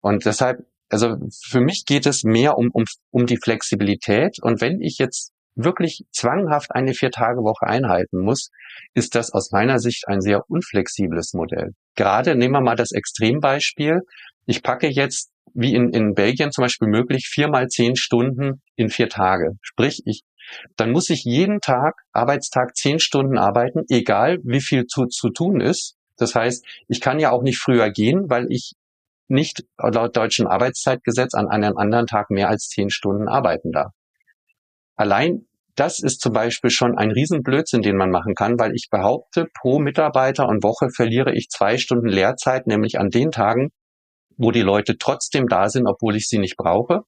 Und 0.00 0.26
deshalb 0.26 0.66
also 0.88 1.16
für 1.44 1.60
mich 1.60 1.84
geht 1.84 2.06
es 2.06 2.22
mehr 2.22 2.56
um, 2.58 2.70
um, 2.72 2.84
um 3.10 3.26
die 3.26 3.38
Flexibilität. 3.38 4.38
Und 4.40 4.60
wenn 4.60 4.80
ich 4.80 4.98
jetzt 4.98 5.32
wirklich 5.56 6.04
zwanghaft 6.12 6.72
eine 6.72 6.94
Vier-Tage-Woche 6.94 7.66
einhalten 7.66 8.20
muss, 8.20 8.50
ist 8.94 9.14
das 9.14 9.32
aus 9.32 9.50
meiner 9.50 9.78
Sicht 9.78 10.06
ein 10.06 10.20
sehr 10.20 10.48
unflexibles 10.48 11.32
Modell. 11.32 11.72
Gerade 11.96 12.36
nehmen 12.36 12.54
wir 12.54 12.60
mal 12.60 12.76
das 12.76 12.92
Extrembeispiel. 12.92 14.00
Ich 14.44 14.62
packe 14.62 14.88
jetzt, 14.88 15.30
wie 15.54 15.74
in, 15.74 15.90
in 15.90 16.14
Belgien 16.14 16.52
zum 16.52 16.62
Beispiel 16.62 16.88
möglich, 16.88 17.28
viermal 17.28 17.68
zehn 17.68 17.96
Stunden 17.96 18.62
in 18.76 18.90
vier 18.90 19.08
Tage. 19.08 19.52
Sprich, 19.62 20.02
ich, 20.04 20.22
dann 20.76 20.92
muss 20.92 21.08
ich 21.08 21.24
jeden 21.24 21.60
Tag, 21.60 21.94
Arbeitstag 22.12 22.76
zehn 22.76 23.00
Stunden 23.00 23.38
arbeiten, 23.38 23.84
egal 23.88 24.38
wie 24.44 24.60
viel 24.60 24.86
zu, 24.86 25.06
zu 25.06 25.30
tun 25.30 25.60
ist. 25.60 25.96
Das 26.18 26.34
heißt, 26.34 26.64
ich 26.88 27.00
kann 27.00 27.18
ja 27.18 27.30
auch 27.30 27.42
nicht 27.42 27.58
früher 27.58 27.90
gehen, 27.90 28.28
weil 28.28 28.46
ich 28.50 28.74
nicht 29.28 29.64
laut 29.78 30.16
deutschem 30.16 30.46
Arbeitszeitgesetz 30.46 31.34
an 31.34 31.48
einem 31.48 31.76
anderen 31.76 32.06
Tag 32.06 32.30
mehr 32.30 32.48
als 32.48 32.68
zehn 32.68 32.90
Stunden 32.90 33.28
arbeiten 33.28 33.72
darf. 33.72 33.92
Allein 34.96 35.46
das 35.76 35.98
ist 35.98 36.22
zum 36.22 36.32
Beispiel 36.32 36.70
schon 36.70 36.96
ein 36.96 37.10
Riesenblödsinn, 37.10 37.82
den 37.82 37.96
man 37.96 38.10
machen 38.10 38.34
kann, 38.34 38.58
weil 38.58 38.72
ich 38.74 38.88
behaupte, 38.90 39.46
pro 39.60 39.78
Mitarbeiter 39.78 40.48
und 40.48 40.62
Woche 40.64 40.88
verliere 40.88 41.34
ich 41.34 41.48
zwei 41.50 41.76
Stunden 41.76 42.08
Lehrzeit, 42.08 42.66
nämlich 42.66 42.98
an 42.98 43.10
den 43.10 43.30
Tagen, 43.30 43.68
wo 44.38 44.50
die 44.50 44.62
Leute 44.62 44.96
trotzdem 44.98 45.48
da 45.48 45.68
sind, 45.68 45.86
obwohl 45.86 46.16
ich 46.16 46.28
sie 46.28 46.38
nicht 46.38 46.56
brauche. 46.56 47.02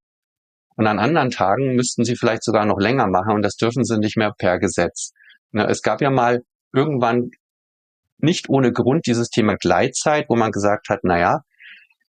Und 0.76 0.86
an 0.86 0.98
anderen 0.98 1.30
Tagen 1.30 1.74
müssten 1.74 2.04
sie 2.04 2.14
vielleicht 2.14 2.44
sogar 2.44 2.66
noch 2.66 2.78
länger 2.78 3.06
machen 3.08 3.34
und 3.34 3.42
das 3.42 3.56
dürfen 3.56 3.84
sie 3.84 3.98
nicht 3.98 4.18
mehr 4.18 4.34
per 4.38 4.58
Gesetz. 4.58 5.12
Es 5.52 5.80
gab 5.80 6.02
ja 6.02 6.10
mal 6.10 6.42
irgendwann 6.74 7.30
nicht 8.18 8.50
ohne 8.50 8.70
Grund 8.72 9.06
dieses 9.06 9.30
Thema 9.30 9.56
Gleitzeit, 9.56 10.26
wo 10.28 10.36
man 10.36 10.52
gesagt 10.52 10.90
hat, 10.90 11.00
na 11.04 11.18
ja, 11.18 11.40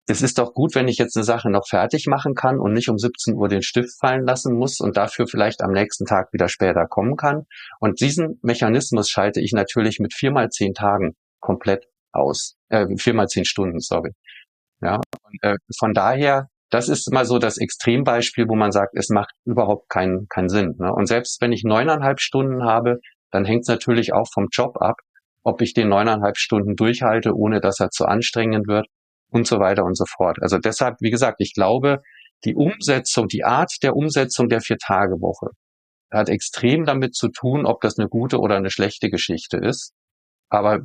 es 0.09 0.23
ist 0.23 0.39
doch 0.39 0.53
gut, 0.53 0.73
wenn 0.73 0.87
ich 0.87 0.97
jetzt 0.97 1.15
eine 1.15 1.23
Sache 1.23 1.51
noch 1.51 1.67
fertig 1.67 2.07
machen 2.07 2.33
kann 2.33 2.59
und 2.59 2.73
nicht 2.73 2.89
um 2.89 2.97
17 2.97 3.35
Uhr 3.35 3.47
den 3.47 3.61
Stift 3.61 3.99
fallen 3.99 4.25
lassen 4.25 4.55
muss 4.55 4.79
und 4.79 4.97
dafür 4.97 5.27
vielleicht 5.27 5.61
am 5.61 5.71
nächsten 5.71 6.05
Tag 6.05 6.33
wieder 6.33 6.49
später 6.49 6.87
kommen 6.87 7.15
kann. 7.15 7.43
Und 7.79 8.01
diesen 8.01 8.39
Mechanismus 8.41 9.09
schalte 9.09 9.39
ich 9.39 9.53
natürlich 9.53 9.99
mit 9.99 10.15
viermal 10.15 10.49
zehn 10.49 10.73
Tagen 10.73 11.15
komplett 11.39 11.85
aus. 12.11 12.55
Äh, 12.69 12.87
viermal 12.97 13.27
zehn 13.27 13.45
Stunden, 13.45 13.79
sorry. 13.79 14.13
Ja, 14.81 14.95
und, 14.95 15.43
äh, 15.43 15.57
von 15.77 15.93
daher, 15.93 16.47
das 16.71 16.89
ist 16.89 17.11
mal 17.13 17.25
so 17.25 17.37
das 17.37 17.59
Extrembeispiel, 17.59 18.47
wo 18.47 18.55
man 18.55 18.71
sagt, 18.71 18.95
es 18.95 19.09
macht 19.09 19.33
überhaupt 19.45 19.89
keinen, 19.89 20.27
keinen 20.27 20.49
Sinn. 20.49 20.75
Ne? 20.79 20.91
Und 20.91 21.05
selbst 21.05 21.39
wenn 21.39 21.51
ich 21.51 21.63
neuneinhalb 21.63 22.19
Stunden 22.19 22.63
habe, 22.63 22.97
dann 23.29 23.45
hängt 23.45 23.61
es 23.61 23.67
natürlich 23.67 24.11
auch 24.13 24.27
vom 24.33 24.47
Job 24.51 24.77
ab, 24.81 24.95
ob 25.43 25.61
ich 25.61 25.75
den 25.75 25.89
neuneinhalb 25.89 26.37
Stunden 26.37 26.75
durchhalte, 26.75 27.35
ohne 27.35 27.61
dass 27.61 27.79
er 27.79 27.91
zu 27.91 28.05
anstrengend 28.05 28.67
wird 28.67 28.87
und 29.29 29.47
so 29.47 29.59
weiter 29.59 29.83
und 29.83 29.97
so 29.97 30.05
fort. 30.05 30.37
Also 30.41 30.57
deshalb, 30.57 30.97
wie 30.99 31.11
gesagt, 31.11 31.37
ich 31.39 31.53
glaube, 31.53 32.01
die 32.45 32.55
Umsetzung, 32.55 33.27
die 33.27 33.43
Art 33.43 33.71
der 33.83 33.95
Umsetzung 33.95 34.49
der 34.49 34.61
Vier-Tage-Woche 34.61 35.51
hat 36.11 36.29
extrem 36.29 36.85
damit 36.85 37.15
zu 37.15 37.29
tun, 37.29 37.65
ob 37.65 37.81
das 37.81 37.99
eine 37.99 38.07
gute 38.07 38.39
oder 38.39 38.55
eine 38.55 38.71
schlechte 38.71 39.09
Geschichte 39.09 39.57
ist. 39.57 39.93
Aber 40.49 40.79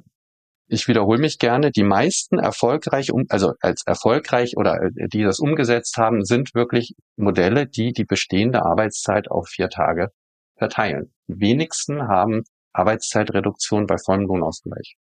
ich 0.67 0.89
wiederhole 0.89 1.21
mich 1.21 1.39
gerne, 1.39 1.71
die 1.71 1.83
meisten 1.83 2.39
erfolgreich, 2.39 3.11
also 3.29 3.53
als 3.61 3.83
erfolgreich 3.87 4.57
oder 4.57 4.81
äh, 4.83 5.09
die 5.09 5.23
das 5.23 5.39
umgesetzt 5.39 5.97
haben, 5.97 6.25
sind 6.25 6.55
wirklich 6.55 6.95
Modelle, 7.17 7.67
die 7.67 7.93
die 7.93 8.05
bestehende 8.05 8.65
Arbeitszeit 8.65 9.31
auf 9.31 9.49
vier 9.49 9.69
Tage 9.69 10.09
verteilen. 10.57 11.13
Die 11.29 11.41
wenigsten 11.41 12.09
haben 12.09 12.43
Arbeitszeitreduktion 12.73 13.87
bei 13.87 13.97
vollem 13.99 14.27
Lohnausgleich. 14.27 14.97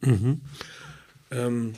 Mhm. 0.00 0.42
Ähm 1.30 1.74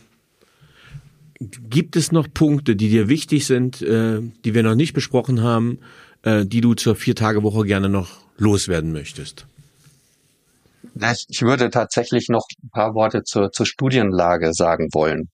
Gibt 1.40 1.96
es 1.96 2.12
noch 2.12 2.28
Punkte, 2.32 2.76
die 2.76 2.90
dir 2.90 3.08
wichtig 3.08 3.46
sind, 3.46 3.80
äh, 3.80 4.20
die 4.44 4.54
wir 4.54 4.62
noch 4.62 4.74
nicht 4.74 4.92
besprochen 4.92 5.42
haben, 5.42 5.78
äh, 6.22 6.44
die 6.44 6.60
du 6.60 6.74
zur 6.74 6.96
Vier-Tage-Woche 6.96 7.64
gerne 7.64 7.88
noch 7.88 8.20
loswerden 8.36 8.92
möchtest? 8.92 9.46
Ich 11.28 11.42
würde 11.42 11.70
tatsächlich 11.70 12.28
noch 12.28 12.44
ein 12.62 12.68
paar 12.70 12.94
Worte 12.94 13.22
zur, 13.22 13.52
zur 13.52 13.64
Studienlage 13.64 14.52
sagen 14.52 14.88
wollen. 14.92 15.30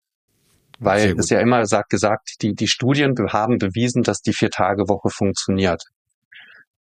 Weil 0.79 1.19
es 1.19 1.31
ja 1.31 1.41
immer 1.41 1.65
sagt, 1.67 1.91
gesagt, 1.91 2.43
die, 2.43 2.55
die 2.55 2.69
Studien 2.69 3.15
haben 3.31 3.59
bewiesen, 3.59 4.03
dass 4.03 4.21
die 4.21 4.35
Vier-Tage-Woche 4.35 5.09
funktioniert. 5.11 5.83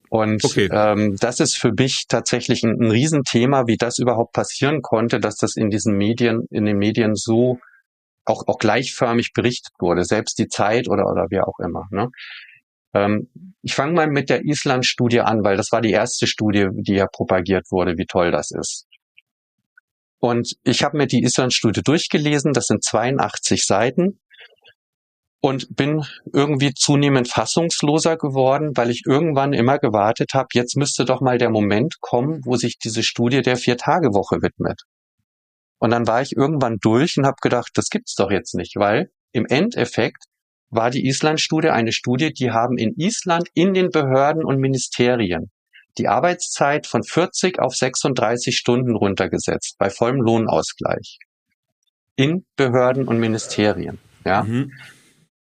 Und 0.09 0.43
okay. 0.43 0.69
ähm, 0.71 1.15
das 1.19 1.39
ist 1.39 1.57
für 1.57 1.71
mich 1.71 2.05
tatsächlich 2.07 2.63
ein, 2.63 2.81
ein 2.81 2.91
Riesenthema, 2.91 3.67
wie 3.67 3.77
das 3.77 3.99
überhaupt 3.99 4.33
passieren 4.33 4.81
konnte, 4.81 5.19
dass 5.19 5.37
das 5.37 5.55
in 5.55 5.69
diesen 5.69 5.95
Medien, 5.95 6.47
in 6.49 6.65
den 6.65 6.77
Medien 6.77 7.15
so 7.15 7.59
auch, 8.25 8.47
auch 8.47 8.57
gleichförmig 8.57 9.31
berichtet 9.33 9.73
wurde, 9.79 10.03
selbst 10.03 10.37
die 10.39 10.47
Zeit 10.47 10.87
oder, 10.89 11.05
oder 11.05 11.27
wer 11.29 11.47
auch 11.47 11.59
immer. 11.59 11.85
Ne? 11.91 12.09
Ähm, 12.93 13.29
ich 13.61 13.75
fange 13.75 13.93
mal 13.93 14.07
mit 14.07 14.29
der 14.29 14.43
Island-Studie 14.43 15.21
an, 15.21 15.43
weil 15.43 15.57
das 15.57 15.71
war 15.71 15.81
die 15.81 15.91
erste 15.91 16.27
Studie, 16.27 16.67
die 16.71 16.95
ja 16.95 17.07
propagiert 17.07 17.65
wurde, 17.71 17.97
wie 17.97 18.05
toll 18.05 18.31
das 18.31 18.51
ist. 18.51 18.85
Und 20.19 20.53
ich 20.63 20.83
habe 20.83 20.97
mir 20.97 21.07
die 21.07 21.23
Island-Studie 21.23 21.81
durchgelesen, 21.83 22.53
das 22.53 22.67
sind 22.67 22.83
82 22.83 23.65
Seiten 23.65 24.19
und 25.41 25.75
bin 25.75 26.03
irgendwie 26.33 26.73
zunehmend 26.73 27.27
fassungsloser 27.27 28.17
geworden, 28.17 28.71
weil 28.75 28.89
ich 28.89 29.03
irgendwann 29.05 29.53
immer 29.53 29.77
gewartet 29.77 30.31
habe, 30.33 30.47
jetzt 30.53 30.75
müsste 30.75 31.05
doch 31.05 31.21
mal 31.21 31.37
der 31.37 31.51
Moment 31.51 31.97
kommen, 32.01 32.41
wo 32.45 32.55
sich 32.55 32.77
diese 32.79 33.03
Studie 33.03 33.43
der 33.43 33.57
Vier-Tage-Woche 33.57 34.41
widmet. 34.41 34.81
Und 35.79 35.91
dann 35.91 36.07
war 36.07 36.21
ich 36.21 36.35
irgendwann 36.35 36.77
durch 36.81 37.17
und 37.17 37.25
habe 37.25 37.37
gedacht, 37.41 37.71
das 37.75 37.89
gibt's 37.89 38.15
doch 38.15 38.31
jetzt 38.31 38.55
nicht, 38.55 38.75
weil 38.75 39.09
im 39.31 39.45
Endeffekt 39.45 40.23
war 40.69 40.89
die 40.89 41.05
Island-Studie 41.05 41.69
eine 41.69 41.91
Studie, 41.91 42.33
die 42.33 42.51
haben 42.51 42.77
in 42.77 42.93
Island 42.95 43.49
in 43.53 43.73
den 43.73 43.89
Behörden 43.89 44.43
und 44.43 44.59
Ministerien 44.59 45.51
die 45.97 46.07
Arbeitszeit 46.07 46.87
von 46.87 47.03
40 47.03 47.59
auf 47.59 47.75
36 47.75 48.55
Stunden 48.55 48.95
runtergesetzt, 48.95 49.75
bei 49.77 49.89
vollem 49.89 50.21
Lohnausgleich. 50.21 51.19
In 52.15 52.45
Behörden 52.55 53.07
und 53.07 53.19
Ministerien. 53.19 53.99
Ja. 54.25 54.43
Mhm. 54.43 54.71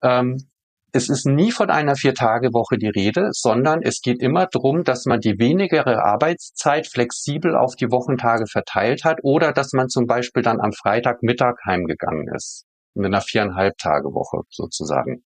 Ähm, 0.03 0.50
es 0.93 1.09
ist 1.09 1.27
nie 1.27 1.53
von 1.53 1.71
einer 1.71 1.95
Vier-Tage-Woche 1.95 2.77
die 2.77 2.89
Rede, 2.89 3.29
sondern 3.33 3.83
es 3.83 4.01
geht 4.01 4.21
immer 4.21 4.47
darum, 4.47 4.85
dass 4.85 5.05
man 5.07 5.21
die 5.21 5.39
wenigere 5.39 6.03
Arbeitszeit 6.03 6.87
flexibel 6.87 7.57
auf 7.57 7.77
die 7.77 7.91
Wochentage 7.91 8.47
verteilt 8.47 9.05
hat 9.05 9.19
oder 9.23 9.53
dass 9.53 9.73
man 9.73 9.89
zum 9.89 10.07
Beispiel 10.07 10.43
dann 10.43 10.61
am 10.61 10.73
Freitagmittag 10.73 11.55
heimgegangen 11.67 12.29
ist. 12.35 12.67
Mit 12.95 13.07
einer 13.07 13.21
viereinhalb 13.21 13.79
Tage 13.79 14.09
Woche 14.09 14.43
sozusagen. 14.51 15.23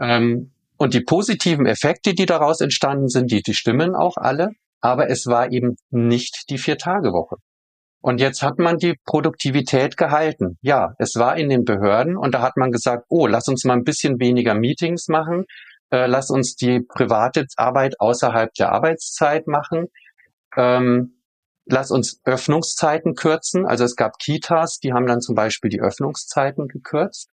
Ähm, 0.00 0.52
und 0.76 0.94
die 0.94 1.02
positiven 1.02 1.66
Effekte, 1.66 2.14
die 2.14 2.26
daraus 2.26 2.60
entstanden 2.60 3.08
sind, 3.08 3.30
die, 3.30 3.42
die 3.42 3.54
stimmen 3.54 3.94
auch 3.94 4.16
alle, 4.16 4.50
aber 4.80 5.08
es 5.08 5.26
war 5.26 5.50
eben 5.50 5.76
nicht 5.90 6.50
die 6.50 6.58
Vier-Tage-Woche. 6.58 7.36
Und 8.04 8.20
jetzt 8.20 8.42
hat 8.42 8.58
man 8.58 8.76
die 8.76 8.96
Produktivität 9.06 9.96
gehalten. 9.96 10.58
Ja, 10.60 10.92
es 10.98 11.16
war 11.16 11.38
in 11.38 11.48
den 11.48 11.64
Behörden 11.64 12.18
und 12.18 12.34
da 12.34 12.42
hat 12.42 12.58
man 12.58 12.70
gesagt, 12.70 13.06
oh, 13.08 13.26
lass 13.26 13.48
uns 13.48 13.64
mal 13.64 13.72
ein 13.72 13.82
bisschen 13.82 14.20
weniger 14.20 14.52
Meetings 14.52 15.08
machen, 15.08 15.46
äh, 15.88 16.04
lass 16.04 16.28
uns 16.28 16.54
die 16.54 16.80
private 16.80 17.46
Arbeit 17.56 17.98
außerhalb 18.00 18.52
der 18.58 18.72
Arbeitszeit 18.72 19.46
machen, 19.46 19.86
ähm, 20.54 21.22
lass 21.64 21.90
uns 21.90 22.20
Öffnungszeiten 22.26 23.14
kürzen. 23.14 23.64
Also 23.64 23.84
es 23.84 23.96
gab 23.96 24.18
Kitas, 24.18 24.80
die 24.80 24.92
haben 24.92 25.06
dann 25.06 25.22
zum 25.22 25.34
Beispiel 25.34 25.70
die 25.70 25.80
Öffnungszeiten 25.80 26.68
gekürzt 26.68 27.30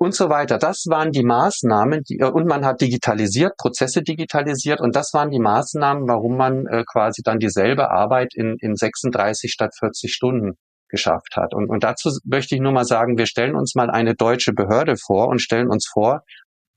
und 0.00 0.14
so 0.14 0.30
weiter. 0.30 0.56
Das 0.56 0.86
waren 0.88 1.12
die 1.12 1.22
Maßnahmen, 1.22 2.02
die, 2.08 2.22
und 2.22 2.46
man 2.46 2.64
hat 2.64 2.80
digitalisiert, 2.80 3.58
Prozesse 3.58 4.02
digitalisiert 4.02 4.80
und 4.80 4.96
das 4.96 5.12
waren 5.12 5.30
die 5.30 5.38
Maßnahmen, 5.38 6.08
warum 6.08 6.38
man 6.38 6.66
äh, 6.66 6.84
quasi 6.90 7.20
dann 7.22 7.38
dieselbe 7.38 7.90
Arbeit 7.90 8.34
in, 8.34 8.56
in 8.60 8.76
36 8.76 9.52
statt 9.52 9.72
40 9.78 10.10
Stunden 10.10 10.52
geschafft 10.88 11.36
hat. 11.36 11.52
Und, 11.52 11.68
und 11.68 11.84
dazu 11.84 12.10
möchte 12.24 12.54
ich 12.54 12.62
nur 12.62 12.72
mal 12.72 12.86
sagen, 12.86 13.18
wir 13.18 13.26
stellen 13.26 13.54
uns 13.54 13.74
mal 13.74 13.90
eine 13.90 14.14
deutsche 14.14 14.54
Behörde 14.54 14.96
vor 14.96 15.28
und 15.28 15.42
stellen 15.42 15.68
uns 15.68 15.86
vor, 15.92 16.22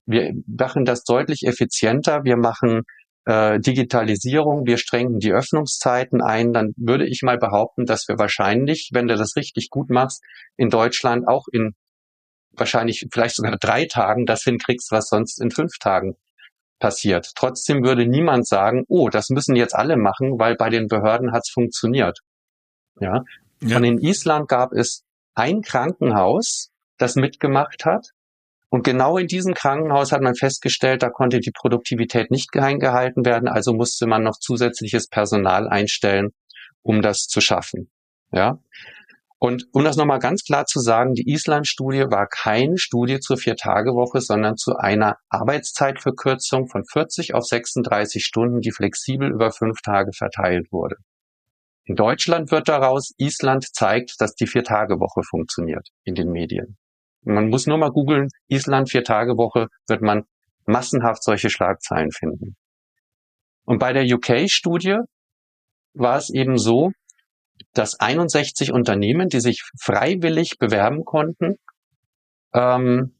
wir 0.05 0.33
machen 0.45 0.83
das 0.83 1.05
deutlich 1.05 1.43
effizienter, 1.47 2.25
wir 2.25 2.35
machen 2.35 2.81
äh, 3.23 3.57
Digitalisierung, 3.57 4.65
wir 4.65 4.77
strengen 4.77 5.19
die 5.19 5.31
Öffnungszeiten 5.31 6.21
ein, 6.21 6.51
dann 6.51 6.73
würde 6.75 7.07
ich 7.07 7.21
mal 7.23 7.37
behaupten, 7.37 7.85
dass 7.85 8.03
wir 8.09 8.19
wahrscheinlich, 8.19 8.89
wenn 8.91 9.07
du 9.07 9.15
das 9.15 9.37
richtig 9.37 9.69
gut 9.69 9.89
machst, 9.89 10.21
in 10.57 10.69
Deutschland 10.69 11.25
auch 11.25 11.45
in 11.49 11.73
wahrscheinlich 12.55 13.07
vielleicht 13.11 13.35
sogar 13.35 13.57
drei 13.57 13.85
Tagen 13.85 14.25
das 14.25 14.43
hinkriegst, 14.43 14.91
was 14.91 15.09
sonst 15.09 15.41
in 15.41 15.51
fünf 15.51 15.77
Tagen 15.79 16.15
passiert. 16.79 17.31
Trotzdem 17.35 17.83
würde 17.83 18.05
niemand 18.05 18.47
sagen, 18.47 18.83
oh, 18.87 19.09
das 19.09 19.29
müssen 19.29 19.55
jetzt 19.55 19.75
alle 19.75 19.97
machen, 19.97 20.39
weil 20.39 20.55
bei 20.55 20.69
den 20.69 20.87
Behörden 20.87 21.31
hat's 21.31 21.49
funktioniert. 21.49 22.19
Ja. 22.99 23.23
ja. 23.61 23.77
Und 23.77 23.83
in 23.83 23.99
Island 23.99 24.47
gab 24.47 24.73
es 24.73 25.03
ein 25.35 25.61
Krankenhaus, 25.61 26.69
das 26.97 27.15
mitgemacht 27.15 27.85
hat. 27.85 28.09
Und 28.69 28.83
genau 28.83 29.17
in 29.17 29.27
diesem 29.27 29.53
Krankenhaus 29.53 30.11
hat 30.11 30.21
man 30.21 30.35
festgestellt, 30.35 31.03
da 31.03 31.09
konnte 31.09 31.39
die 31.39 31.51
Produktivität 31.51 32.31
nicht 32.31 32.51
geheim 32.51 32.79
gehalten 32.79 33.23
werden, 33.23 33.47
also 33.47 33.73
musste 33.73 34.07
man 34.07 34.23
noch 34.23 34.37
zusätzliches 34.39 35.07
Personal 35.07 35.67
einstellen, 35.67 36.31
um 36.81 37.01
das 37.01 37.27
zu 37.27 37.39
schaffen. 37.39 37.89
Ja. 38.31 38.59
Und 39.43 39.65
um 39.73 39.83
das 39.83 39.97
nochmal 39.97 40.19
ganz 40.19 40.45
klar 40.45 40.65
zu 40.65 40.79
sagen, 40.79 41.15
die 41.15 41.29
Island-Studie 41.29 42.05
war 42.09 42.27
keine 42.27 42.77
Studie 42.77 43.19
zur 43.19 43.35
Vier-Tage-Woche, 43.35 44.21
sondern 44.21 44.55
zu 44.55 44.77
einer 44.77 45.17
Arbeitszeitverkürzung 45.27 46.69
von 46.69 46.85
40 46.85 47.33
auf 47.33 47.43
36 47.43 48.23
Stunden, 48.23 48.61
die 48.61 48.71
flexibel 48.71 49.29
über 49.29 49.51
fünf 49.51 49.81
Tage 49.81 50.11
verteilt 50.13 50.71
wurde. 50.71 50.95
In 51.83 51.95
Deutschland 51.97 52.51
wird 52.51 52.69
daraus, 52.69 53.11
Island 53.17 53.65
zeigt, 53.75 54.13
dass 54.19 54.33
die 54.33 54.47
Vier-Tage-Woche 54.47 55.23
funktioniert 55.29 55.89
in 56.05 56.15
den 56.15 56.29
Medien. 56.29 56.77
Man 57.25 57.49
muss 57.49 57.67
nur 57.67 57.77
mal 57.77 57.91
googeln, 57.91 58.29
Island 58.47 58.91
Vier-Tage-Woche, 58.91 59.67
wird 59.89 60.01
man 60.01 60.23
massenhaft 60.67 61.21
solche 61.21 61.49
Schlagzeilen 61.49 62.11
finden. 62.11 62.55
Und 63.65 63.79
bei 63.79 63.91
der 63.91 64.05
UK-Studie 64.05 64.99
war 65.93 66.17
es 66.17 66.29
eben 66.29 66.57
so, 66.57 66.91
dass 67.73 67.99
61 67.99 68.71
Unternehmen, 68.71 69.29
die 69.29 69.39
sich 69.39 69.63
freiwillig 69.79 70.57
bewerben 70.59 71.05
konnten, 71.05 71.55
ähm, 72.53 73.15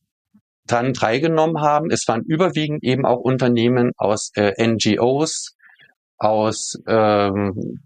daran 0.66 0.94
teilgenommen 0.94 1.62
haben. 1.62 1.92
Es 1.92 2.08
waren 2.08 2.24
überwiegend 2.24 2.84
eben 2.84 3.06
auch 3.06 3.20
Unternehmen 3.20 3.92
aus 3.98 4.32
äh, 4.36 4.54
NGOs, 4.66 5.56
aus 6.18 6.78
ähm, 6.88 7.82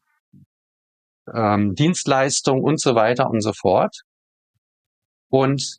ähm, 1.34 1.74
Dienstleistungen 1.74 2.63
und 2.63 2.80
so 2.80 2.95
weiter 2.95 3.30
und 3.30 3.41
so 3.41 3.53
fort. 3.53 4.01
Und 5.30 5.78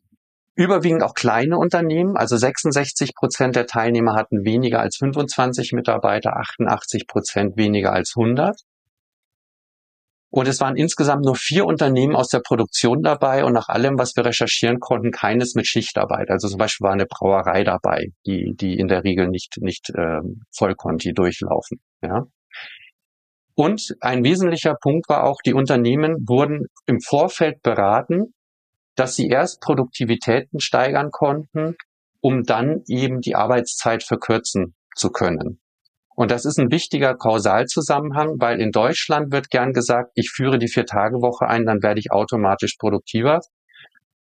überwiegend 0.55 1.03
auch 1.03 1.15
kleine 1.15 1.57
Unternehmen, 1.57 2.17
also 2.17 2.37
66 2.37 3.15
Prozent 3.15 3.55
der 3.55 3.67
Teilnehmer 3.67 4.15
hatten 4.15 4.45
weniger 4.45 4.81
als 4.81 4.97
25 4.97 5.73
Mitarbeiter, 5.73 6.37
88 6.37 7.07
Prozent 7.07 7.57
weniger 7.57 7.93
als 7.93 8.15
100. 8.17 8.61
Und 10.31 10.47
es 10.47 10.61
waren 10.61 10.77
insgesamt 10.77 11.25
nur 11.25 11.37
vier 11.37 11.65
Unternehmen 11.65 12.15
aus 12.15 12.29
der 12.29 12.41
Produktion 12.41 13.03
dabei 13.03 13.45
und 13.45 13.55
nach 13.55 13.69
allem, 13.69 13.99
was 13.99 14.15
wir 14.15 14.27
recherchieren 14.27 14.79
konnten, 14.79 15.11
keines 15.11 15.55
mit 15.55 15.67
Schichtarbeit. 15.67 16.31
Also 16.31 16.49
zum 16.49 16.59
Beispiel 16.59 16.85
war 16.85 16.93
eine 16.93 17.07
Brauerei 17.07 17.65
dabei, 17.65 18.09
die, 18.27 18.55
die 18.55 18.79
in 18.79 18.89
der 18.89 19.05
Regel 19.05 19.29
nicht, 19.29 19.57
nicht 19.61 19.89
äh, 19.91 20.21
Vollkonti 20.55 21.15
durchlaufen. 21.15 21.81
Ja. 22.03 22.27
Und 23.55 23.97
ein 24.01 24.23
wesentlicher 24.23 24.77
Punkt 24.81 25.09
war 25.09 25.25
auch, 25.25 25.39
die 25.45 25.55
Unternehmen 25.55 26.29
wurden 26.29 26.67
im 26.87 27.01
Vorfeld 27.01 27.63
beraten, 27.63 28.35
dass 28.97 29.17
sie 29.17 29.29
erst 29.29 29.61
Produktivitäten 29.61 30.61
steigern 30.61 31.11
konnten, 31.11 31.75
um 32.21 32.43
dann 32.43 32.83
eben 32.87 33.21
die 33.21 33.35
Arbeitszeit 33.35 34.03
verkürzen 34.03 34.75
zu 34.95 35.11
können. 35.11 35.61
Und 36.19 36.33
das 36.33 36.45
ist 36.45 36.59
ein 36.59 36.73
wichtiger 36.73 37.15
Kausalzusammenhang, 37.15 38.41
weil 38.41 38.61
in 38.61 38.73
Deutschland 38.73 39.31
wird 39.31 39.51
gern 39.51 39.73
gesagt, 39.73 40.11
ich 40.17 40.33
führe 40.35 40.59
die 40.59 40.67
Vier-Tage-Woche 40.67 41.47
ein, 41.47 41.65
dann 41.65 41.81
werde 41.81 42.01
ich 42.01 42.11
automatisch 42.11 42.75
produktiver. 42.77 43.39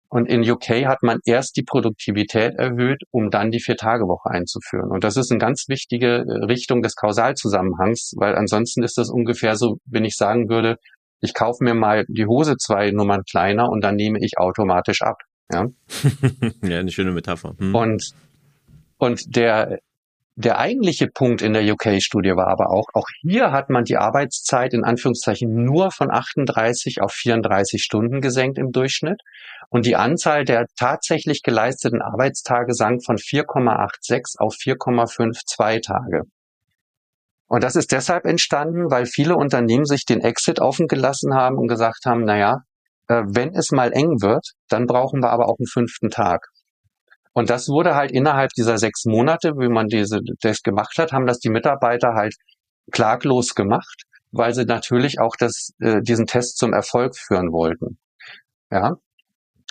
Und 0.09 0.27
in 0.27 0.41
UK 0.41 0.85
hat 0.87 1.03
man 1.03 1.19
erst 1.23 1.55
die 1.55 1.63
Produktivität 1.63 2.55
erhöht, 2.55 3.03
um 3.11 3.29
dann 3.29 3.49
die 3.49 3.61
Vier-Tage-Woche 3.61 4.29
einzuführen. 4.29 4.91
Und 4.91 5.05
das 5.05 5.15
ist 5.15 5.31
eine 5.31 5.39
ganz 5.39 5.69
wichtige 5.69 6.25
äh, 6.27 6.45
Richtung 6.47 6.81
des 6.81 6.95
Kausalzusammenhangs, 6.95 8.11
weil 8.17 8.35
ansonsten 8.35 8.83
ist 8.83 8.97
das 8.97 9.09
ungefähr 9.09 9.55
so, 9.55 9.77
wenn 9.85 10.03
ich 10.03 10.17
sagen 10.17 10.49
würde, 10.49 10.75
ich 11.21 11.33
kaufe 11.33 11.63
mir 11.63 11.75
mal 11.75 12.03
die 12.09 12.25
Hose 12.25 12.57
zwei 12.57 12.91
Nummern 12.91 13.23
kleiner 13.23 13.69
und 13.69 13.85
dann 13.85 13.95
nehme 13.95 14.19
ich 14.19 14.37
automatisch 14.37 15.01
ab. 15.01 15.21
Ja, 15.49 15.67
ja 16.61 16.79
eine 16.79 16.91
schöne 16.91 17.13
Metapher. 17.13 17.55
Hm. 17.57 17.73
Und, 17.73 18.11
und 18.97 19.33
der, 19.37 19.79
der 20.39 20.57
eigentliche 20.57 21.07
Punkt 21.07 21.41
in 21.41 21.51
der 21.51 21.69
UK-Studie 21.69 22.33
war 22.33 22.47
aber 22.47 22.69
auch, 22.69 22.85
auch 22.93 23.07
hier 23.19 23.51
hat 23.51 23.69
man 23.69 23.83
die 23.83 23.97
Arbeitszeit 23.97 24.73
in 24.73 24.85
Anführungszeichen 24.85 25.65
nur 25.65 25.91
von 25.91 26.09
38 26.09 27.01
auf 27.01 27.11
34 27.11 27.83
Stunden 27.83 28.21
gesenkt 28.21 28.57
im 28.57 28.71
Durchschnitt 28.71 29.19
und 29.67 29.85
die 29.85 29.97
Anzahl 29.97 30.45
der 30.45 30.67
tatsächlich 30.77 31.43
geleisteten 31.43 32.01
Arbeitstage 32.01 32.73
sank 32.73 33.03
von 33.03 33.17
4,86 33.17 34.39
auf 34.39 34.53
4,52 34.53 35.81
Tage. 35.85 36.21
Und 37.47 37.65
das 37.65 37.75
ist 37.75 37.91
deshalb 37.91 38.23
entstanden, 38.23 38.89
weil 38.89 39.07
viele 39.07 39.35
Unternehmen 39.35 39.85
sich 39.85 40.05
den 40.05 40.21
Exit 40.21 40.61
offen 40.61 40.87
gelassen 40.87 41.33
haben 41.33 41.57
und 41.57 41.67
gesagt 41.67 42.05
haben, 42.05 42.23
naja, 42.23 42.59
äh, 43.09 43.23
wenn 43.27 43.53
es 43.53 43.71
mal 43.71 43.91
eng 43.91 44.21
wird, 44.21 44.51
dann 44.69 44.85
brauchen 44.85 45.21
wir 45.21 45.31
aber 45.31 45.49
auch 45.49 45.57
einen 45.59 45.67
fünften 45.67 46.09
Tag. 46.09 46.47
Und 47.33 47.49
das 47.49 47.69
wurde 47.69 47.95
halt 47.95 48.11
innerhalb 48.11 48.51
dieser 48.51 48.77
sechs 48.77 49.05
Monate, 49.05 49.53
wie 49.57 49.69
man 49.69 49.87
diese 49.87 50.19
das 50.41 50.61
gemacht 50.61 50.97
hat, 50.97 51.11
haben 51.11 51.27
das 51.27 51.39
die 51.39 51.49
Mitarbeiter 51.49 52.13
halt 52.15 52.35
klaglos 52.91 53.55
gemacht, 53.55 54.03
weil 54.31 54.53
sie 54.53 54.65
natürlich 54.65 55.19
auch 55.19 55.35
das, 55.37 55.71
äh, 55.79 56.01
diesen 56.01 56.25
Test 56.25 56.57
zum 56.57 56.73
Erfolg 56.73 57.15
führen 57.15 57.51
wollten. 57.51 57.97
Ja. 58.71 58.95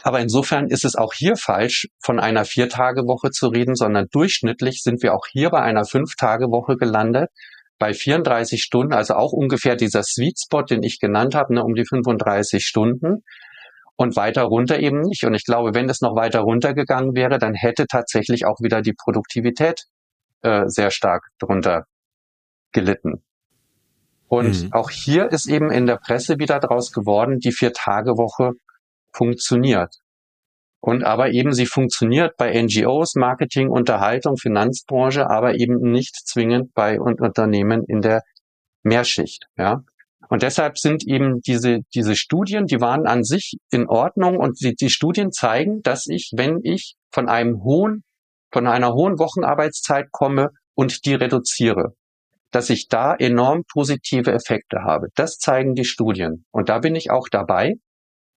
Aber 0.05 0.21
insofern 0.21 0.69
ist 0.69 0.85
es 0.85 0.95
auch 0.95 1.13
hier 1.13 1.37
falsch, 1.37 1.89
von 2.01 2.21
einer 2.21 2.45
Viertagewoche 2.45 3.31
zu 3.31 3.49
reden, 3.49 3.75
sondern 3.75 4.07
durchschnittlich 4.13 4.83
sind 4.83 5.03
wir 5.03 5.13
auch 5.13 5.27
hier 5.31 5.51
bei 5.51 5.61
einer 5.61 5.85
Fünftagewoche 5.85 6.77
gelandet, 6.77 7.31
bei 7.79 7.93
34 7.93 8.63
Stunden, 8.63 8.93
also 8.93 9.15
auch 9.15 9.33
ungefähr 9.33 9.75
dieser 9.75 10.03
Sweet 10.05 10.39
Spot, 10.39 10.63
den 10.63 10.83
ich 10.85 11.01
genannt 11.01 11.35
habe, 11.35 11.55
ne, 11.55 11.65
um 11.65 11.75
die 11.75 11.85
35 11.85 12.65
Stunden 12.65 13.25
und 13.99 14.15
weiter 14.15 14.45
runter 14.45 14.79
eben 14.79 15.01
nicht. 15.01 15.25
Und 15.25 15.35
ich 15.35 15.45
glaube, 15.45 15.75
wenn 15.75 15.91
es 15.91 16.01
noch 16.01 16.15
weiter 16.15 16.41
runtergegangen 16.41 17.17
wäre, 17.17 17.39
dann 17.39 17.55
hätte 17.55 17.87
tatsächlich 17.87 18.47
auch 18.47 18.61
wieder 18.61 18.81
die 18.81 18.95
Produktivität 18.95 19.83
äh, 20.43 20.63
sehr 20.67 20.91
stark 20.91 21.25
drunter 21.41 21.85
gelitten. 22.73 23.25
Und 24.29 24.65
mhm. 24.65 24.73
auch 24.73 24.91
hier 24.91 25.33
ist 25.33 25.47
eben 25.49 25.73
in 25.73 25.87
der 25.87 25.97
Presse 25.97 26.39
wieder 26.39 26.61
draus 26.61 26.93
geworden, 26.93 27.41
die 27.41 27.51
Vier-Tage-Woche 27.51 28.53
funktioniert. 29.13 29.97
Und 30.81 31.03
aber 31.03 31.31
eben 31.31 31.53
sie 31.53 31.67
funktioniert 31.67 32.37
bei 32.37 32.53
NGOs, 32.53 33.17
Marketing, 33.17 33.69
Unterhaltung, 33.69 34.37
Finanzbranche, 34.37 35.29
aber 35.29 35.57
eben 35.57 35.91
nicht 35.91 36.15
zwingend 36.25 36.73
bei 36.73 37.01
Unternehmen 37.01 37.83
in 37.89 38.01
der 38.01 38.23
Mehrschicht. 38.85 39.47
Ja. 39.57 39.83
Und 40.29 40.43
deshalb 40.43 40.79
sind 40.79 41.07
eben 41.07 41.41
diese, 41.41 41.81
diese 41.95 42.15
Studien, 42.15 42.67
die 42.67 42.81
waren 42.81 43.07
an 43.07 43.25
sich 43.25 43.57
in 43.71 43.89
Ordnung 43.89 44.37
und 44.37 44.61
die, 44.61 44.75
die 44.75 44.91
Studien 44.91 45.33
zeigen, 45.33 45.81
dass 45.83 46.07
ich, 46.07 46.33
wenn 46.37 46.61
ich 46.63 46.97
von 47.11 47.29
einem 47.29 47.63
hohen, 47.63 48.05
von 48.53 48.67
einer 48.67 48.93
hohen 48.93 49.19
Wochenarbeitszeit 49.19 50.09
komme 50.11 50.51
und 50.75 51.07
die 51.07 51.15
reduziere, 51.15 51.95
dass 52.51 52.71
ich 52.71 52.89
da 52.89 53.15
enorm 53.15 53.65
positive 53.73 54.33
Effekte 54.33 54.83
habe. 54.83 55.09
Das 55.15 55.39
zeigen 55.39 55.75
die 55.75 55.85
Studien. 55.85 56.45
Und 56.51 56.69
da 56.69 56.79
bin 56.79 56.95
ich 56.95 57.11
auch 57.11 57.29
dabei. 57.31 57.75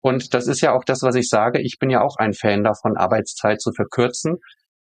Und 0.02 0.34
das 0.34 0.48
ist 0.48 0.62
ja 0.62 0.74
auch 0.74 0.84
das, 0.84 1.04
was 1.04 1.16
ich 1.16 1.28
sage. 1.30 1.62
Ich 1.62 1.78
bin 1.78 1.90
ja 1.90 2.02
auch 2.02 2.16
ein 2.18 2.34
Fan 2.34 2.64
davon, 2.64 2.98
Arbeitszeit 2.98 3.62
zu 3.62 3.72
verkürzen, 3.74 4.38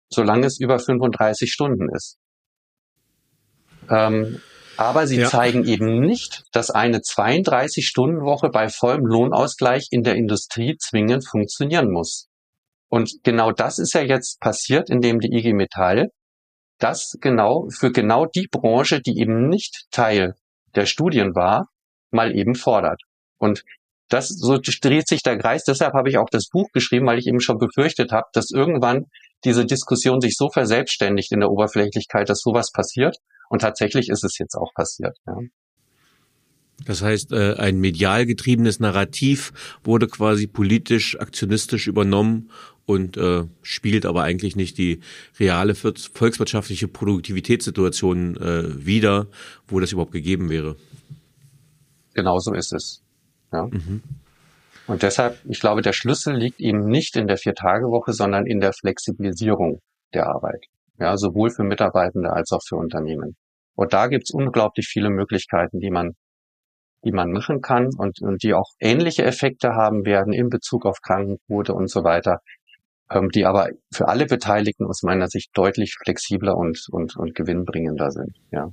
solange 0.09 0.45
es 0.45 0.59
über 0.59 0.79
35 0.79 1.51
Stunden 1.51 1.89
ist. 1.93 2.17
Ähm, 3.89 4.41
aber 4.77 5.07
sie 5.07 5.19
ja. 5.19 5.29
zeigen 5.29 5.65
eben 5.65 5.99
nicht, 5.99 6.43
dass 6.51 6.71
eine 6.71 6.99
32-Stunden-Woche 6.99 8.49
bei 8.49 8.69
vollem 8.69 9.05
Lohnausgleich 9.05 9.87
in 9.91 10.03
der 10.03 10.15
Industrie 10.15 10.77
zwingend 10.77 11.27
funktionieren 11.27 11.91
muss. 11.91 12.27
Und 12.89 13.23
genau 13.23 13.51
das 13.51 13.79
ist 13.79 13.93
ja 13.93 14.01
jetzt 14.01 14.39
passiert, 14.39 14.89
indem 14.89 15.19
die 15.19 15.33
IG 15.33 15.53
Metall 15.53 16.09
das 16.79 17.17
genau 17.21 17.67
für 17.69 17.91
genau 17.91 18.25
die 18.25 18.47
Branche, 18.51 19.01
die 19.01 19.19
eben 19.19 19.47
nicht 19.47 19.85
Teil 19.91 20.35
der 20.75 20.85
Studien 20.85 21.33
war, 21.35 21.69
mal 22.11 22.35
eben 22.35 22.55
fordert. 22.55 23.01
Und 23.37 23.63
das 24.09 24.29
so 24.29 24.57
dreht 24.57 25.07
sich 25.07 25.23
der 25.23 25.37
Kreis. 25.37 25.63
Deshalb 25.63 25.93
habe 25.93 26.09
ich 26.09 26.17
auch 26.17 26.29
das 26.29 26.49
Buch 26.51 26.67
geschrieben, 26.73 27.07
weil 27.07 27.19
ich 27.19 27.27
eben 27.27 27.39
schon 27.39 27.57
befürchtet 27.57 28.11
habe, 28.11 28.27
dass 28.33 28.51
irgendwann 28.51 29.05
diese 29.43 29.65
Diskussion 29.65 30.21
sich 30.21 30.35
so 30.35 30.49
verselbstständigt 30.49 31.31
in 31.31 31.39
der 31.39 31.49
Oberflächlichkeit, 31.49 32.29
dass 32.29 32.41
sowas 32.41 32.71
passiert. 32.71 33.17
Und 33.49 33.61
tatsächlich 33.61 34.09
ist 34.09 34.23
es 34.23 34.37
jetzt 34.37 34.55
auch 34.55 34.73
passiert. 34.73 35.17
Ja. 35.27 35.37
Das 36.85 37.01
heißt, 37.01 37.31
äh, 37.31 37.55
ein 37.55 37.79
medial 37.79 38.25
getriebenes 38.25 38.79
Narrativ 38.79 39.53
wurde 39.83 40.07
quasi 40.07 40.47
politisch, 40.47 41.19
aktionistisch 41.19 41.87
übernommen 41.87 42.49
und 42.85 43.15
äh, 43.15 43.45
spielt 43.61 44.05
aber 44.05 44.23
eigentlich 44.23 44.55
nicht 44.55 44.77
die 44.77 44.99
reale 45.39 45.75
volkswirtschaftliche 45.75 46.87
Produktivitätssituation 46.87 48.37
äh, 48.37 48.85
wider, 48.85 49.27
wo 49.67 49.79
das 49.79 49.91
überhaupt 49.91 50.11
gegeben 50.11 50.49
wäre. 50.49 50.75
Genau 52.13 52.39
so 52.39 52.53
ist 52.53 52.73
es. 52.73 53.01
Ja. 53.51 53.67
Mhm. 53.67 54.01
Und 54.85 55.01
deshalb, 55.01 55.39
ich 55.47 55.61
glaube, 55.61 55.81
der 55.81 55.93
Schlüssel 55.93 56.35
liegt 56.35 56.59
eben 56.59 56.85
nicht 56.87 57.15
in 57.15 57.27
der 57.27 57.37
Vier-Tage-Woche, 57.37 58.11
sondern 58.11 58.45
in 58.45 58.59
der 58.59 58.73
Flexibilisierung 58.73 59.79
der 60.13 60.27
Arbeit. 60.27 60.65
Ja, 60.99 61.17
sowohl 61.17 61.49
für 61.49 61.63
Mitarbeitende 61.63 62.31
als 62.31 62.51
auch 62.51 62.61
für 62.67 62.75
Unternehmen. 62.75 63.35
Und 63.75 63.93
da 63.93 64.07
gibt's 64.07 64.31
unglaublich 64.31 64.87
viele 64.87 65.09
Möglichkeiten, 65.09 65.79
die 65.79 65.89
man, 65.89 66.11
die 67.03 67.11
man 67.11 67.31
machen 67.31 67.61
kann 67.61 67.89
und, 67.97 68.21
und 68.21 68.43
die 68.43 68.53
auch 68.53 68.69
ähnliche 68.79 69.23
Effekte 69.23 69.69
haben 69.69 70.05
werden 70.05 70.33
in 70.33 70.49
Bezug 70.49 70.85
auf 70.85 70.99
Krankenquote 71.01 71.73
und 71.73 71.89
so 71.89 72.03
weiter, 72.03 72.39
ähm, 73.09 73.29
die 73.29 73.45
aber 73.45 73.69
für 73.93 74.07
alle 74.07 74.25
Beteiligten 74.25 74.85
aus 74.85 75.01
meiner 75.03 75.27
Sicht 75.27 75.49
deutlich 75.53 75.95
flexibler 76.03 76.55
und, 76.55 76.85
und, 76.91 77.17
und 77.17 77.33
gewinnbringender 77.35 78.11
sind. 78.11 78.37
Ja. 78.51 78.69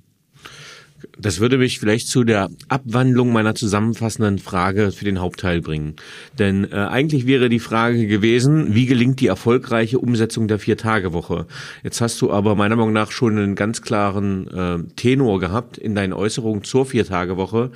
Das 1.18 1.40
würde 1.40 1.59
mich 1.59 1.78
vielleicht 1.78 2.09
zu 2.09 2.24
der 2.24 2.51
Abwandlung 2.68 3.32
meiner 3.32 3.55
zusammenfassenden 3.55 4.38
Frage 4.38 4.92
für 4.92 5.05
den 5.05 5.20
Hauptteil 5.20 5.61
bringen. 5.61 5.96
Denn 6.38 6.70
äh, 6.70 6.76
eigentlich 6.76 7.26
wäre 7.26 7.48
die 7.48 7.59
Frage 7.59 8.07
gewesen, 8.07 8.74
wie 8.74 8.86
gelingt 8.86 9.20
die 9.20 9.26
erfolgreiche 9.26 9.98
Umsetzung 9.98 10.48
der 10.48 10.59
Vier-Tage-Woche? 10.59 11.46
Jetzt 11.82 12.01
hast 12.01 12.20
du 12.20 12.32
aber 12.32 12.55
meiner 12.55 12.76
Meinung 12.76 12.92
nach 12.92 13.11
schon 13.11 13.38
einen 13.38 13.55
ganz 13.55 13.82
klaren 13.82 14.48
äh, 14.48 14.78
Tenor 14.96 15.40
gehabt 15.40 15.78
in 15.78 15.94
deinen 15.94 16.12
Äußerungen 16.12 16.64
zur 16.64 16.86
Vier-Tage-Woche. 16.86 17.70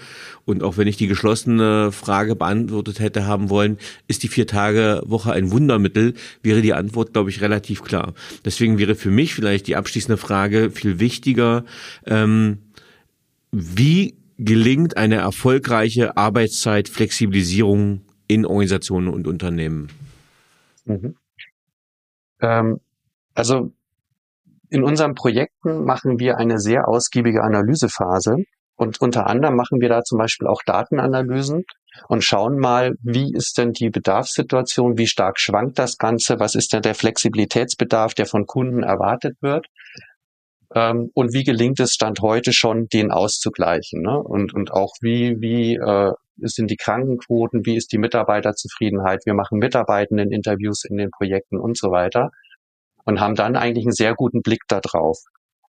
Und 0.44 0.62
auch 0.62 0.76
wenn 0.76 0.88
ich 0.88 0.96
die 0.96 1.06
geschlossene 1.06 1.92
Frage 1.92 2.36
beantwortet 2.36 3.00
hätte 3.00 3.26
haben 3.26 3.48
wollen, 3.50 3.78
ist 4.08 4.22
die 4.22 4.28
Vier-Tage-Woche 4.28 5.32
ein 5.32 5.50
Wundermittel, 5.50 6.14
wäre 6.42 6.60
die 6.60 6.74
Antwort, 6.74 7.12
glaube 7.12 7.30
ich, 7.30 7.40
relativ 7.40 7.82
klar. 7.82 8.14
Deswegen 8.44 8.78
wäre 8.78 8.94
für 8.94 9.10
mich 9.10 9.34
vielleicht 9.34 9.66
die 9.66 9.76
abschließende 9.76 10.16
Frage 10.16 10.70
viel 10.70 11.00
wichtiger, 11.00 11.64
ähm, 12.06 12.58
wie 13.54 14.16
gelingt 14.36 14.96
eine 14.96 15.16
erfolgreiche 15.16 16.16
Arbeitszeitflexibilisierung 16.16 18.02
in 18.26 18.46
Organisationen 18.46 19.08
und 19.08 19.28
Unternehmen? 19.28 19.90
Mhm. 20.84 21.16
Ähm, 22.40 22.80
also 23.34 23.72
in 24.70 24.82
unseren 24.82 25.14
Projekten 25.14 25.84
machen 25.84 26.18
wir 26.18 26.36
eine 26.36 26.58
sehr 26.58 26.88
ausgiebige 26.88 27.44
Analysephase 27.44 28.38
und 28.74 29.00
unter 29.00 29.28
anderem 29.28 29.54
machen 29.54 29.80
wir 29.80 29.88
da 29.88 30.02
zum 30.02 30.18
Beispiel 30.18 30.48
auch 30.48 30.62
Datenanalysen 30.66 31.62
und 32.08 32.24
schauen 32.24 32.58
mal, 32.58 32.94
wie 33.02 33.32
ist 33.32 33.56
denn 33.56 33.72
die 33.72 33.90
Bedarfssituation, 33.90 34.98
wie 34.98 35.06
stark 35.06 35.38
schwankt 35.38 35.78
das 35.78 35.96
Ganze, 35.96 36.40
was 36.40 36.56
ist 36.56 36.72
denn 36.72 36.82
der 36.82 36.96
Flexibilitätsbedarf, 36.96 38.14
der 38.14 38.26
von 38.26 38.46
Kunden 38.46 38.82
erwartet 38.82 39.36
wird 39.42 39.68
ähm, 40.74 41.10
und 41.14 41.32
wie 41.32 41.44
gelingt 41.44 41.80
es 41.80 41.92
Stand 41.92 42.20
heute 42.20 42.52
schon, 42.52 42.88
den 42.88 43.10
auszugleichen? 43.10 44.02
Ne? 44.02 44.18
Und, 44.18 44.52
und 44.54 44.72
auch 44.72 44.92
wie, 45.00 45.40
wie 45.40 45.76
äh, 45.76 46.12
sind 46.38 46.70
die 46.70 46.76
Krankenquoten, 46.76 47.64
wie 47.64 47.76
ist 47.76 47.92
die 47.92 47.98
Mitarbeiterzufriedenheit? 47.98 49.24
Wir 49.24 49.34
machen 49.34 49.58
Mitarbeitenden-Interviews 49.58 50.84
in 50.84 50.96
den 50.96 51.10
Projekten 51.10 51.58
und 51.58 51.78
so 51.78 51.90
weiter 51.90 52.30
und 53.04 53.20
haben 53.20 53.36
dann 53.36 53.56
eigentlich 53.56 53.84
einen 53.84 53.92
sehr 53.92 54.14
guten 54.14 54.42
Blick 54.42 54.62
darauf. 54.68 55.18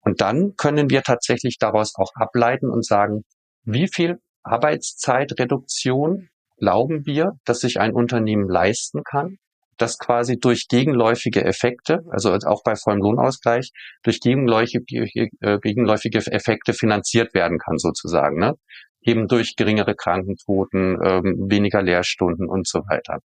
Und 0.01 0.21
dann 0.21 0.55
können 0.55 0.89
wir 0.89 1.03
tatsächlich 1.03 1.57
daraus 1.59 1.93
auch 1.95 2.11
ableiten 2.15 2.69
und 2.69 2.85
sagen, 2.85 3.23
wie 3.63 3.87
viel 3.87 4.19
Arbeitszeitreduktion 4.43 6.29
glauben 6.57 7.05
wir, 7.05 7.33
dass 7.45 7.59
sich 7.59 7.79
ein 7.79 7.93
Unternehmen 7.93 8.47
leisten 8.47 9.03
kann, 9.03 9.37
das 9.78 9.97
quasi 9.97 10.38
durch 10.39 10.67
gegenläufige 10.67 11.43
Effekte, 11.43 11.99
also 12.09 12.34
auch 12.34 12.63
bei 12.63 12.76
vollem 12.76 13.01
Lohnausgleich, 13.01 13.71
durch 14.03 14.19
gegenläufige, 14.19 15.30
äh, 15.41 15.59
gegenläufige 15.59 16.19
Effekte 16.19 16.73
finanziert 16.73 17.34
werden 17.34 17.57
kann 17.57 17.78
sozusagen. 17.78 18.39
Ne? 18.39 18.53
Eben 19.01 19.28
durch 19.28 19.55
geringere 19.55 19.95
Krankenquoten, 19.95 20.97
ähm, 21.03 21.45
weniger 21.49 21.82
Lehrstunden 21.82 22.47
und 22.47 22.67
so 22.67 22.80
weiter. 22.88 23.19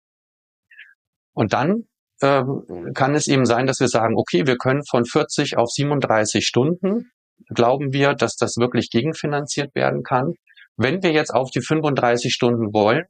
Und 1.33 1.53
dann 1.53 1.83
ähm, 2.21 2.93
kann 2.95 3.13
es 3.13 3.27
eben 3.27 3.45
sein, 3.45 3.67
dass 3.67 3.79
wir 3.79 3.87
sagen, 3.89 4.15
okay, 4.17 4.47
wir 4.47 4.57
können 4.57 4.83
von 4.89 5.05
40 5.05 5.57
auf 5.57 5.69
37 5.69 6.45
Stunden, 6.45 7.11
glauben 7.53 7.93
wir, 7.93 8.13
dass 8.13 8.35
das 8.35 8.57
wirklich 8.57 8.89
gegenfinanziert 8.89 9.75
werden 9.75 10.01
kann. 10.03 10.33
Wenn 10.77 11.03
wir 11.03 11.11
jetzt 11.11 11.33
auf 11.33 11.51
die 11.51 11.61
35 11.61 12.33
Stunden 12.33 12.73
wollen, 12.73 13.05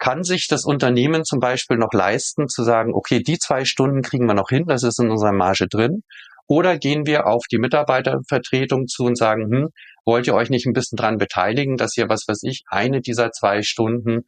kann 0.00 0.24
sich 0.24 0.48
das 0.48 0.64
Unternehmen 0.64 1.24
zum 1.24 1.40
Beispiel 1.40 1.76
noch 1.76 1.92
leisten, 1.92 2.48
zu 2.48 2.64
sagen, 2.64 2.94
okay, 2.94 3.22
die 3.22 3.38
zwei 3.38 3.64
Stunden 3.64 4.00
kriegen 4.00 4.26
wir 4.26 4.34
noch 4.34 4.48
hin, 4.48 4.64
das 4.66 4.82
ist 4.82 4.98
in 4.98 5.10
unserer 5.10 5.32
Marge 5.32 5.68
drin. 5.68 6.02
Oder 6.46 6.78
gehen 6.78 7.06
wir 7.06 7.26
auf 7.26 7.44
die 7.48 7.58
Mitarbeitervertretung 7.58 8.88
zu 8.88 9.04
und 9.04 9.16
sagen, 9.16 9.44
hm, 9.52 9.68
wollt 10.04 10.26
ihr 10.26 10.34
euch 10.34 10.48
nicht 10.50 10.66
ein 10.66 10.72
bisschen 10.72 10.96
dran 10.96 11.18
beteiligen, 11.18 11.76
dass 11.76 11.96
ihr, 11.96 12.08
was 12.08 12.24
weiß 12.26 12.42
ich, 12.44 12.64
eine 12.66 13.02
dieser 13.02 13.30
zwei 13.30 13.62
Stunden, 13.62 14.22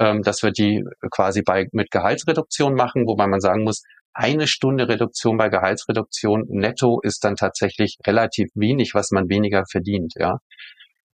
ähm, 0.00 0.22
dass 0.22 0.42
wir 0.42 0.50
die 0.50 0.82
quasi 1.10 1.42
bei, 1.42 1.66
mit 1.72 1.90
Gehaltsreduktion 1.90 2.74
machen, 2.74 3.06
wobei 3.06 3.26
man 3.26 3.40
sagen 3.40 3.64
muss, 3.64 3.82
eine 4.14 4.46
Stunde 4.46 4.88
Reduktion 4.88 5.36
bei 5.36 5.50
Gehaltsreduktion 5.50 6.46
netto 6.48 7.00
ist 7.02 7.22
dann 7.22 7.36
tatsächlich 7.36 7.98
relativ 8.06 8.48
wenig, 8.54 8.94
was 8.94 9.10
man 9.10 9.28
weniger 9.28 9.64
verdient, 9.70 10.14
ja. 10.16 10.38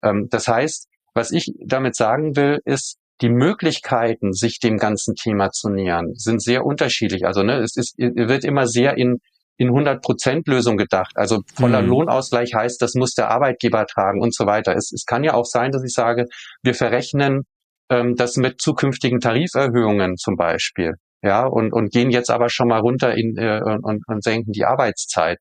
Ähm, 0.02 0.28
das 0.30 0.46
heißt, 0.46 0.88
was 1.14 1.32
ich 1.32 1.52
damit 1.66 1.96
sagen 1.96 2.36
will, 2.36 2.60
ist, 2.64 2.96
die 3.20 3.28
Möglichkeiten, 3.28 4.32
sich 4.32 4.58
dem 4.58 4.76
ganzen 4.76 5.14
Thema 5.14 5.50
zu 5.50 5.70
nähern, 5.70 6.12
sind 6.14 6.42
sehr 6.42 6.64
unterschiedlich. 6.64 7.26
Also 7.26 7.42
ne, 7.42 7.58
es 7.58 7.76
ist, 7.76 7.96
wird 7.98 8.44
immer 8.44 8.66
sehr 8.66 8.96
in 8.96 9.20
in 9.56 9.68
100 9.68 10.02
Prozent 10.02 10.48
Lösung 10.48 10.76
gedacht. 10.76 11.12
Also 11.14 11.42
voller 11.54 11.82
mhm. 11.82 11.88
Lohnausgleich 11.88 12.54
heißt, 12.54 12.80
das 12.82 12.94
muss 12.94 13.14
der 13.14 13.30
Arbeitgeber 13.30 13.86
tragen 13.86 14.20
und 14.20 14.34
so 14.34 14.46
weiter. 14.46 14.74
Es, 14.74 14.90
es 14.92 15.04
kann 15.06 15.24
ja 15.24 15.34
auch 15.34 15.44
sein, 15.44 15.70
dass 15.70 15.84
ich 15.84 15.92
sage, 15.92 16.26
wir 16.62 16.74
verrechnen 16.74 17.44
ähm, 17.88 18.16
das 18.16 18.36
mit 18.36 18.60
zukünftigen 18.60 19.20
Tariferhöhungen 19.20 20.16
zum 20.16 20.36
Beispiel. 20.36 20.94
ja, 21.22 21.46
und, 21.46 21.72
und 21.72 21.92
gehen 21.92 22.10
jetzt 22.10 22.30
aber 22.30 22.48
schon 22.48 22.68
mal 22.68 22.80
runter 22.80 23.14
in, 23.14 23.36
äh, 23.36 23.60
und, 23.62 24.02
und 24.06 24.24
senken 24.24 24.52
die 24.52 24.64
Arbeitszeit. 24.64 25.38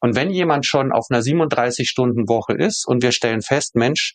Und 0.00 0.14
wenn 0.14 0.30
jemand 0.30 0.66
schon 0.66 0.92
auf 0.92 1.06
einer 1.10 1.20
37-Stunden-Woche 1.20 2.52
ist 2.52 2.86
und 2.86 3.02
wir 3.02 3.12
stellen 3.12 3.42
fest, 3.42 3.74
Mensch, 3.74 4.14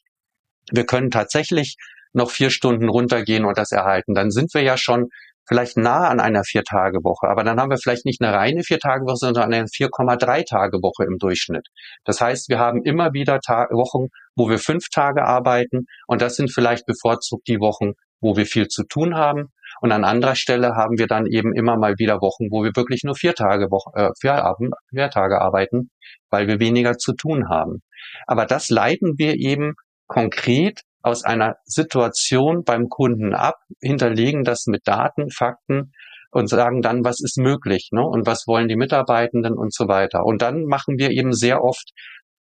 wir 0.72 0.86
können 0.86 1.12
tatsächlich 1.12 1.76
noch 2.14 2.32
vier 2.32 2.50
Stunden 2.50 2.90
runtergehen 2.90 3.46
und 3.46 3.58
das 3.58 3.72
erhalten, 3.72 4.14
dann 4.14 4.32
sind 4.32 4.54
wir 4.54 4.62
ja 4.62 4.78
schon 4.78 5.10
vielleicht 5.48 5.78
nah 5.78 6.08
an 6.08 6.20
einer 6.20 6.44
Vier-Tage-Woche. 6.44 7.28
Aber 7.28 7.44
dann 7.44 7.60
haben 7.60 7.70
wir 7.70 7.78
vielleicht 7.78 8.06
nicht 8.06 8.22
eine 8.22 8.34
reine 8.34 8.64
Vier-Tage-Woche, 8.64 9.18
sondern 9.18 9.54
eine 9.54 9.66
4,3-Tage-Woche 9.66 11.04
im 11.04 11.18
Durchschnitt. 11.18 11.68
Das 12.06 12.22
heißt, 12.22 12.50
wir 12.50 12.60
haben 12.60 12.84
immer 12.84 13.14
wieder 13.14 13.40
Ta 13.40 13.68
Wochen, 13.72 14.08
wo 14.36 14.50
wir 14.50 14.60
fünf 14.60 14.90
Tage 14.90 15.26
arbeiten 15.26 15.88
und 16.08 16.22
das 16.22 16.36
sind 16.36 16.54
vielleicht 16.54 16.86
bevorzugt 16.86 17.48
die 17.48 17.60
Wochen, 17.60 17.94
wo 18.22 18.38
wir 18.38 18.46
viel 18.46 18.68
zu 18.68 18.84
tun 18.84 19.16
haben. 19.16 19.48
Und 19.82 19.92
an 19.92 20.04
anderer 20.04 20.36
Stelle 20.36 20.76
haben 20.76 20.98
wir 20.98 21.08
dann 21.08 21.26
eben 21.26 21.54
immer 21.54 21.76
mal 21.76 21.96
wieder 21.98 22.22
Wochen, 22.22 22.52
wo 22.52 22.64
wir 22.64 22.72
wirklich 22.76 23.04
nur 23.04 23.16
vier 23.16 23.34
Tage, 23.34 23.68
äh, 23.96 24.10
vier, 24.20 24.56
vier 24.90 25.10
Tage 25.10 25.42
arbeiten, 25.42 25.90
weil 26.30 26.48
wir 26.48 26.60
weniger 26.60 26.98
zu 26.98 27.14
tun 27.14 27.50
haben. 27.50 27.82
Aber 28.28 28.46
das 28.46 28.70
leiten 28.70 29.18
wir 29.18 29.36
eben 29.36 29.74
konkret 30.08 30.82
aus 31.02 31.24
einer 31.24 31.56
Situation 31.66 32.64
beim 32.64 32.90
Kunden 32.90 33.34
ab, 33.34 33.56
hinterlegen 33.82 34.44
das 34.44 34.66
mit 34.68 34.82
Daten, 34.86 35.30
Fakten 35.30 35.92
und 36.32 36.48
sagen 36.48 36.82
dann, 36.82 37.04
was 37.04 37.20
ist 37.22 37.38
möglich 37.38 37.90
ne? 37.92 38.02
und 38.02 38.26
was 38.26 38.46
wollen 38.48 38.68
die 38.68 38.78
Mitarbeitenden 38.78 39.58
und 39.58 39.74
so 39.74 39.88
weiter. 39.88 40.24
Und 40.26 40.42
dann 40.42 40.66
machen 40.66 40.96
wir 40.98 41.12
eben 41.12 41.34
sehr 41.34 41.64
oft, 41.64 41.92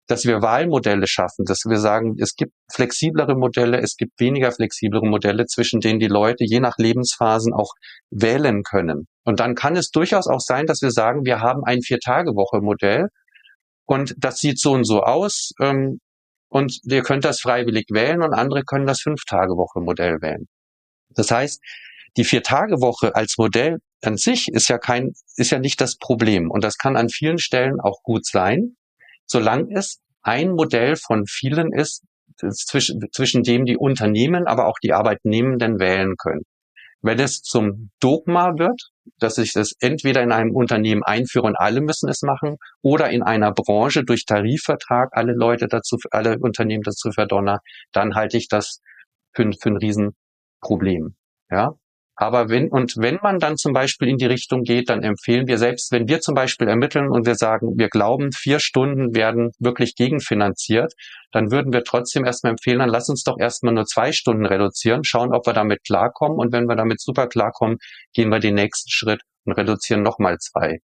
dass 0.06 0.24
wir 0.24 0.40
Wahlmodelle 0.40 1.06
schaffen, 1.06 1.44
dass 1.46 1.64
wir 1.68 1.78
sagen, 1.78 2.16
es 2.18 2.34
gibt 2.34 2.52
flexiblere 2.72 3.36
Modelle, 3.36 3.78
es 3.78 3.94
gibt 3.96 4.18
weniger 4.18 4.50
flexiblere 4.52 5.06
Modelle, 5.06 5.44
zwischen 5.46 5.80
denen 5.80 5.98
die 6.00 6.06
Leute 6.06 6.44
je 6.44 6.60
nach 6.60 6.76
Lebensphasen 6.78 7.52
auch 7.52 7.72
wählen 8.10 8.62
können. 8.62 9.06
Und 9.24 9.40
dann 9.40 9.54
kann 9.54 9.76
es 9.76 9.90
durchaus 9.90 10.26
auch 10.26 10.40
sein, 10.40 10.64
dass 10.64 10.80
wir 10.80 10.90
sagen, 10.90 11.24
wir 11.24 11.40
haben 11.40 11.62
ein 11.64 11.82
Vier-Tage-Woche-Modell 11.82 13.08
und 13.84 14.14
das 14.18 14.38
sieht 14.38 14.58
so 14.58 14.72
und 14.72 14.84
so 14.84 15.02
aus. 15.02 15.50
Ähm, 15.60 15.98
und 16.48 16.80
ihr 16.84 17.02
könnt 17.02 17.24
das 17.24 17.40
freiwillig 17.40 17.86
wählen 17.90 18.22
und 18.22 18.34
andere 18.34 18.64
können 18.64 18.86
das 18.86 19.00
Fünf-Tage-Woche-Modell 19.00 20.20
wählen. 20.20 20.46
Das 21.10 21.30
heißt, 21.30 21.60
die 22.16 22.24
Vier-Tage-Woche 22.24 23.14
als 23.14 23.36
Modell 23.38 23.78
an 24.02 24.16
sich 24.16 24.48
ist 24.48 24.68
ja 24.68 24.78
kein, 24.78 25.12
ist 25.36 25.50
ja 25.50 25.58
nicht 25.58 25.80
das 25.80 25.96
Problem. 25.96 26.50
Und 26.50 26.64
das 26.64 26.76
kann 26.76 26.96
an 26.96 27.08
vielen 27.08 27.38
Stellen 27.38 27.80
auch 27.80 28.02
gut 28.02 28.26
sein, 28.26 28.76
solange 29.26 29.74
es 29.74 30.00
ein 30.22 30.52
Modell 30.52 30.96
von 30.96 31.26
vielen 31.26 31.72
ist, 31.72 32.02
zwischen, 32.36 33.00
zwischen 33.12 33.42
dem 33.42 33.64
die 33.64 33.76
Unternehmen, 33.76 34.46
aber 34.46 34.66
auch 34.66 34.78
die 34.82 34.92
Arbeitnehmenden 34.92 35.80
wählen 35.80 36.14
können. 36.16 36.42
Wenn 37.02 37.18
es 37.18 37.42
zum 37.42 37.90
Dogma 38.00 38.58
wird, 38.58 38.90
dass 39.18 39.38
ich 39.38 39.52
das 39.52 39.72
entweder 39.80 40.22
in 40.22 40.32
einem 40.32 40.54
Unternehmen 40.54 41.02
einführe 41.02 41.46
und 41.46 41.56
alle 41.56 41.80
müssen 41.80 42.08
es 42.08 42.22
machen 42.22 42.56
oder 42.82 43.10
in 43.10 43.22
einer 43.22 43.52
Branche 43.52 44.04
durch 44.04 44.24
Tarifvertrag 44.24 45.10
alle 45.12 45.32
Leute 45.32 45.68
dazu, 45.68 45.96
alle 46.10 46.38
Unternehmen 46.38 46.82
dazu 46.82 47.10
verdonner, 47.12 47.60
dann 47.92 48.14
halte 48.14 48.36
ich 48.36 48.48
das 48.48 48.80
für, 49.34 49.50
für 49.60 49.70
ein 49.70 49.76
Riesenproblem. 49.76 51.14
Ja, 51.50 51.74
aber 52.20 52.48
wenn, 52.48 52.68
und 52.68 52.94
wenn 52.96 53.20
man 53.22 53.38
dann 53.38 53.56
zum 53.56 53.72
Beispiel 53.72 54.08
in 54.08 54.16
die 54.16 54.26
Richtung 54.26 54.62
geht, 54.64 54.90
dann 54.90 55.04
empfehlen 55.04 55.46
wir 55.46 55.56
selbst, 55.56 55.92
wenn 55.92 56.08
wir 56.08 56.18
zum 56.18 56.34
Beispiel 56.34 56.66
ermitteln 56.66 57.10
und 57.10 57.26
wir 57.26 57.36
sagen, 57.36 57.74
wir 57.76 57.88
glauben, 57.88 58.32
vier 58.32 58.58
Stunden 58.58 59.14
werden 59.14 59.52
wirklich 59.60 59.94
gegenfinanziert, 59.94 60.94
dann 61.30 61.52
würden 61.52 61.72
wir 61.72 61.84
trotzdem 61.84 62.24
erstmal 62.24 62.50
empfehlen, 62.50 62.80
dann 62.80 62.88
lass 62.88 63.08
uns 63.08 63.22
doch 63.22 63.38
erstmal 63.38 63.72
nur 63.72 63.84
zwei 63.84 64.10
Stunden 64.10 64.46
reduzieren, 64.46 65.04
schauen, 65.04 65.32
ob 65.32 65.46
wir 65.46 65.52
damit 65.52 65.84
klarkommen. 65.84 66.38
Und 66.38 66.52
wenn 66.52 66.64
wir 66.64 66.74
damit 66.74 67.00
super 67.00 67.28
klarkommen, 67.28 67.76
gehen 68.12 68.30
wir 68.30 68.40
den 68.40 68.56
nächsten 68.56 68.90
Schritt 68.90 69.22
und 69.44 69.52
reduzieren 69.52 70.02
nochmal 70.02 70.38
zwei, 70.38 70.80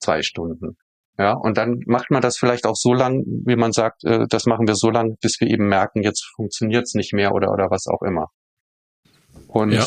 zwei 0.00 0.20
Stunden. 0.20 0.76
Ja, 1.18 1.32
und 1.32 1.56
dann 1.56 1.80
macht 1.86 2.10
man 2.10 2.20
das 2.20 2.36
vielleicht 2.36 2.66
auch 2.66 2.76
so 2.76 2.92
lang, 2.92 3.24
wie 3.46 3.56
man 3.56 3.72
sagt, 3.72 4.04
äh, 4.04 4.26
das 4.28 4.44
machen 4.44 4.68
wir 4.68 4.74
so 4.74 4.90
lang, 4.90 5.16
bis 5.22 5.40
wir 5.40 5.48
eben 5.48 5.66
merken, 5.66 6.02
jetzt 6.02 6.30
funktioniert 6.36 6.82
es 6.84 6.92
nicht 6.92 7.14
mehr 7.14 7.32
oder, 7.32 7.52
oder 7.52 7.70
was 7.70 7.86
auch 7.86 8.02
immer. 8.02 8.26
Und 9.46 9.72
ja. 9.72 9.86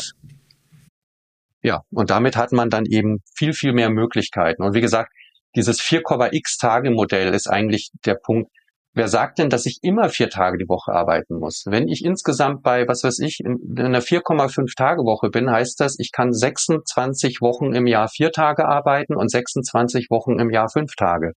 Ja, 1.62 1.82
und 1.90 2.10
damit 2.10 2.36
hat 2.36 2.52
man 2.52 2.70
dann 2.70 2.84
eben 2.86 3.18
viel, 3.36 3.52
viel 3.52 3.72
mehr 3.72 3.90
Möglichkeiten. 3.90 4.62
Und 4.62 4.74
wie 4.74 4.80
gesagt, 4.80 5.10
dieses 5.56 5.80
4,x 5.80 6.56
Tage 6.58 6.90
Modell 6.90 7.34
ist 7.34 7.48
eigentlich 7.48 7.90
der 8.04 8.14
Punkt. 8.14 8.50
Wer 8.94 9.08
sagt 9.08 9.38
denn, 9.38 9.50
dass 9.50 9.66
ich 9.66 9.78
immer 9.82 10.08
vier 10.08 10.28
Tage 10.28 10.58
die 10.58 10.68
Woche 10.68 10.92
arbeiten 10.92 11.38
muss? 11.38 11.64
Wenn 11.66 11.88
ich 11.88 12.04
insgesamt 12.04 12.62
bei, 12.62 12.88
was 12.88 13.04
weiß 13.04 13.20
ich, 13.20 13.40
in 13.40 13.78
einer 13.78 14.02
4,5 14.02 14.74
Tage 14.76 15.02
Woche 15.02 15.30
bin, 15.30 15.50
heißt 15.50 15.78
das, 15.80 15.96
ich 15.98 16.10
kann 16.12 16.32
26 16.32 17.40
Wochen 17.40 17.74
im 17.74 17.86
Jahr 17.86 18.08
vier 18.08 18.32
Tage 18.32 18.66
arbeiten 18.66 19.14
und 19.14 19.30
26 19.30 20.08
Wochen 20.10 20.40
im 20.40 20.50
Jahr 20.50 20.68
fünf 20.68 20.94
Tage. 20.96 21.32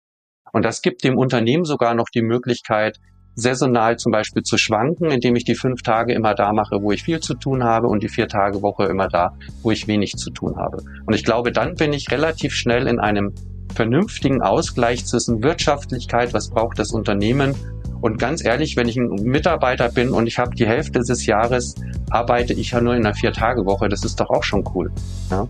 Und 0.52 0.64
das 0.64 0.80
gibt 0.82 1.04
dem 1.04 1.18
Unternehmen 1.18 1.64
sogar 1.64 1.94
noch 1.94 2.08
die 2.12 2.22
Möglichkeit, 2.22 2.98
saisonal 3.40 3.96
zum 3.96 4.12
Beispiel 4.12 4.42
zu 4.42 4.58
schwanken, 4.58 5.10
indem 5.10 5.36
ich 5.36 5.44
die 5.44 5.54
fünf 5.54 5.82
Tage 5.82 6.12
immer 6.12 6.34
da 6.34 6.52
mache, 6.52 6.82
wo 6.82 6.92
ich 6.92 7.02
viel 7.02 7.20
zu 7.20 7.34
tun 7.34 7.64
habe 7.64 7.88
und 7.88 8.02
die 8.02 8.08
vier 8.08 8.28
Tage 8.28 8.62
Woche 8.62 8.84
immer 8.84 9.08
da, 9.08 9.34
wo 9.62 9.70
ich 9.70 9.88
wenig 9.88 10.16
zu 10.16 10.30
tun 10.30 10.56
habe. 10.56 10.82
Und 11.06 11.14
ich 11.14 11.24
glaube, 11.24 11.52
dann 11.52 11.74
bin 11.74 11.92
ich 11.92 12.10
relativ 12.10 12.54
schnell 12.54 12.86
in 12.86 13.00
einem 13.00 13.32
vernünftigen 13.74 14.42
Ausgleich 14.42 15.06
zwischen 15.06 15.42
Wirtschaftlichkeit, 15.42 16.34
was 16.34 16.50
braucht 16.50 16.78
das 16.78 16.92
Unternehmen 16.92 17.54
und 18.00 18.18
ganz 18.18 18.44
ehrlich, 18.44 18.76
wenn 18.76 18.88
ich 18.88 18.96
ein 18.96 19.08
Mitarbeiter 19.22 19.90
bin 19.90 20.10
und 20.10 20.26
ich 20.26 20.38
habe 20.38 20.54
die 20.54 20.66
Hälfte 20.66 21.00
des 21.00 21.26
Jahres, 21.26 21.74
arbeite 22.08 22.54
ich 22.54 22.70
ja 22.70 22.80
nur 22.80 22.94
in 22.94 23.04
einer 23.04 23.14
Vier-Tage-Woche, 23.14 23.88
das 23.88 24.04
ist 24.04 24.18
doch 24.20 24.30
auch 24.30 24.42
schon 24.42 24.64
cool. 24.74 24.90
Ja, 25.30 25.46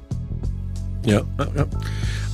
ja. 1.04 1.22
ja. 1.38 1.66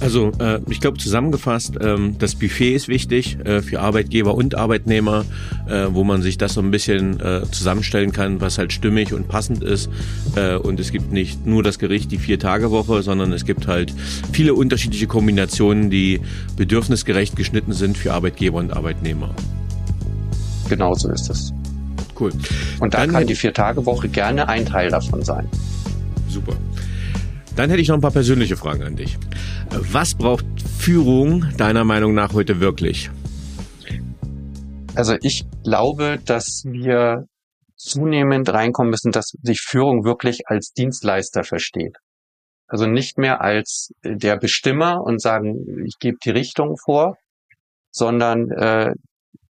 Also 0.00 0.32
äh, 0.38 0.60
ich 0.68 0.80
glaube 0.80 0.98
zusammengefasst, 0.98 1.78
ähm, 1.80 2.16
das 2.18 2.34
Buffet 2.34 2.74
ist 2.74 2.88
wichtig 2.88 3.38
äh, 3.44 3.62
für 3.62 3.80
Arbeitgeber 3.80 4.34
und 4.34 4.54
Arbeitnehmer, 4.54 5.24
äh, 5.68 5.86
wo 5.90 6.04
man 6.04 6.20
sich 6.20 6.36
das 6.36 6.54
so 6.54 6.60
ein 6.60 6.70
bisschen 6.70 7.18
äh, 7.20 7.42
zusammenstellen 7.50 8.12
kann, 8.12 8.40
was 8.40 8.58
halt 8.58 8.72
stimmig 8.72 9.14
und 9.14 9.28
passend 9.28 9.62
ist. 9.62 9.88
Äh, 10.34 10.56
und 10.56 10.80
es 10.80 10.92
gibt 10.92 11.12
nicht 11.12 11.46
nur 11.46 11.62
das 11.62 11.78
Gericht 11.78 12.12
die 12.12 12.18
Vier-Tage-Woche, 12.18 13.02
sondern 13.02 13.32
es 13.32 13.44
gibt 13.44 13.66
halt 13.68 13.94
viele 14.32 14.54
unterschiedliche 14.54 15.06
Kombinationen, 15.06 15.88
die 15.88 16.20
bedürfnisgerecht 16.56 17.36
geschnitten 17.36 17.72
sind 17.72 17.96
für 17.96 18.12
Arbeitgeber 18.12 18.58
und 18.58 18.72
Arbeitnehmer. 18.72 19.34
Genau 20.68 20.94
so 20.94 21.10
ist 21.10 21.30
es. 21.30 21.52
Cool. 22.18 22.32
Und 22.80 22.94
da 22.94 22.98
Dann 22.98 23.12
kann 23.12 23.26
die 23.26 23.34
Vier-Tage-Woche 23.34 24.08
gerne 24.08 24.48
ein 24.48 24.66
Teil 24.66 24.90
davon 24.90 25.22
sein. 25.22 25.46
Super. 26.28 26.56
Dann 27.56 27.70
hätte 27.70 27.80
ich 27.80 27.88
noch 27.88 27.94
ein 27.96 28.02
paar 28.02 28.10
persönliche 28.10 28.56
Fragen 28.56 28.82
an 28.82 28.96
dich. 28.96 29.16
Was 29.70 30.14
braucht 30.14 30.44
Führung 30.78 31.46
deiner 31.56 31.84
Meinung 31.84 32.14
nach 32.14 32.34
heute 32.34 32.60
wirklich? 32.60 33.10
Also 34.94 35.16
ich 35.22 35.44
glaube, 35.64 36.18
dass 36.24 36.64
wir 36.66 37.24
zunehmend 37.76 38.50
reinkommen 38.50 38.90
müssen, 38.90 39.10
dass 39.10 39.32
sich 39.42 39.60
Führung 39.60 40.04
wirklich 40.04 40.48
als 40.48 40.72
Dienstleister 40.72 41.44
versteht. 41.44 41.96
Also 42.66 42.86
nicht 42.86 43.16
mehr 43.16 43.40
als 43.40 43.90
der 44.04 44.36
Bestimmer 44.36 45.02
und 45.02 45.22
sagen, 45.22 45.84
ich 45.86 45.98
gebe 45.98 46.18
die 46.22 46.30
Richtung 46.30 46.76
vor, 46.76 47.16
sondern 47.90 48.50
äh, 48.50 48.92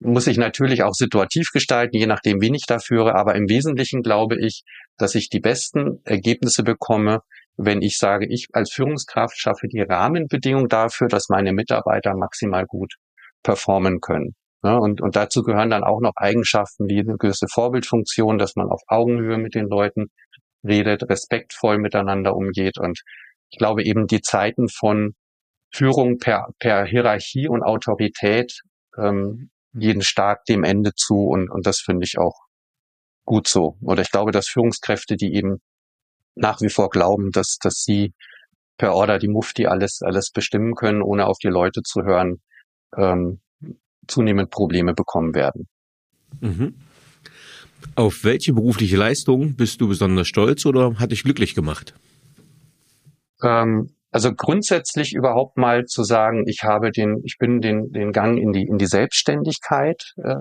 muss 0.00 0.28
ich 0.28 0.36
natürlich 0.36 0.84
auch 0.84 0.94
situativ 0.94 1.48
gestalten, 1.52 1.96
je 1.96 2.06
nachdem, 2.06 2.40
wen 2.40 2.54
ich 2.54 2.66
da 2.66 2.78
führe. 2.78 3.16
Aber 3.16 3.34
im 3.34 3.48
Wesentlichen 3.48 4.02
glaube 4.02 4.36
ich, 4.38 4.62
dass 4.98 5.16
ich 5.16 5.28
die 5.30 5.40
besten 5.40 6.00
Ergebnisse 6.04 6.62
bekomme, 6.62 7.22
wenn 7.58 7.82
ich 7.82 7.98
sage, 7.98 8.26
ich 8.26 8.46
als 8.52 8.72
Führungskraft 8.72 9.36
schaffe 9.36 9.66
die 9.66 9.80
Rahmenbedingungen 9.80 10.68
dafür, 10.68 11.08
dass 11.08 11.28
meine 11.28 11.52
Mitarbeiter 11.52 12.14
maximal 12.16 12.64
gut 12.66 12.94
performen 13.42 14.00
können. 14.00 14.34
Ja, 14.64 14.76
und, 14.76 15.00
und 15.00 15.16
dazu 15.16 15.42
gehören 15.42 15.70
dann 15.70 15.84
auch 15.84 16.00
noch 16.00 16.12
Eigenschaften 16.16 16.88
wie 16.88 17.00
eine 17.00 17.16
gewisse 17.16 17.46
Vorbildfunktion, 17.48 18.38
dass 18.38 18.56
man 18.56 18.68
auf 18.68 18.80
Augenhöhe 18.86 19.38
mit 19.38 19.54
den 19.54 19.68
Leuten 19.68 20.06
redet, 20.66 21.08
respektvoll 21.08 21.78
miteinander 21.78 22.34
umgeht. 22.34 22.78
Und 22.78 23.00
ich 23.50 23.58
glaube 23.58 23.84
eben 23.84 24.06
die 24.06 24.20
Zeiten 24.20 24.68
von 24.68 25.14
Führung 25.72 26.18
per, 26.18 26.48
per 26.58 26.84
Hierarchie 26.84 27.48
und 27.48 27.62
Autorität 27.62 28.60
ähm, 28.96 29.50
jeden 29.72 30.02
stark 30.02 30.44
dem 30.46 30.64
Ende 30.64 30.92
zu. 30.94 31.26
Und, 31.26 31.50
und 31.50 31.66
das 31.66 31.80
finde 31.80 32.04
ich 32.04 32.18
auch 32.18 32.34
gut 33.24 33.46
so. 33.48 33.76
Oder 33.82 34.02
ich 34.02 34.10
glaube, 34.10 34.32
dass 34.32 34.48
Führungskräfte, 34.48 35.16
die 35.16 35.34
eben 35.34 35.58
nach 36.38 36.60
wie 36.60 36.70
vor 36.70 36.88
glauben, 36.90 37.30
dass, 37.32 37.58
dass 37.60 37.82
sie 37.84 38.12
per 38.78 38.94
Order 38.94 39.18
die 39.18 39.28
Mufti 39.28 39.66
alles, 39.66 40.00
alles 40.02 40.30
bestimmen 40.30 40.74
können, 40.74 41.02
ohne 41.02 41.26
auf 41.26 41.38
die 41.38 41.48
Leute 41.48 41.82
zu 41.82 42.02
hören, 42.02 42.40
ähm, 42.96 43.40
zunehmend 44.06 44.50
Probleme 44.50 44.94
bekommen 44.94 45.34
werden. 45.34 45.68
Mhm. 46.40 46.74
Auf 47.94 48.24
welche 48.24 48.52
berufliche 48.52 48.96
Leistung 48.96 49.56
bist 49.56 49.80
du 49.80 49.88
besonders 49.88 50.28
stolz 50.28 50.64
oder 50.66 50.98
hat 50.98 51.10
dich 51.10 51.24
glücklich 51.24 51.54
gemacht? 51.54 51.94
Ähm, 53.42 53.90
also 54.10 54.32
grundsätzlich 54.34 55.12
überhaupt 55.12 55.56
mal 55.56 55.84
zu 55.84 56.02
sagen, 56.02 56.44
ich 56.46 56.62
habe 56.62 56.90
den, 56.90 57.20
ich 57.24 57.36
bin 57.38 57.60
den, 57.60 57.92
den 57.92 58.12
Gang 58.12 58.38
in 58.38 58.52
die, 58.52 58.62
in 58.62 58.78
die 58.78 58.86
Selbstständigkeit 58.86 60.14
äh, 60.16 60.36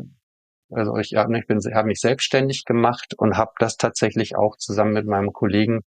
also 0.69 0.97
ich, 0.97 1.11
bin, 1.11 1.59
habe 1.73 1.87
mich 1.87 1.99
selbstständig 1.99 2.65
gemacht 2.65 3.13
und 3.17 3.37
habe 3.37 3.51
das 3.59 3.77
tatsächlich 3.77 4.35
auch 4.35 4.57
zusammen 4.57 4.93
mit 4.93 5.07
meinem 5.07 5.33
Kollegen 5.33 5.81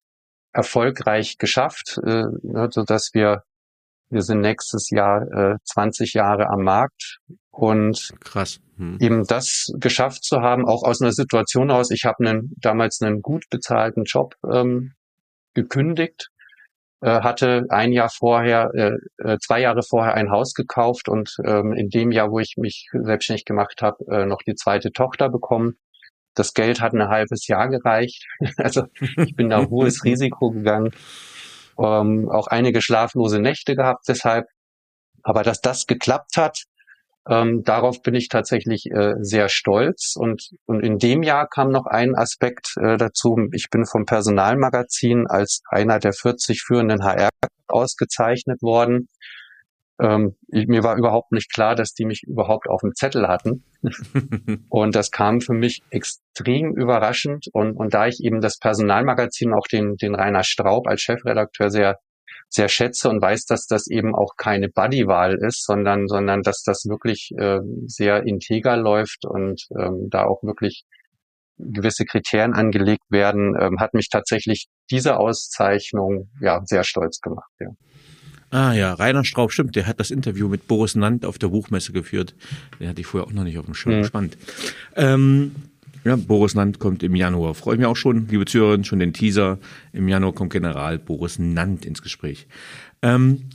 erfolgreich 0.52 1.38
geschafft, 1.38 1.98
äh, 2.04 2.24
ne, 2.42 2.68
so 2.70 2.82
dass 2.82 3.10
wir 3.12 3.42
wir 4.08 4.22
sind 4.22 4.40
nächstes 4.40 4.90
Jahr 4.90 5.22
äh, 5.32 5.56
20 5.64 6.14
Jahre 6.14 6.48
am 6.48 6.62
Markt 6.62 7.18
und 7.50 8.14
krass 8.20 8.60
hm. 8.76 8.98
eben 9.00 9.24
das 9.26 9.72
geschafft 9.78 10.24
zu 10.24 10.40
haben, 10.40 10.66
auch 10.66 10.84
aus 10.84 11.00
einer 11.00 11.12
Situation 11.12 11.70
aus. 11.70 11.90
Ich 11.90 12.04
habe 12.04 12.24
einen, 12.24 12.52
damals 12.58 13.00
einen 13.02 13.20
gut 13.20 13.44
bezahlten 13.50 14.04
Job 14.04 14.34
ähm, 14.48 14.92
gekündigt, 15.54 16.28
hatte 17.02 17.66
ein 17.68 17.92
Jahr 17.92 18.08
vorher, 18.08 18.70
äh, 18.74 18.92
äh, 19.18 19.38
zwei 19.38 19.60
Jahre 19.60 19.82
vorher 19.82 20.14
ein 20.14 20.30
Haus 20.30 20.54
gekauft 20.54 21.08
und 21.08 21.36
ähm, 21.44 21.72
in 21.72 21.88
dem 21.88 22.10
Jahr, 22.10 22.30
wo 22.30 22.38
ich 22.38 22.54
mich 22.56 22.88
selbstständig 22.92 23.44
gemacht 23.44 23.82
habe, 23.82 24.04
äh, 24.10 24.26
noch 24.26 24.42
die 24.46 24.54
zweite 24.54 24.92
Tochter 24.92 25.28
bekommen. 25.28 25.78
Das 26.34 26.54
Geld 26.54 26.80
hat 26.80 26.92
ein 26.92 27.08
halbes 27.08 27.46
Jahr 27.46 27.68
gereicht. 27.68 28.26
also 28.56 28.84
ich 29.16 29.34
bin 29.36 29.50
da 29.50 29.66
hohes 29.66 30.04
Risiko 30.04 30.50
gegangen 30.50 30.92
ähm, 31.78 32.28
auch 32.30 32.46
einige 32.46 32.82
schlaflose 32.82 33.38
Nächte 33.38 33.76
gehabt 33.76 34.04
deshalb. 34.08 34.46
Aber 35.22 35.42
dass 35.42 35.60
das 35.60 35.86
geklappt 35.86 36.36
hat, 36.36 36.62
ähm, 37.28 37.62
darauf 37.64 38.02
bin 38.02 38.14
ich 38.14 38.28
tatsächlich 38.28 38.86
äh, 38.90 39.14
sehr 39.20 39.48
stolz. 39.48 40.14
Und, 40.16 40.50
und 40.66 40.80
in 40.80 40.98
dem 40.98 41.22
Jahr 41.22 41.48
kam 41.48 41.70
noch 41.70 41.86
ein 41.86 42.14
Aspekt 42.14 42.74
äh, 42.80 42.96
dazu. 42.96 43.36
Ich 43.52 43.68
bin 43.70 43.84
vom 43.84 44.04
Personalmagazin 44.04 45.26
als 45.26 45.62
einer 45.68 45.98
der 45.98 46.12
40 46.12 46.62
führenden 46.62 47.02
HR 47.02 47.30
ausgezeichnet 47.66 48.62
worden. 48.62 49.08
Ähm, 50.00 50.36
ich, 50.48 50.68
mir 50.68 50.84
war 50.84 50.96
überhaupt 50.96 51.32
nicht 51.32 51.52
klar, 51.52 51.74
dass 51.74 51.94
die 51.94 52.04
mich 52.04 52.22
überhaupt 52.22 52.68
auf 52.68 52.82
dem 52.82 52.94
Zettel 52.94 53.26
hatten. 53.26 53.64
und 54.68 54.94
das 54.94 55.10
kam 55.10 55.40
für 55.40 55.54
mich 55.54 55.82
extrem 55.90 56.76
überraschend. 56.76 57.46
Und, 57.52 57.76
und 57.76 57.94
da 57.94 58.06
ich 58.06 58.22
eben 58.22 58.40
das 58.40 58.58
Personalmagazin, 58.58 59.52
auch 59.52 59.66
den, 59.66 59.96
den 59.96 60.14
Rainer 60.14 60.44
Straub 60.44 60.86
als 60.86 61.00
Chefredakteur 61.00 61.70
sehr, 61.70 61.98
sehr 62.48 62.68
schätze 62.68 63.08
und 63.08 63.20
weiß, 63.20 63.44
dass 63.44 63.66
das 63.66 63.88
eben 63.88 64.14
auch 64.14 64.36
keine 64.36 64.68
Buddywahl 64.68 65.36
ist, 65.36 65.64
sondern, 65.64 66.06
sondern 66.06 66.42
dass 66.42 66.62
das 66.62 66.84
wirklich 66.88 67.30
äh, 67.36 67.58
sehr 67.86 68.24
integer 68.24 68.76
läuft 68.76 69.24
und 69.24 69.62
ähm, 69.78 70.08
da 70.10 70.24
auch 70.24 70.42
wirklich 70.42 70.84
gewisse 71.58 72.04
Kriterien 72.04 72.52
angelegt 72.54 73.04
werden, 73.10 73.54
ähm, 73.58 73.80
hat 73.80 73.94
mich 73.94 74.08
tatsächlich 74.10 74.66
diese 74.90 75.16
Auszeichnung 75.16 76.30
ja 76.40 76.60
sehr 76.64 76.84
stolz 76.84 77.20
gemacht. 77.20 77.50
Ja. 77.58 77.68
Ah 78.50 78.72
ja, 78.72 78.94
Rainer 78.94 79.24
Straub, 79.24 79.52
stimmt, 79.52 79.74
der 79.74 79.86
hat 79.86 79.98
das 79.98 80.10
Interview 80.10 80.48
mit 80.48 80.68
Boris 80.68 80.94
Nant 80.94 81.24
auf 81.24 81.38
der 81.38 81.48
Buchmesse 81.48 81.92
geführt. 81.92 82.34
Den 82.78 82.88
hatte 82.88 83.00
ich 83.00 83.06
vorher 83.06 83.26
auch 83.26 83.32
noch 83.32 83.44
nicht 83.44 83.58
auf 83.58 83.64
dem 83.64 83.74
Schirm. 83.74 83.98
Mhm. 83.98 84.04
Spannend. 84.04 84.38
Ähm, 84.94 85.54
ja, 86.06 86.14
Boris 86.14 86.54
Nant 86.54 86.78
kommt 86.78 87.02
im 87.02 87.16
Januar. 87.16 87.54
Freue 87.54 87.74
ich 87.74 87.78
mich 87.80 87.88
auch 87.88 87.96
schon, 87.96 88.28
liebe 88.28 88.44
Zuhörerinnen, 88.44 88.84
schon 88.84 89.00
den 89.00 89.12
Teaser. 89.12 89.58
Im 89.92 90.08
Januar 90.08 90.32
kommt 90.32 90.52
General 90.52 91.00
Boris 91.00 91.40
Nant 91.40 91.84
ins 91.84 92.00
Gespräch. 92.00 92.46
Ähm, 93.02 93.50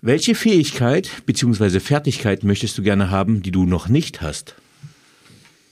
welche 0.00 0.34
Fähigkeit 0.34 1.08
bzw. 1.24 1.78
Fertigkeit 1.78 2.42
möchtest 2.42 2.76
du 2.78 2.82
gerne 2.82 3.10
haben, 3.10 3.42
die 3.42 3.52
du 3.52 3.64
noch 3.64 3.88
nicht 3.88 4.20
hast? 4.20 4.56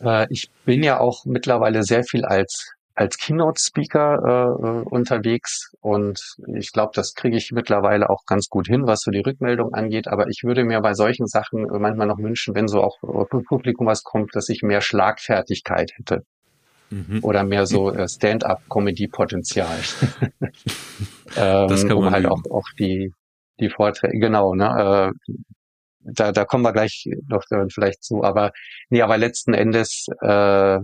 Äh, 0.00 0.28
ich 0.30 0.48
bin 0.64 0.84
ja 0.84 1.00
auch 1.00 1.24
mittlerweile 1.24 1.82
sehr 1.82 2.04
viel 2.04 2.24
als 2.24 2.70
als 2.94 3.16
Keynote-Speaker 3.18 4.22
äh, 4.24 4.66
äh, 4.66 4.82
unterwegs 4.84 5.72
und 5.80 6.20
ich 6.54 6.72
glaube, 6.72 6.92
das 6.94 7.14
kriege 7.14 7.36
ich 7.36 7.52
mittlerweile 7.52 8.10
auch 8.10 8.24
ganz 8.26 8.48
gut 8.48 8.66
hin, 8.66 8.86
was 8.86 9.00
so 9.00 9.10
die 9.10 9.20
Rückmeldung 9.20 9.72
angeht. 9.72 10.08
Aber 10.08 10.28
ich 10.28 10.42
würde 10.44 10.64
mir 10.64 10.80
bei 10.80 10.94
solchen 10.94 11.26
Sachen 11.26 11.66
manchmal 11.80 12.06
noch 12.06 12.18
wünschen, 12.18 12.54
wenn 12.54 12.68
so 12.68 12.82
auch 12.82 12.98
vom 13.00 13.44
Publikum 13.44 13.86
was 13.86 14.02
kommt, 14.02 14.34
dass 14.34 14.48
ich 14.48 14.62
mehr 14.62 14.80
Schlagfertigkeit 14.80 15.92
hätte. 15.94 16.24
Mhm. 16.90 17.20
Oder 17.22 17.44
mehr 17.44 17.66
so 17.66 17.92
äh, 17.92 18.08
Stand-up-Comedy-Potenzial. 18.08 19.78
ähm, 21.36 21.92
um 21.96 22.10
halt 22.10 22.26
auch, 22.26 22.42
auch 22.50 22.66
die, 22.78 23.12
die 23.60 23.70
Vorträge, 23.70 24.18
genau, 24.18 24.54
ne? 24.54 25.12
Äh, 25.14 25.34
da, 26.02 26.32
da 26.32 26.44
kommen 26.44 26.64
wir 26.64 26.72
gleich 26.72 27.08
noch 27.28 27.44
vielleicht 27.72 28.02
zu, 28.02 28.24
aber 28.24 28.52
nee, 28.88 29.02
aber 29.02 29.18
letzten 29.18 29.52
Endes 29.52 30.06
äh, 30.22 30.78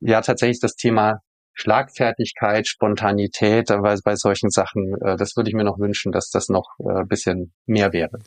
ja 0.00 0.20
tatsächlich 0.20 0.60
das 0.60 0.74
Thema 0.76 1.20
Schlagfertigkeit, 1.58 2.68
Spontanität 2.68 3.66
bei, 3.68 3.96
bei 4.02 4.16
solchen 4.16 4.50
Sachen, 4.50 4.94
äh, 5.02 5.16
das 5.16 5.36
würde 5.36 5.50
ich 5.50 5.54
mir 5.54 5.64
noch 5.64 5.78
wünschen, 5.78 6.12
dass 6.12 6.30
das 6.30 6.48
noch 6.48 6.76
äh, 6.78 7.04
bisschen 7.04 7.52
mehr 7.66 7.92
wäre. 7.92 8.18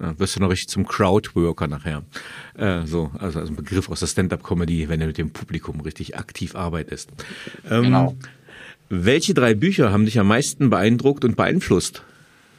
Ja, 0.00 0.18
wirst 0.18 0.36
du 0.36 0.40
noch 0.40 0.50
richtig 0.50 0.68
zum 0.68 0.86
Crowdworker 0.86 1.66
nachher. 1.66 2.04
Äh, 2.56 2.86
so, 2.86 3.10
also, 3.18 3.40
also 3.40 3.52
ein 3.52 3.56
Begriff 3.56 3.90
aus 3.90 4.00
der 4.00 4.06
Stand-up-Comedy, 4.06 4.88
wenn 4.88 5.00
du 5.00 5.06
mit 5.06 5.18
dem 5.18 5.32
Publikum 5.32 5.80
richtig 5.80 6.16
aktiv 6.16 6.54
arbeitest. 6.54 7.10
Ähm, 7.68 7.82
genau. 7.82 8.16
Welche 8.88 9.34
drei 9.34 9.54
Bücher 9.54 9.92
haben 9.92 10.06
dich 10.06 10.18
am 10.18 10.28
meisten 10.28 10.70
beeindruckt 10.70 11.24
und 11.24 11.36
beeinflusst? 11.36 12.02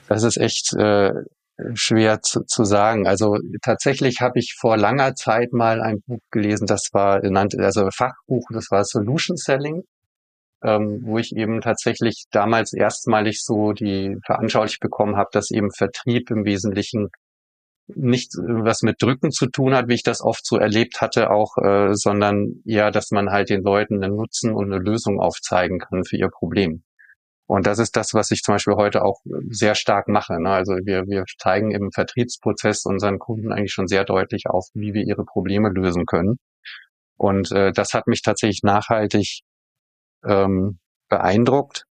Das 0.08 0.24
ist 0.24 0.38
echt 0.38 0.74
äh, 0.78 1.12
schwer 1.74 2.22
zu, 2.22 2.44
zu 2.46 2.64
sagen. 2.64 3.08
Also 3.08 3.38
tatsächlich 3.62 4.22
habe 4.22 4.40
ich 4.40 4.56
vor 4.60 4.78
langer 4.78 5.16
Zeit 5.16 5.54
mal 5.54 5.82
ein 5.82 6.02
Buch 6.06 6.20
gelesen, 6.32 6.68
das 6.68 6.90
war 6.94 7.22
genannt, 7.22 7.56
also 7.58 7.90
Fachbuch, 7.92 8.46
das 8.54 8.72
war 8.72 8.84
Solution 8.84 9.38
Selling, 9.38 9.84
ähm, 10.64 11.02
wo 11.04 11.18
ich 11.18 11.36
eben 11.36 11.62
tatsächlich 11.62 12.26
damals 12.32 12.74
erstmalig 12.74 13.44
so 13.44 13.74
die 13.74 14.18
veranschaulicht 14.26 14.80
bekommen 14.80 15.18
habe, 15.18 15.30
dass 15.32 15.52
eben 15.52 15.72
Vertrieb 15.72 16.32
im 16.32 16.46
Wesentlichen 16.46 17.10
nicht 17.96 18.34
was 18.38 18.84
mit 18.84 19.02
Drücken 19.02 19.32
zu 19.32 19.48
tun 19.48 19.74
hat, 19.74 19.88
wie 19.88 19.96
ich 19.96 20.04
das 20.04 20.22
oft 20.22 20.46
so 20.46 20.58
erlebt 20.58 21.02
hatte, 21.02 21.32
auch, 21.32 21.58
äh, 21.58 21.94
sondern 21.94 22.62
eher, 22.66 22.92
dass 22.92 23.12
man 23.12 23.32
halt 23.32 23.50
den 23.50 23.64
Leuten 23.64 24.04
einen 24.04 24.16
Nutzen 24.16 24.54
und 24.54 24.72
eine 24.72 24.82
Lösung 24.82 25.20
aufzeigen 25.20 25.80
kann 25.80 26.04
für 26.04 26.18
ihr 26.18 26.30
Problem. 26.30 26.84
Und 27.50 27.66
das 27.66 27.80
ist 27.80 27.96
das, 27.96 28.14
was 28.14 28.30
ich 28.30 28.44
zum 28.44 28.54
Beispiel 28.54 28.76
heute 28.76 29.04
auch 29.04 29.22
sehr 29.50 29.74
stark 29.74 30.08
mache. 30.08 30.40
Ne? 30.40 30.52
Also 30.52 30.74
wir, 30.84 31.08
wir 31.08 31.24
zeigen 31.40 31.72
im 31.72 31.90
Vertriebsprozess 31.92 32.86
unseren 32.86 33.18
Kunden 33.18 33.52
eigentlich 33.52 33.74
schon 33.74 33.88
sehr 33.88 34.06
deutlich 34.06 34.44
auf, 34.48 34.68
wie 34.76 34.94
wir 34.94 35.04
ihre 35.04 35.26
Probleme 35.26 35.70
lösen 35.70 36.06
können. 36.06 36.38
Und 37.18 37.52
äh, 37.52 37.72
das 37.72 37.96
hat 37.96 38.06
mich 38.06 38.22
tatsächlich 38.22 38.62
nachhaltig 38.62 39.42
ähm, 40.24 40.78
beeindruckt. 41.10 41.86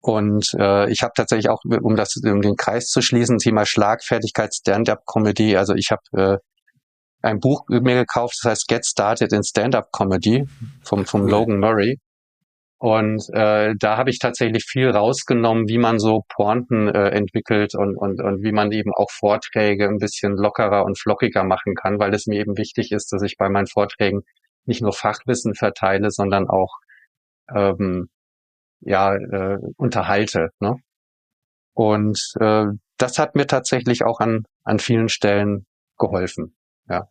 Und 0.00 0.54
äh, 0.58 0.90
ich 0.90 1.02
habe 1.02 1.12
tatsächlich 1.14 1.50
auch, 1.50 1.60
um 1.82 1.94
das 1.94 2.16
um 2.24 2.40
den 2.40 2.56
Kreis 2.56 2.86
zu 2.86 3.02
schließen, 3.02 3.36
Thema 3.36 3.66
Schlagfertigkeit, 3.66 4.54
Stand-up-Comedy. 4.54 5.58
Also 5.58 5.74
ich 5.74 5.90
habe 5.90 6.02
äh, 6.14 6.38
ein 7.20 7.38
Buch 7.38 7.66
mir 7.68 7.96
gekauft, 7.96 8.38
das 8.42 8.50
heißt 8.50 8.68
Get 8.68 8.86
Started 8.86 9.34
in 9.34 9.44
Stand-up 9.44 9.92
Comedy 9.92 10.46
vom 10.82 11.04
vom 11.04 11.28
Logan 11.28 11.60
Murray. 11.60 11.98
Und 12.78 13.28
äh, 13.32 13.74
da 13.78 13.96
habe 13.96 14.10
ich 14.10 14.18
tatsächlich 14.18 14.64
viel 14.64 14.90
rausgenommen, 14.90 15.68
wie 15.68 15.78
man 15.78 15.98
so 15.98 16.22
Pointen 16.28 16.88
äh, 16.88 17.10
entwickelt 17.10 17.74
und, 17.74 17.96
und, 17.96 18.20
und 18.20 18.42
wie 18.42 18.52
man 18.52 18.72
eben 18.72 18.92
auch 18.92 19.10
Vorträge 19.10 19.88
ein 19.88 19.98
bisschen 19.98 20.36
lockerer 20.36 20.84
und 20.84 20.98
flockiger 20.98 21.44
machen 21.44 21.74
kann, 21.74 21.98
weil 21.98 22.12
es 22.12 22.26
mir 22.26 22.40
eben 22.40 22.58
wichtig 22.58 22.92
ist, 22.92 23.12
dass 23.12 23.22
ich 23.22 23.36
bei 23.38 23.48
meinen 23.48 23.68
Vorträgen 23.68 24.22
nicht 24.66 24.82
nur 24.82 24.92
Fachwissen 24.92 25.54
verteile, 25.54 26.10
sondern 26.10 26.48
auch 26.48 26.78
ähm, 27.54 28.08
ja 28.80 29.14
äh, 29.14 29.58
unterhalte. 29.76 30.50
Ne? 30.60 30.76
Und 31.74 32.20
äh, 32.40 32.66
das 32.98 33.18
hat 33.18 33.34
mir 33.34 33.46
tatsächlich 33.46 34.04
auch 34.04 34.20
an, 34.20 34.44
an 34.62 34.78
vielen 34.78 35.08
Stellen 35.08 35.66
geholfen. 35.98 36.54
Ja. 36.88 37.08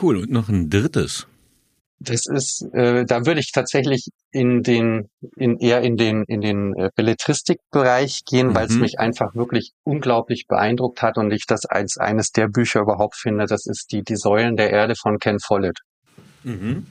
Cool. 0.00 0.16
Und 0.18 0.30
noch 0.30 0.48
ein 0.48 0.68
drittes. 0.68 1.26
Das 1.98 2.26
ist, 2.26 2.62
äh, 2.74 3.06
da 3.06 3.24
würde 3.24 3.40
ich 3.40 3.52
tatsächlich 3.52 4.08
in 4.30 4.62
den, 4.62 5.08
in 5.36 5.58
eher 5.58 5.80
in 5.80 5.96
den 5.96 6.24
in 6.24 6.42
den 6.42 6.74
äh, 6.74 6.90
Belletristikbereich 6.94 8.24
gehen, 8.26 8.48
mhm. 8.48 8.54
weil 8.54 8.66
es 8.66 8.76
mich 8.76 8.98
einfach 8.98 9.34
wirklich 9.34 9.72
unglaublich 9.82 10.46
beeindruckt 10.46 11.00
hat 11.02 11.16
und 11.16 11.32
ich 11.32 11.46
das 11.46 11.64
als 11.64 11.96
eines 11.96 12.32
der 12.32 12.48
Bücher 12.48 12.80
überhaupt 12.80 13.16
finde. 13.16 13.46
Das 13.46 13.66
ist 13.66 13.92
die 13.92 14.02
die 14.02 14.16
Säulen 14.16 14.56
der 14.56 14.70
Erde 14.70 14.94
von 14.94 15.18
Ken 15.18 15.38
Follett. 15.40 15.78
Mhm. 16.44 16.86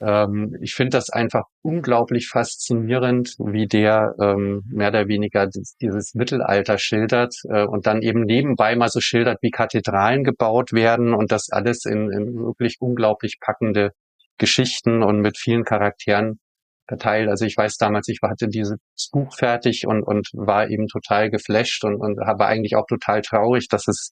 Ähm, 0.00 0.56
ich 0.60 0.74
finde 0.74 0.90
das 0.90 1.10
einfach 1.10 1.44
unglaublich 1.62 2.28
faszinierend, 2.28 3.36
wie 3.38 3.66
der 3.66 4.14
ähm, 4.20 4.62
mehr 4.66 4.88
oder 4.88 5.08
weniger 5.08 5.46
dieses, 5.46 5.76
dieses 5.76 6.14
Mittelalter 6.14 6.78
schildert 6.78 7.34
äh, 7.48 7.64
und 7.64 7.86
dann 7.86 8.00
eben 8.00 8.22
nebenbei 8.22 8.76
mal 8.76 8.88
so 8.88 9.00
schildert, 9.00 9.38
wie 9.42 9.50
Kathedralen 9.50 10.24
gebaut 10.24 10.72
werden 10.72 11.12
und 11.12 11.32
das 11.32 11.50
alles 11.50 11.84
in, 11.84 12.10
in 12.10 12.34
wirklich 12.34 12.76
unglaublich 12.80 13.38
packende 13.40 13.92
Geschichten 14.40 15.02
und 15.04 15.20
mit 15.20 15.38
vielen 15.38 15.64
Charakteren 15.64 16.40
verteilt. 16.88 17.28
Also 17.28 17.44
ich 17.44 17.56
weiß 17.56 17.76
damals, 17.76 18.08
ich 18.08 18.18
hatte 18.22 18.48
dieses 18.48 18.78
Buch 19.12 19.36
fertig 19.36 19.86
und, 19.86 20.02
und 20.02 20.28
war 20.32 20.68
eben 20.68 20.88
total 20.88 21.30
geflasht 21.30 21.84
und, 21.84 21.96
und 21.96 22.18
habe 22.26 22.46
eigentlich 22.46 22.74
auch 22.74 22.86
total 22.88 23.20
traurig, 23.20 23.68
dass 23.68 23.86
es 23.86 24.10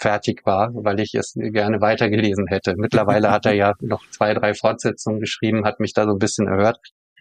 fertig 0.00 0.44
war, 0.44 0.70
weil 0.72 0.98
ich 1.00 1.14
es 1.14 1.34
gerne 1.34 1.80
weitergelesen 1.80 2.46
hätte. 2.48 2.74
Mittlerweile 2.76 3.30
hat 3.30 3.46
er 3.46 3.54
ja 3.54 3.74
noch 3.80 4.02
zwei, 4.10 4.34
drei 4.34 4.54
Fortsetzungen 4.54 5.20
geschrieben, 5.20 5.64
hat 5.64 5.80
mich 5.80 5.92
da 5.92 6.04
so 6.04 6.12
ein 6.12 6.18
bisschen 6.18 6.48
erhört. 6.48 6.78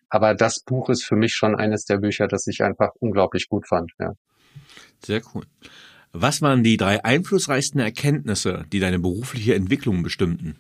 Aber 0.10 0.34
das 0.34 0.64
Buch 0.64 0.90
ist 0.90 1.04
für 1.04 1.16
mich 1.16 1.34
schon 1.34 1.56
eines 1.56 1.84
der 1.84 1.98
Bücher, 1.98 2.28
das 2.28 2.48
ich 2.48 2.64
einfach 2.64 2.92
unglaublich 3.00 3.50
gut 3.50 3.68
fand. 3.68 3.92
Ja. 4.00 4.14
Sehr 5.04 5.22
cool. 5.34 5.44
Was 6.14 6.42
waren 6.42 6.64
die 6.64 6.78
drei 6.78 7.04
einflussreichsten 7.04 7.82
Erkenntnisse, 7.82 8.64
die 8.72 8.80
deine 8.80 9.00
berufliche 9.00 9.54
Entwicklung 9.54 10.02
bestimmten? 10.02 10.56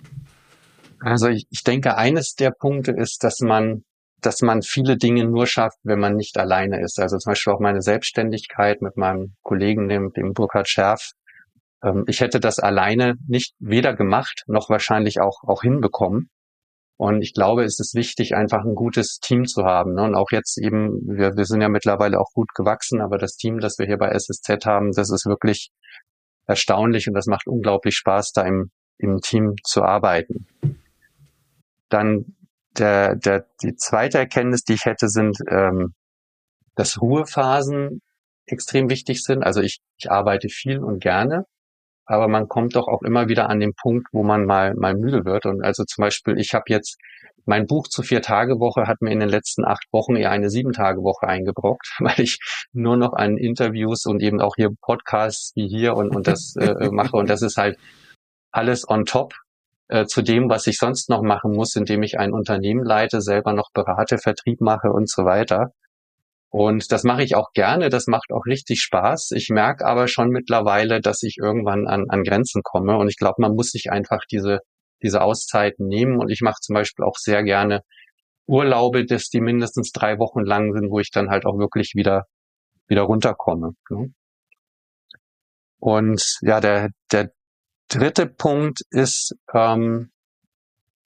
Also 1.00 1.28
ich, 1.28 1.46
ich 1.50 1.64
denke, 1.64 1.98
eines 1.98 2.34
der 2.34 2.52
Punkte 2.52 2.92
ist, 2.92 3.24
dass 3.24 3.40
man 3.40 3.84
dass 4.22 4.42
man 4.42 4.62
viele 4.62 4.98
Dinge 4.98 5.26
nur 5.26 5.46
schafft, 5.46 5.78
wenn 5.84 6.00
man 6.00 6.16
nicht 6.16 6.38
alleine 6.38 6.82
ist. 6.82 7.00
Also 7.00 7.18
zum 7.18 7.32
Beispiel 7.32 7.54
auch 7.54 7.60
meine 7.60 7.82
Selbstständigkeit 7.82 8.82
mit 8.82 8.98
meinem 8.98 9.36
Kollegen, 9.44 9.88
dem, 9.90 10.12
dem 10.14 10.34
Burkhard 10.34 10.68
Scherf. 10.68 11.12
Ähm, 11.84 12.04
ich 12.08 12.22
hätte 12.22 12.40
das 12.40 12.60
alleine 12.60 13.16
nicht 13.28 13.54
weder 13.60 13.96
gemacht, 13.96 14.44
noch 14.48 14.70
wahrscheinlich 14.70 15.20
auch, 15.22 15.44
auch 15.44 15.62
hinbekommen. 15.62 16.30
Und 17.00 17.22
ich 17.22 17.34
glaube, 17.34 17.64
es 17.64 17.80
ist 17.80 17.94
wichtig, 17.94 18.36
einfach 18.36 18.66
ein 18.66 18.74
gutes 18.74 19.20
Team 19.20 19.46
zu 19.46 19.66
haben. 19.66 19.94
Ne? 19.94 20.02
Und 20.02 20.16
auch 20.16 20.32
jetzt 20.32 20.58
eben, 20.58 21.00
wir, 21.06 21.38
wir 21.38 21.46
sind 21.46 21.62
ja 21.62 21.70
mittlerweile 21.70 22.20
auch 22.20 22.32
gut 22.34 22.50
gewachsen, 22.56 23.02
aber 23.02 23.20
das 23.20 23.36
Team, 23.36 23.60
das 23.60 23.78
wir 23.78 23.86
hier 23.86 24.00
bei 24.00 24.10
SSZ 24.10 24.66
haben, 24.66 24.92
das 24.94 25.12
ist 25.12 25.28
wirklich 25.28 25.70
erstaunlich 26.48 27.08
und 27.08 27.14
das 27.14 27.28
macht 27.28 27.46
unglaublich 27.46 27.96
Spaß, 27.96 28.32
da 28.32 28.42
im, 28.42 28.72
im 28.98 29.20
Team 29.22 29.54
zu 29.64 29.84
arbeiten. 29.84 30.48
Dann 31.90 32.36
der, 32.78 33.16
der, 33.16 33.46
die 33.64 33.76
zweite 33.76 34.18
Erkenntnis, 34.18 34.64
die 34.64 34.74
ich 34.74 34.86
hätte, 34.86 35.10
sind, 35.10 35.38
ähm, 35.50 35.94
dass 36.76 37.02
Ruhephasen 37.02 38.02
extrem 38.46 38.90
wichtig 38.90 39.24
sind. 39.24 39.44
Also 39.44 39.62
ich, 39.62 39.80
ich 39.98 40.12
arbeite 40.12 40.50
viel 40.50 40.80
und 40.80 41.02
gerne, 41.02 41.46
aber 42.06 42.28
man 42.28 42.48
kommt 42.48 42.76
doch 42.76 42.88
auch 42.88 43.02
immer 43.02 43.28
wieder 43.28 43.50
an 43.50 43.60
den 43.60 43.74
Punkt, 43.74 44.08
wo 44.12 44.24
man 44.24 44.46
mal, 44.46 44.74
mal 44.76 44.96
müde 44.96 45.26
wird. 45.26 45.46
Und 45.46 45.64
also 45.64 45.84
zum 45.84 46.04
Beispiel, 46.04 46.38
ich 46.40 46.54
habe 46.54 46.66
jetzt 46.68 46.98
mein 47.46 47.66
Buch 47.66 47.88
zur 47.88 48.04
Vier-Tage-Woche 48.04 48.88
hat 48.88 49.02
mir 49.02 49.12
in 49.12 49.22
den 49.22 49.30
letzten 49.30 49.66
acht 49.66 49.86
Wochen 49.92 50.18
eher 50.18 50.32
eine 50.32 50.50
Sieben-Tage-Woche 50.50 51.28
eingebrockt, 51.28 51.96
weil 52.00 52.20
ich 52.20 52.40
nur 52.74 52.98
noch 52.98 53.14
an 53.14 53.38
Interviews 53.38 54.06
und 54.06 54.22
eben 54.22 54.42
auch 54.42 54.56
hier 54.56 54.70
Podcasts 54.82 55.54
wie 55.56 55.68
hier 55.68 55.96
und, 55.96 56.16
und 56.16 56.28
das 56.28 56.56
äh, 56.58 56.90
mache. 56.92 57.16
Und 57.16 57.30
das 57.30 57.42
ist 57.42 57.58
halt 57.58 57.78
alles 58.52 58.88
on 58.88 59.06
top 59.06 59.34
äh, 59.90 60.06
zu 60.06 60.22
dem, 60.22 60.50
was 60.50 60.68
ich 60.68 60.78
sonst 60.78 61.10
noch 61.10 61.22
machen 61.22 61.52
muss, 61.54 61.76
indem 61.76 62.04
ich 62.04 62.20
ein 62.20 62.34
Unternehmen 62.34 62.84
leite, 62.84 63.22
selber 63.22 63.54
noch 63.54 63.70
berate, 63.74 64.18
Vertrieb 64.18 64.62
mache 64.62 64.90
und 64.92 65.10
so 65.10 65.26
weiter. 65.26 65.72
Und 66.50 66.92
das 66.92 67.04
mache 67.04 67.24
ich 67.24 67.36
auch 67.36 67.52
gerne, 67.54 67.90
das 67.90 68.08
macht 68.08 68.32
auch 68.32 68.46
richtig 68.46 68.82
Spaß. 68.82 69.32
Ich 69.32 69.50
merke 69.50 69.86
aber 69.86 70.08
schon 70.08 70.30
mittlerweile, 70.30 71.02
dass 71.02 71.24
ich 71.24 71.38
irgendwann 71.38 71.88
an, 71.88 72.06
an 72.10 72.24
Grenzen 72.24 72.62
komme. 72.64 72.98
Und 72.98 73.10
ich 73.10 73.18
glaube, 73.18 73.42
man 73.42 73.54
muss 73.54 73.72
sich 73.72 73.92
einfach 73.92 74.22
diese, 74.32 74.60
diese 75.04 75.22
Auszeiten 75.22 75.88
nehmen. 75.88 76.20
Und 76.20 76.30
ich 76.30 76.42
mache 76.42 76.60
zum 76.62 76.74
Beispiel 76.74 77.06
auch 77.06 77.18
sehr 77.18 77.44
gerne 77.44 77.82
Urlaube, 78.48 79.06
dass 79.06 79.30
die 79.30 79.42
mindestens 79.42 79.92
drei 79.92 80.20
Wochen 80.20 80.42
lang 80.42 80.74
sind, 80.74 80.90
wo 80.90 81.00
ich 81.00 81.12
dann 81.12 81.30
halt 81.30 81.46
auch 81.46 81.58
wirklich 81.60 81.94
wieder, 81.96 82.24
wieder 82.88 83.04
runterkomme. 83.04 83.72
Ne? 83.90 84.14
Und 85.80 86.38
ja, 86.42 86.60
der, 86.60 86.90
der 87.12 87.32
dritte 87.88 88.28
Punkt 88.28 88.82
ist, 88.90 89.36
ähm, 89.54 90.12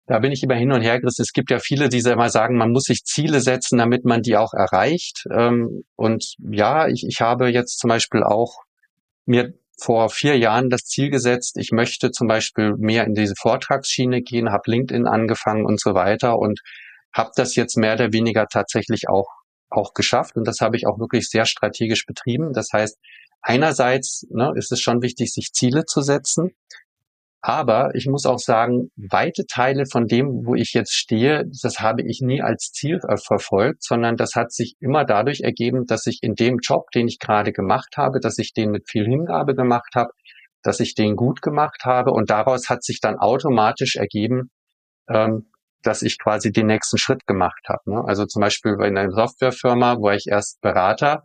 da 0.07 0.19
bin 0.19 0.31
ich 0.31 0.43
immer 0.43 0.55
hin 0.55 0.71
und 0.71 0.81
her 0.81 0.99
gerissen. 0.99 1.21
Es 1.21 1.31
gibt 1.31 1.51
ja 1.51 1.59
viele, 1.59 1.87
die 1.87 1.99
immer 1.99 2.29
sagen, 2.29 2.57
man 2.57 2.71
muss 2.71 2.83
sich 2.83 3.03
Ziele 3.05 3.39
setzen, 3.39 3.77
damit 3.77 4.03
man 4.03 4.21
die 4.21 4.35
auch 4.35 4.53
erreicht. 4.53 5.25
Ähm, 5.33 5.83
und 5.95 6.35
ja, 6.39 6.87
ich, 6.87 7.05
ich 7.07 7.21
habe 7.21 7.49
jetzt 7.49 7.79
zum 7.79 7.89
Beispiel 7.89 8.23
auch 8.23 8.57
mir 9.25 9.53
vor 9.79 10.09
vier 10.09 10.37
Jahren 10.37 10.69
das 10.69 10.81
Ziel 10.83 11.09
gesetzt, 11.09 11.57
ich 11.57 11.71
möchte 11.71 12.11
zum 12.11 12.27
Beispiel 12.27 12.75
mehr 12.77 13.05
in 13.05 13.15
diese 13.15 13.33
Vortragsschiene 13.39 14.21
gehen, 14.21 14.51
habe 14.51 14.69
LinkedIn 14.69 15.07
angefangen 15.07 15.65
und 15.65 15.79
so 15.79 15.93
weiter 15.95 16.37
und 16.37 16.59
habe 17.13 17.31
das 17.35 17.55
jetzt 17.55 17.77
mehr 17.77 17.95
oder 17.95 18.13
weniger 18.13 18.47
tatsächlich 18.47 19.09
auch 19.09 19.27
auch 19.71 19.93
geschafft 19.93 20.35
und 20.35 20.45
das 20.45 20.59
habe 20.59 20.75
ich 20.75 20.85
auch 20.85 20.99
wirklich 20.99 21.29
sehr 21.29 21.45
strategisch 21.45 22.05
betrieben. 22.05 22.51
Das 22.53 22.67
heißt, 22.73 22.97
einerseits 23.41 24.25
ne, 24.29 24.53
ist 24.55 24.71
es 24.71 24.79
schon 24.79 25.01
wichtig, 25.01 25.33
sich 25.33 25.51
Ziele 25.53 25.85
zu 25.85 26.01
setzen, 26.01 26.51
aber 27.43 27.95
ich 27.95 28.05
muss 28.05 28.27
auch 28.27 28.37
sagen, 28.37 28.91
weite 28.95 29.47
Teile 29.47 29.87
von 29.87 30.05
dem, 30.05 30.45
wo 30.45 30.53
ich 30.53 30.73
jetzt 30.73 30.93
stehe, 30.93 31.43
das 31.63 31.79
habe 31.79 32.03
ich 32.03 32.21
nie 32.21 32.41
als 32.41 32.71
Ziel 32.71 32.99
verfolgt, 33.25 33.83
sondern 33.83 34.15
das 34.15 34.35
hat 34.35 34.51
sich 34.53 34.75
immer 34.79 35.05
dadurch 35.05 35.41
ergeben, 35.41 35.87
dass 35.87 36.05
ich 36.05 36.19
in 36.21 36.35
dem 36.35 36.59
Job, 36.61 36.91
den 36.91 37.07
ich 37.07 37.17
gerade 37.17 37.51
gemacht 37.51 37.95
habe, 37.97 38.19
dass 38.19 38.37
ich 38.37 38.53
den 38.53 38.69
mit 38.69 38.87
viel 38.87 39.05
Hingabe 39.05 39.55
gemacht 39.55 39.95
habe, 39.95 40.11
dass 40.61 40.79
ich 40.79 40.93
den 40.93 41.15
gut 41.15 41.41
gemacht 41.41 41.81
habe 41.83 42.11
und 42.11 42.29
daraus 42.29 42.69
hat 42.69 42.83
sich 42.83 42.99
dann 43.01 43.17
automatisch 43.17 43.95
ergeben, 43.95 44.51
ähm, 45.09 45.47
dass 45.81 46.03
ich 46.03 46.19
quasi 46.19 46.51
den 46.51 46.67
nächsten 46.67 46.99
Schritt 46.99 47.25
gemacht 47.25 47.67
habe. 47.67 47.81
Ne? 47.87 48.03
Also 48.05 48.27
zum 48.27 48.41
Beispiel 48.41 48.77
bei 48.77 48.85
einer 48.85 49.09
Softwarefirma, 49.09 49.97
wo 49.97 50.11
ich 50.11 50.27
erst 50.27 50.61
Berater 50.61 51.23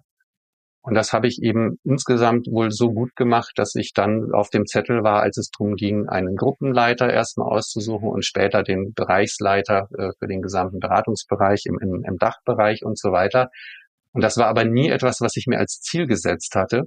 und 0.87 0.95
das 0.95 1.13
habe 1.13 1.27
ich 1.27 1.43
eben 1.43 1.81
insgesamt 1.83 2.47
wohl 2.47 2.71
so 2.71 2.93
gut 2.93 3.17
gemacht, 3.17 3.55
dass 3.57 3.75
ich 3.75 3.93
dann 3.93 4.33
auf 4.33 4.51
dem 4.51 4.67
Zettel 4.67 5.03
war, 5.03 5.21
als 5.21 5.37
es 5.37 5.51
darum 5.51 5.75
ging, 5.75 6.09
einen 6.09 6.37
Gruppenleiter 6.37 7.13
erstmal 7.13 7.49
auszusuchen 7.49 8.09
und 8.09 8.25
später 8.25 8.63
den 8.63 8.95
Bereichsleiter 8.95 9.89
äh, 9.99 10.11
für 10.17 10.29
den 10.29 10.43
gesamten 10.43 10.79
Beratungsbereich 10.79 11.65
im, 11.67 11.81
im, 11.81 12.05
im 12.05 12.19
Dachbereich 12.19 12.85
und 12.85 12.97
so 12.97 13.11
weiter. 13.11 13.51
Und 14.13 14.23
das 14.23 14.37
war 14.37 14.47
aber 14.47 14.65
nie 14.65 14.89
etwas, 14.89 15.21
was 15.21 15.35
ich 15.35 15.49
mir 15.49 15.59
als 15.59 15.81
Ziel 15.81 16.07
gesetzt 16.07 16.55
hatte, 16.55 16.85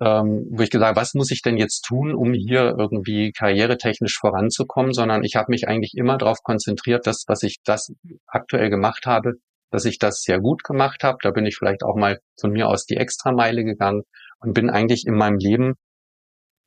ähm, 0.00 0.48
wo 0.50 0.60
ich 0.64 0.70
gesagt, 0.70 0.96
was 0.96 1.14
muss 1.14 1.30
ich 1.30 1.42
denn 1.42 1.58
jetzt 1.58 1.82
tun, 1.82 2.12
um 2.12 2.32
hier 2.32 2.74
irgendwie 2.76 3.30
karrieretechnisch 3.30 4.18
voranzukommen, 4.18 4.92
sondern 4.92 5.22
ich 5.22 5.36
habe 5.36 5.52
mich 5.52 5.68
eigentlich 5.68 5.92
immer 5.94 6.18
darauf 6.18 6.42
konzentriert, 6.42 7.06
dass 7.06 7.22
was 7.28 7.44
ich 7.44 7.58
das 7.64 7.92
aktuell 8.26 8.68
gemacht 8.68 9.06
habe, 9.06 9.34
dass 9.70 9.84
ich 9.84 9.98
das 9.98 10.22
sehr 10.22 10.40
gut 10.40 10.64
gemacht 10.64 11.02
habe. 11.04 11.18
Da 11.22 11.30
bin 11.30 11.46
ich 11.46 11.56
vielleicht 11.56 11.82
auch 11.82 11.96
mal 11.96 12.18
von 12.40 12.52
mir 12.52 12.68
aus 12.68 12.84
die 12.84 12.96
Extrameile 12.96 13.64
gegangen 13.64 14.02
und 14.40 14.54
bin 14.54 14.70
eigentlich 14.70 15.04
in 15.06 15.14
meinem 15.14 15.38
Leben 15.38 15.74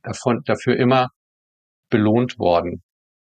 davon, 0.04 0.42
dafür 0.46 0.78
immer 0.78 1.10
belohnt 1.90 2.38
worden. 2.40 2.84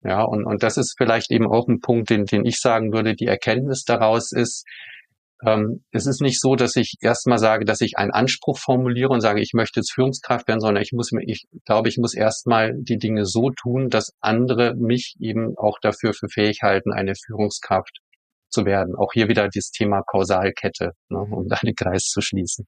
Ja, 0.04 0.24
und, 0.24 0.46
und 0.46 0.64
das 0.64 0.78
ist 0.78 0.96
vielleicht 0.98 1.30
eben 1.32 1.48
auch 1.48 1.68
ein 1.68 1.82
Punkt, 1.82 2.10
den, 2.10 2.26
den 2.26 2.46
ich 2.46 2.60
sagen 2.60 2.94
würde, 2.94 3.16
die 3.16 3.26
Erkenntnis 3.26 3.84
daraus 3.84 4.32
ist, 4.32 4.66
ähm, 5.46 5.84
es 5.92 6.06
ist 6.06 6.22
nicht 6.22 6.42
so, 6.42 6.56
dass 6.56 6.76
ich 6.76 6.96
erstmal 7.02 7.38
sage, 7.38 7.66
dass 7.66 7.82
ich 7.82 7.98
einen 7.98 8.12
Anspruch 8.12 8.58
formuliere 8.58 9.10
und 9.10 9.22
sage, 9.22 9.42
ich 9.42 9.52
möchte 9.54 9.80
jetzt 9.80 9.94
Führungskraft 9.94 10.48
werden, 10.48 10.60
sondern 10.60 10.84
ich 10.84 10.92
muss 10.94 11.12
mir, 11.12 11.24
ich 11.26 11.48
glaube, 11.66 11.90
ich 11.90 11.98
muss 11.98 12.14
erstmal 12.14 12.74
die 12.78 12.98
Dinge 12.98 13.26
so 13.26 13.50
tun, 13.52 13.90
dass 13.90 14.14
andere 14.20 14.76
mich 14.76 15.16
eben 15.20 15.58
auch 15.58 15.80
dafür 15.82 16.14
für 16.14 16.28
fähig 16.28 16.60
halten, 16.62 16.92
eine 16.92 17.14
Führungskraft 17.16 18.00
zu 18.50 18.66
werden. 18.66 18.96
Auch 18.96 19.14
hier 19.14 19.28
wieder 19.28 19.48
das 19.54 19.72
Thema 19.72 20.02
Kausalkette, 20.04 20.94
ne, 21.10 21.20
um 21.20 21.48
da 21.48 21.58
den 21.58 21.76
Kreis 21.76 22.04
zu 22.04 22.22
schließen. 22.22 22.66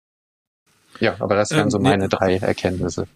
Ja, 0.99 1.15
aber 1.19 1.35
das 1.35 1.51
wären 1.51 1.63
ähm, 1.63 1.69
so 1.71 1.79
meine 1.79 2.03
nee. 2.03 2.09
drei 2.09 2.37
Erkenntnisse. 2.37 3.07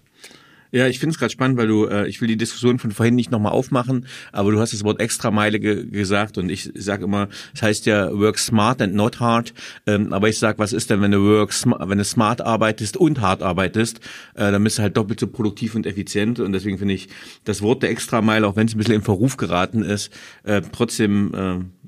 Ja, 0.71 0.87
ich 0.87 0.99
finde 0.99 1.13
es 1.13 1.19
gerade 1.19 1.31
spannend, 1.31 1.57
weil 1.57 1.67
du, 1.67 1.85
äh, 1.85 2.05
ich 2.07 2.19
will 2.19 2.27
die 2.27 2.35
Diskussion 2.35 2.79
von 2.79 2.91
vorhin 2.91 3.15
nicht 3.15 3.31
nochmal 3.31 3.53
aufmachen, 3.53 4.07
aber 4.33 4.51
du 4.51 4.59
hast 4.59 4.73
das 4.73 4.83
Wort 4.83 4.99
Extrameile 4.99 5.59
ge 5.59 5.85
gesagt 5.85 6.37
und 6.37 6.49
ich 6.49 6.69
sage 6.75 7.05
immer, 7.05 7.29
es 7.53 7.59
das 7.59 7.61
heißt 7.61 7.85
ja 7.85 8.11
work 8.11 8.37
smart 8.37 8.81
and 8.81 8.93
not 8.93 9.21
hard, 9.21 9.53
ähm, 9.87 10.11
aber 10.11 10.27
ich 10.27 10.37
sag, 10.37 10.59
was 10.59 10.73
ist 10.73 10.89
denn, 10.89 11.01
wenn 11.01 11.11
du 11.11 11.21
work 11.21 11.53
wenn 11.87 11.97
du 11.97 12.03
smart 12.03 12.41
arbeitest 12.41 12.97
und 12.97 13.21
hart 13.21 13.41
arbeitest, 13.41 13.99
äh, 14.33 14.51
dann 14.51 14.63
bist 14.65 14.77
du 14.77 14.81
halt 14.81 14.97
doppelt 14.97 15.19
so 15.19 15.27
produktiv 15.27 15.75
und 15.75 15.85
effizient 15.85 16.41
und 16.41 16.51
deswegen 16.51 16.77
finde 16.77 16.95
ich 16.95 17.07
das 17.45 17.61
Wort 17.61 17.81
der 17.81 17.91
Extrameile, 17.91 18.45
auch 18.45 18.57
wenn 18.57 18.67
es 18.67 18.75
ein 18.75 18.77
bisschen 18.77 18.95
in 18.95 19.01
Verruf 19.01 19.37
geraten 19.37 19.81
ist, 19.81 20.11
äh, 20.43 20.61
trotzdem 20.73 21.33
äh, 21.33 21.85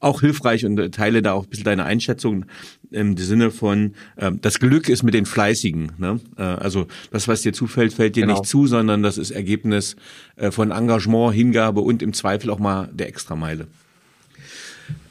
auch 0.00 0.20
hilfreich 0.20 0.64
und 0.64 0.78
äh, 0.78 0.90
teile 0.90 1.22
da 1.22 1.32
auch 1.32 1.44
ein 1.44 1.50
bisschen 1.50 1.64
deine 1.64 1.84
Einschätzung 1.84 2.46
im 2.90 3.16
Sinne 3.16 3.50
von, 3.50 3.94
äh, 4.16 4.30
das 4.40 4.58
Glück 4.58 4.88
ist 4.88 5.02
mit 5.02 5.14
den 5.14 5.26
Fleißigen. 5.26 5.92
Ne? 5.98 6.20
Äh, 6.36 6.42
also 6.42 6.86
das, 7.10 7.28
was 7.28 7.42
dir 7.42 7.52
zufällt, 7.52 7.92
fällt 7.92 8.16
dir 8.16 8.22
genau. 8.22 8.34
nicht 8.34 8.46
zu, 8.46 8.66
sondern 8.66 9.02
das 9.02 9.18
ist 9.18 9.30
Ergebnis 9.30 9.96
äh, 10.36 10.50
von 10.50 10.70
Engagement, 10.70 11.34
Hingabe 11.34 11.80
und 11.80 12.02
im 12.02 12.12
Zweifel 12.12 12.50
auch 12.50 12.58
mal 12.58 12.88
der 12.92 13.08
Extrameile. 13.08 13.66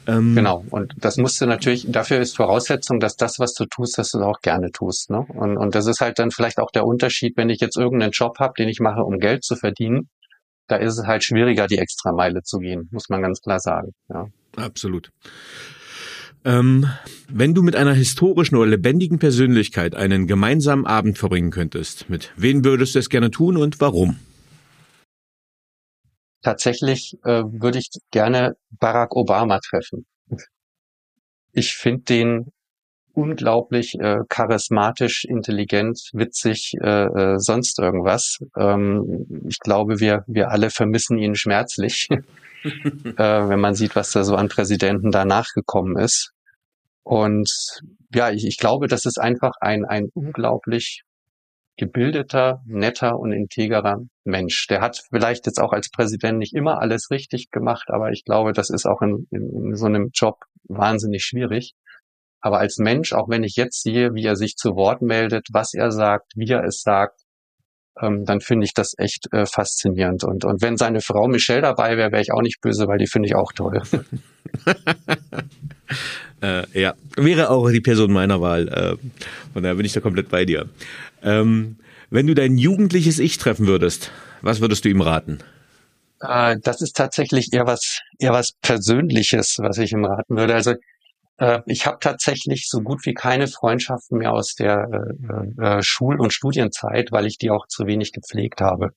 Ähm, 0.06 0.34
genau, 0.34 0.64
und 0.70 0.94
das 0.96 1.18
musst 1.18 1.38
du 1.38 1.46
natürlich, 1.46 1.86
dafür 1.86 2.18
ist 2.18 2.34
Voraussetzung, 2.34 2.98
dass 2.98 3.16
das, 3.16 3.38
was 3.38 3.52
du 3.52 3.66
tust, 3.66 3.98
dass 3.98 4.12
du 4.12 4.18
es 4.18 4.24
auch 4.24 4.40
gerne 4.40 4.72
tust. 4.72 5.10
Ne? 5.10 5.18
Und, 5.18 5.58
und 5.58 5.74
das 5.74 5.86
ist 5.86 6.00
halt 6.00 6.18
dann 6.18 6.30
vielleicht 6.30 6.58
auch 6.60 6.70
der 6.70 6.86
Unterschied, 6.86 7.36
wenn 7.36 7.50
ich 7.50 7.60
jetzt 7.60 7.76
irgendeinen 7.76 8.12
Job 8.12 8.38
habe, 8.38 8.54
den 8.56 8.70
ich 8.70 8.80
mache, 8.80 9.02
um 9.02 9.18
Geld 9.18 9.44
zu 9.44 9.54
verdienen, 9.54 10.08
da 10.66 10.76
ist 10.76 10.98
es 10.98 11.06
halt 11.06 11.24
schwieriger, 11.24 11.66
die 11.66 11.78
Extrameile 11.78 12.42
zu 12.42 12.58
gehen, 12.58 12.88
muss 12.90 13.10
man 13.10 13.20
ganz 13.20 13.40
klar 13.40 13.60
sagen. 13.60 13.92
Ja. 14.08 14.28
Absolut. 14.58 15.10
Ähm, 16.44 16.86
wenn 17.28 17.54
du 17.54 17.62
mit 17.62 17.74
einer 17.76 17.92
historischen 17.92 18.56
oder 18.56 18.70
lebendigen 18.70 19.18
Persönlichkeit 19.18 19.94
einen 19.94 20.26
gemeinsamen 20.26 20.86
Abend 20.86 21.18
verbringen 21.18 21.50
könntest, 21.50 22.08
mit 22.08 22.32
wem 22.36 22.64
würdest 22.64 22.94
du 22.94 23.00
es 23.00 23.08
gerne 23.08 23.30
tun 23.30 23.56
und 23.56 23.80
warum? 23.80 24.18
Tatsächlich 26.42 27.18
äh, 27.24 27.42
würde 27.44 27.78
ich 27.78 27.90
gerne 28.10 28.56
Barack 28.70 29.16
Obama 29.16 29.58
treffen. 29.58 30.06
Ich 31.52 31.74
finde 31.74 32.04
den 32.04 32.52
unglaublich 33.18 33.98
äh, 33.98 34.20
charismatisch, 34.28 35.24
intelligent, 35.24 35.98
witzig, 36.12 36.74
äh, 36.80 37.06
äh, 37.06 37.38
sonst 37.38 37.80
irgendwas. 37.80 38.38
Ähm, 38.56 39.26
ich 39.48 39.58
glaube, 39.58 39.98
wir, 39.98 40.22
wir 40.28 40.50
alle 40.50 40.70
vermissen 40.70 41.18
ihn 41.18 41.34
schmerzlich. 41.34 42.08
äh, 42.64 43.12
wenn 43.16 43.60
man 43.60 43.74
sieht, 43.74 43.96
was 43.96 44.12
da 44.12 44.22
so 44.22 44.36
an 44.36 44.48
Präsidenten 44.48 45.10
danach 45.10 45.48
gekommen 45.52 45.98
ist. 45.98 46.30
Und 47.02 47.50
ja, 48.14 48.30
ich, 48.30 48.46
ich 48.46 48.56
glaube, 48.56 48.86
das 48.86 49.04
ist 49.04 49.18
einfach 49.18 49.52
ein, 49.60 49.84
ein 49.84 50.10
unglaublich 50.14 51.02
gebildeter, 51.76 52.62
netter 52.66 53.18
und 53.18 53.32
integerer 53.32 54.02
Mensch. 54.24 54.66
Der 54.68 54.80
hat 54.80 55.02
vielleicht 55.10 55.46
jetzt 55.46 55.60
auch 55.60 55.72
als 55.72 55.90
Präsident 55.90 56.38
nicht 56.38 56.54
immer 56.54 56.80
alles 56.80 57.10
richtig 57.10 57.50
gemacht, 57.50 57.88
aber 57.88 58.10
ich 58.12 58.24
glaube, 58.24 58.52
das 58.52 58.70
ist 58.70 58.86
auch 58.86 59.02
in, 59.02 59.26
in, 59.30 59.70
in 59.70 59.76
so 59.76 59.86
einem 59.86 60.10
Job 60.12 60.36
wahnsinnig 60.64 61.24
schwierig. 61.24 61.74
Aber 62.40 62.58
als 62.58 62.78
Mensch, 62.78 63.12
auch 63.12 63.28
wenn 63.28 63.42
ich 63.42 63.56
jetzt 63.56 63.82
sehe, 63.82 64.14
wie 64.14 64.24
er 64.24 64.36
sich 64.36 64.56
zu 64.56 64.76
Wort 64.76 65.02
meldet, 65.02 65.46
was 65.52 65.74
er 65.74 65.90
sagt, 65.90 66.32
wie 66.36 66.50
er 66.50 66.64
es 66.64 66.82
sagt, 66.82 67.20
ähm, 68.00 68.24
dann 68.24 68.40
finde 68.40 68.64
ich 68.64 68.74
das 68.74 68.94
echt 68.96 69.32
äh, 69.32 69.44
faszinierend. 69.44 70.24
Und, 70.24 70.44
und 70.44 70.62
wenn 70.62 70.76
seine 70.76 71.00
Frau 71.00 71.26
Michelle 71.26 71.62
dabei 71.62 71.96
wäre, 71.96 72.12
wäre 72.12 72.22
ich 72.22 72.32
auch 72.32 72.42
nicht 72.42 72.60
böse, 72.60 72.86
weil 72.86 72.98
die 72.98 73.08
finde 73.08 73.28
ich 73.28 73.34
auch 73.34 73.52
toll. 73.52 73.82
äh, 76.42 76.80
ja, 76.80 76.94
wäre 77.16 77.50
auch 77.50 77.70
die 77.70 77.80
Person 77.80 78.12
meiner 78.12 78.40
Wahl. 78.40 78.68
Äh, 78.68 78.96
von 79.52 79.62
daher 79.62 79.74
bin 79.74 79.86
ich 79.86 79.92
da 79.92 80.00
komplett 80.00 80.28
bei 80.28 80.44
dir. 80.44 80.68
Ähm, 81.22 81.76
wenn 82.10 82.26
du 82.26 82.34
dein 82.34 82.56
jugendliches 82.56 83.18
Ich 83.18 83.38
treffen 83.38 83.66
würdest, 83.66 84.12
was 84.40 84.60
würdest 84.60 84.84
du 84.84 84.88
ihm 84.88 85.00
raten? 85.00 85.38
Äh, 86.20 86.56
das 86.62 86.80
ist 86.80 86.96
tatsächlich 86.96 87.52
eher 87.52 87.66
was, 87.66 88.00
eher 88.18 88.32
was 88.32 88.52
Persönliches, 88.62 89.56
was 89.58 89.78
ich 89.78 89.92
ihm 89.92 90.04
raten 90.04 90.36
würde. 90.36 90.54
Also 90.54 90.74
äh, 91.38 91.60
ich 91.66 91.86
habe 91.86 91.98
tatsächlich 92.00 92.68
so 92.68 92.80
gut 92.80 93.04
wie 93.04 93.14
keine 93.14 93.46
Freundschaften 93.46 94.18
mehr 94.18 94.32
aus 94.32 94.54
der 94.54 94.88
äh, 95.58 95.78
äh, 95.78 95.82
Schul- 95.82 96.20
und 96.20 96.32
Studienzeit, 96.32 97.10
weil 97.12 97.26
ich 97.26 97.38
die 97.38 97.50
auch 97.50 97.66
zu 97.68 97.86
wenig 97.86 98.12
gepflegt 98.12 98.60
habe. 98.60 98.90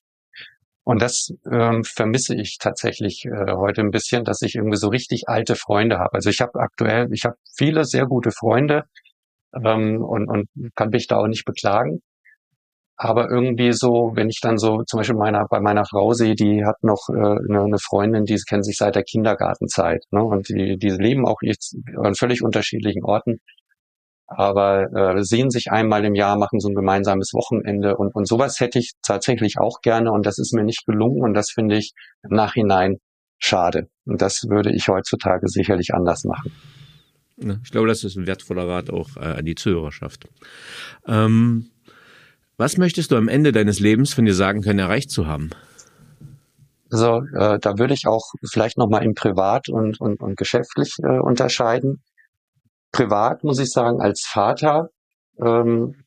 Und 0.83 1.01
das 1.01 1.31
ähm, 1.49 1.83
vermisse 1.83 2.35
ich 2.35 2.57
tatsächlich 2.59 3.25
äh, 3.25 3.53
heute 3.53 3.81
ein 3.81 3.91
bisschen, 3.91 4.25
dass 4.25 4.41
ich 4.41 4.55
irgendwie 4.55 4.77
so 4.77 4.89
richtig 4.89 5.23
alte 5.27 5.55
Freunde 5.55 5.99
habe. 5.99 6.13
Also 6.13 6.29
ich 6.29 6.41
habe 6.41 6.59
aktuell, 6.59 7.07
ich 7.13 7.23
habe 7.23 7.35
viele 7.55 7.85
sehr 7.85 8.07
gute 8.07 8.31
Freunde 8.31 8.85
ähm, 9.53 10.03
und, 10.03 10.27
und 10.27 10.49
kann 10.75 10.89
mich 10.89 11.07
da 11.07 11.17
auch 11.17 11.27
nicht 11.27 11.45
beklagen. 11.45 12.01
Aber 13.03 13.31
irgendwie 13.31 13.73
so, 13.73 14.11
wenn 14.13 14.29
ich 14.29 14.41
dann 14.43 14.59
so 14.59 14.83
zum 14.83 14.99
Beispiel 14.99 15.15
meiner, 15.15 15.47
bei 15.49 15.59
meiner 15.59 15.85
Frau 15.85 16.13
sehe, 16.13 16.35
die 16.35 16.63
hat 16.63 16.83
noch 16.83 17.09
äh, 17.09 17.13
eine, 17.15 17.63
eine 17.63 17.79
Freundin, 17.79 18.25
die 18.25 18.39
kennt 18.47 18.63
sich 18.63 18.77
seit 18.77 18.93
der 18.93 19.01
Kindergartenzeit. 19.01 20.03
Ne? 20.11 20.23
Und 20.23 20.49
die, 20.49 20.77
die 20.77 20.89
leben 20.91 21.25
auch 21.25 21.39
jetzt 21.41 21.75
an 21.97 22.13
völlig 22.13 22.43
unterschiedlichen 22.43 23.03
Orten. 23.03 23.39
Aber 24.27 24.93
äh, 24.93 25.23
sehen 25.23 25.49
sich 25.49 25.71
einmal 25.71 26.05
im 26.05 26.13
Jahr, 26.13 26.37
machen 26.37 26.59
so 26.59 26.69
ein 26.69 26.75
gemeinsames 26.75 27.31
Wochenende 27.33 27.97
und, 27.97 28.13
und 28.13 28.27
sowas 28.27 28.59
hätte 28.59 28.77
ich 28.77 28.91
tatsächlich 29.01 29.57
auch 29.57 29.81
gerne 29.81 30.11
und 30.11 30.27
das 30.27 30.37
ist 30.37 30.53
mir 30.53 30.63
nicht 30.63 30.85
gelungen 30.85 31.23
und 31.23 31.33
das 31.33 31.49
finde 31.49 31.77
ich 31.77 31.93
im 32.21 32.35
Nachhinein 32.35 32.99
schade. 33.39 33.89
Und 34.05 34.21
das 34.21 34.45
würde 34.47 34.71
ich 34.71 34.87
heutzutage 34.89 35.47
sicherlich 35.47 35.95
anders 35.95 36.23
machen. 36.23 36.51
Ich 37.63 37.71
glaube, 37.71 37.87
das 37.87 38.03
ist 38.03 38.15
ein 38.15 38.27
wertvoller 38.27 38.67
Rat 38.67 38.91
auch 38.91 39.17
äh, 39.17 39.39
an 39.39 39.45
die 39.45 39.55
Zuhörerschaft. 39.55 40.27
Ähm 41.07 41.71
was 42.61 42.77
möchtest 42.77 43.09
du 43.09 43.15
am 43.15 43.27
Ende 43.27 43.51
deines 43.51 43.79
Lebens 43.79 44.13
von 44.13 44.23
dir 44.23 44.35
sagen 44.35 44.61
können, 44.61 44.77
erreicht 44.77 45.09
zu 45.09 45.25
haben? 45.25 45.49
Also 46.91 47.23
äh, 47.33 47.57
da 47.59 47.79
würde 47.79 47.95
ich 47.95 48.05
auch 48.05 48.21
vielleicht 48.51 48.77
nochmal 48.77 49.03
im 49.03 49.15
Privat 49.15 49.67
und, 49.67 49.99
und, 49.99 50.21
und 50.21 50.37
geschäftlich 50.37 50.93
äh, 51.01 51.17
unterscheiden. 51.17 52.03
Privat 52.91 53.43
muss 53.43 53.57
ich 53.57 53.71
sagen, 53.71 53.99
als 53.99 54.27
Vater 54.29 54.89
ähm, 55.41 56.03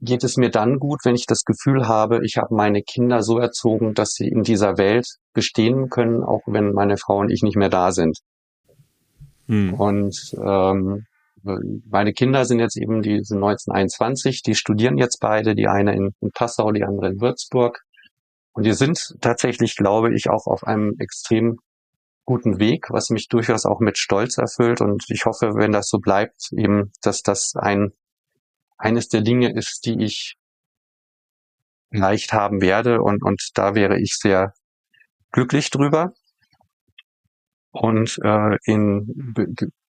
geht 0.00 0.24
es 0.24 0.36
mir 0.36 0.50
dann 0.50 0.80
gut, 0.80 0.98
wenn 1.04 1.14
ich 1.14 1.26
das 1.26 1.44
Gefühl 1.44 1.86
habe, 1.86 2.24
ich 2.24 2.36
habe 2.36 2.52
meine 2.52 2.82
Kinder 2.82 3.22
so 3.22 3.38
erzogen, 3.38 3.94
dass 3.94 4.14
sie 4.14 4.26
in 4.26 4.42
dieser 4.42 4.78
Welt 4.78 5.06
bestehen 5.32 5.90
können, 5.90 6.24
auch 6.24 6.42
wenn 6.46 6.72
meine 6.72 6.96
Frau 6.96 7.18
und 7.18 7.30
ich 7.30 7.42
nicht 7.42 7.56
mehr 7.56 7.68
da 7.68 7.92
sind. 7.92 8.18
Hm. 9.46 9.74
Und 9.74 10.16
ähm, 10.44 11.04
meine 11.42 12.12
Kinder 12.12 12.44
sind 12.44 12.60
jetzt 12.60 12.76
eben, 12.76 13.02
die 13.02 13.22
sind 13.22 13.38
1921, 13.38 14.42
die 14.42 14.54
studieren 14.54 14.98
jetzt 14.98 15.18
beide, 15.20 15.54
die 15.54 15.68
eine 15.68 15.94
in, 15.94 16.14
in 16.20 16.30
Passau, 16.32 16.70
die 16.72 16.84
andere 16.84 17.08
in 17.10 17.20
Würzburg. 17.20 17.82
Und 18.52 18.64
die 18.64 18.72
sind 18.72 19.16
tatsächlich, 19.20 19.76
glaube 19.76 20.14
ich, 20.14 20.28
auch 20.28 20.46
auf 20.46 20.64
einem 20.64 20.94
extrem 20.98 21.58
guten 22.24 22.60
Weg, 22.60 22.90
was 22.90 23.10
mich 23.10 23.28
durchaus 23.28 23.66
auch 23.66 23.80
mit 23.80 23.98
Stolz 23.98 24.38
erfüllt. 24.38 24.80
Und 24.80 25.04
ich 25.08 25.24
hoffe, 25.24 25.54
wenn 25.54 25.72
das 25.72 25.88
so 25.88 25.98
bleibt, 25.98 26.50
eben, 26.52 26.92
dass 27.02 27.22
das 27.22 27.54
ein, 27.56 27.92
eines 28.76 29.08
der 29.08 29.22
Dinge 29.22 29.52
ist, 29.52 29.84
die 29.86 30.04
ich 30.04 30.36
leicht 31.90 32.32
haben 32.32 32.60
werde. 32.60 33.00
Und, 33.00 33.22
und 33.22 33.50
da 33.54 33.74
wäre 33.74 33.98
ich 34.00 34.16
sehr 34.16 34.52
glücklich 35.32 35.70
drüber. 35.70 36.12
Und 37.70 38.18
äh, 38.22 38.58
in 38.64 39.32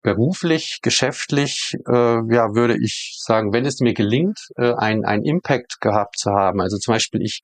beruflich, 0.02 0.80
geschäftlich, 0.82 1.74
äh, 1.88 2.34
ja, 2.34 2.54
würde 2.54 2.76
ich 2.80 3.16
sagen, 3.20 3.52
wenn 3.52 3.66
es 3.66 3.80
mir 3.80 3.94
gelingt, 3.94 4.38
äh, 4.56 4.72
ein, 4.74 5.04
ein 5.04 5.22
Impact 5.22 5.80
gehabt 5.80 6.18
zu 6.18 6.32
haben. 6.32 6.60
Also 6.60 6.78
zum 6.78 6.94
Beispiel 6.94 7.22
ich 7.22 7.40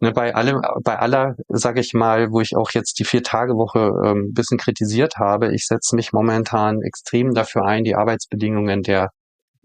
ne, 0.00 0.12
bei 0.12 0.34
allem, 0.34 0.60
bei 0.84 0.98
aller, 0.98 1.36
sage 1.48 1.80
ich 1.80 1.94
mal, 1.94 2.30
wo 2.30 2.40
ich 2.40 2.56
auch 2.56 2.70
jetzt 2.72 2.98
die 2.98 3.04
vier 3.04 3.22
Tage 3.22 3.54
Woche 3.54 3.92
ähm, 4.04 4.32
bisschen 4.34 4.58
kritisiert 4.58 5.16
habe, 5.16 5.54
ich 5.54 5.66
setze 5.66 5.96
mich 5.96 6.12
momentan 6.12 6.82
extrem 6.82 7.34
dafür 7.34 7.64
ein, 7.64 7.84
die 7.84 7.94
Arbeitsbedingungen 7.94 8.82
der 8.82 9.10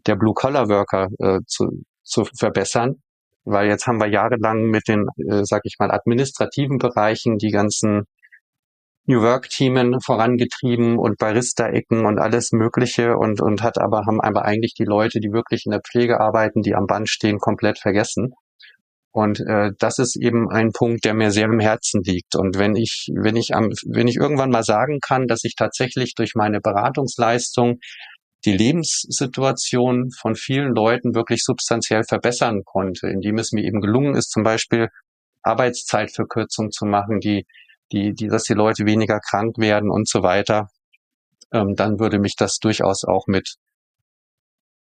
der 0.08 0.16
Blue 0.16 0.34
Collar 0.34 0.70
Worker 0.70 1.10
äh, 1.20 1.39
zu, 1.45 1.84
zu 2.03 2.26
verbessern, 2.38 2.95
weil 3.43 3.68
jetzt 3.68 3.88
haben 3.88 3.99
wir 3.99 4.08
jahrelang 4.08 4.64
mit 4.64 4.88
den, 4.88 5.05
äh, 5.30 5.43
sag 5.43 5.62
ich 5.66 5.76
mal, 5.80 5.91
administrativen 5.91 6.78
Bereichen 6.78 7.38
die 7.38 7.51
ganzen 7.51 8.05
New 9.08 9.22
Work-Teamen 9.22 10.01
vorangetrieben 10.01 10.99
und 10.99 11.18
Barista-Ecken 11.18 12.05
und 12.05 12.20
alles 12.20 12.51
Mögliche 12.51 13.18
und, 13.18 13.41
und 13.41 13.64
hat 13.64 13.78
aber, 13.78 14.05
haben 14.05 14.20
aber 14.20 14.43
eigentlich 14.43 14.74
die 14.74 14.84
Leute, 14.84 15.22
die 15.22 15.32
wirklich 15.32 15.66
in 15.66 15.72
der 15.72 15.82
Pflege 15.82 16.20
arbeiten, 16.20 16.62
die 16.62 16.76
am 16.76 16.88
Band 16.88 17.10
stehen, 17.10 17.39
komplett 17.39 17.80
vergessen. 17.80 18.34
Und 19.12 19.39
äh, 19.39 19.72
das 19.80 19.97
ist 19.97 20.18
eben 20.18 20.49
ein 20.51 20.74
Punkt, 20.74 21.05
der 21.05 21.14
mir 21.14 21.32
sehr 21.32 21.45
im 21.45 21.60
Herzen 21.60 22.03
liegt. 22.03 22.36
Und 22.36 22.58
wenn 22.58 22.76
ich, 22.76 23.08
wenn 23.16 23.38
ich 23.38 23.55
am, 23.55 23.72
wenn 23.86 24.08
ich 24.08 24.18
irgendwann 24.18 24.51
mal 24.51 24.64
sagen 24.64 24.99
kann, 24.99 25.26
dass 25.26 25.43
ich 25.43 25.55
tatsächlich 25.55 26.14
durch 26.14 26.36
meine 26.36 26.60
Beratungsleistung 26.60 27.80
die 28.45 28.55
Lebenssituation 28.55 30.12
von 30.12 30.36
vielen 30.36 30.76
Leuten 30.76 31.16
wirklich 31.16 31.43
substanziell 31.43 32.03
verbessern 32.03 32.64
konnte, 32.66 33.08
indem 33.08 33.38
es 33.38 33.53
mir 33.53 33.64
eben 33.64 33.82
gelungen 33.82 34.16
ist, 34.16 34.32
zum 34.32 34.43
Beispiel 34.43 34.89
Arbeitszeitverkürzung 35.41 36.72
zu 36.72 36.86
machen, 36.86 37.20
die 37.20 37.45
die, 37.92 38.14
die, 38.14 38.28
dass 38.28 38.44
die 38.44 38.54
Leute 38.54 38.86
weniger 38.86 39.20
krank 39.20 39.58
werden 39.58 39.90
und 39.90 40.08
so 40.08 40.24
weiter, 40.24 40.68
ähm, 41.52 41.76
dann 41.76 42.00
würde 42.00 42.20
mich 42.20 42.36
das 42.36 42.58
durchaus 42.60 43.04
auch 43.04 43.28
mit 43.28 43.56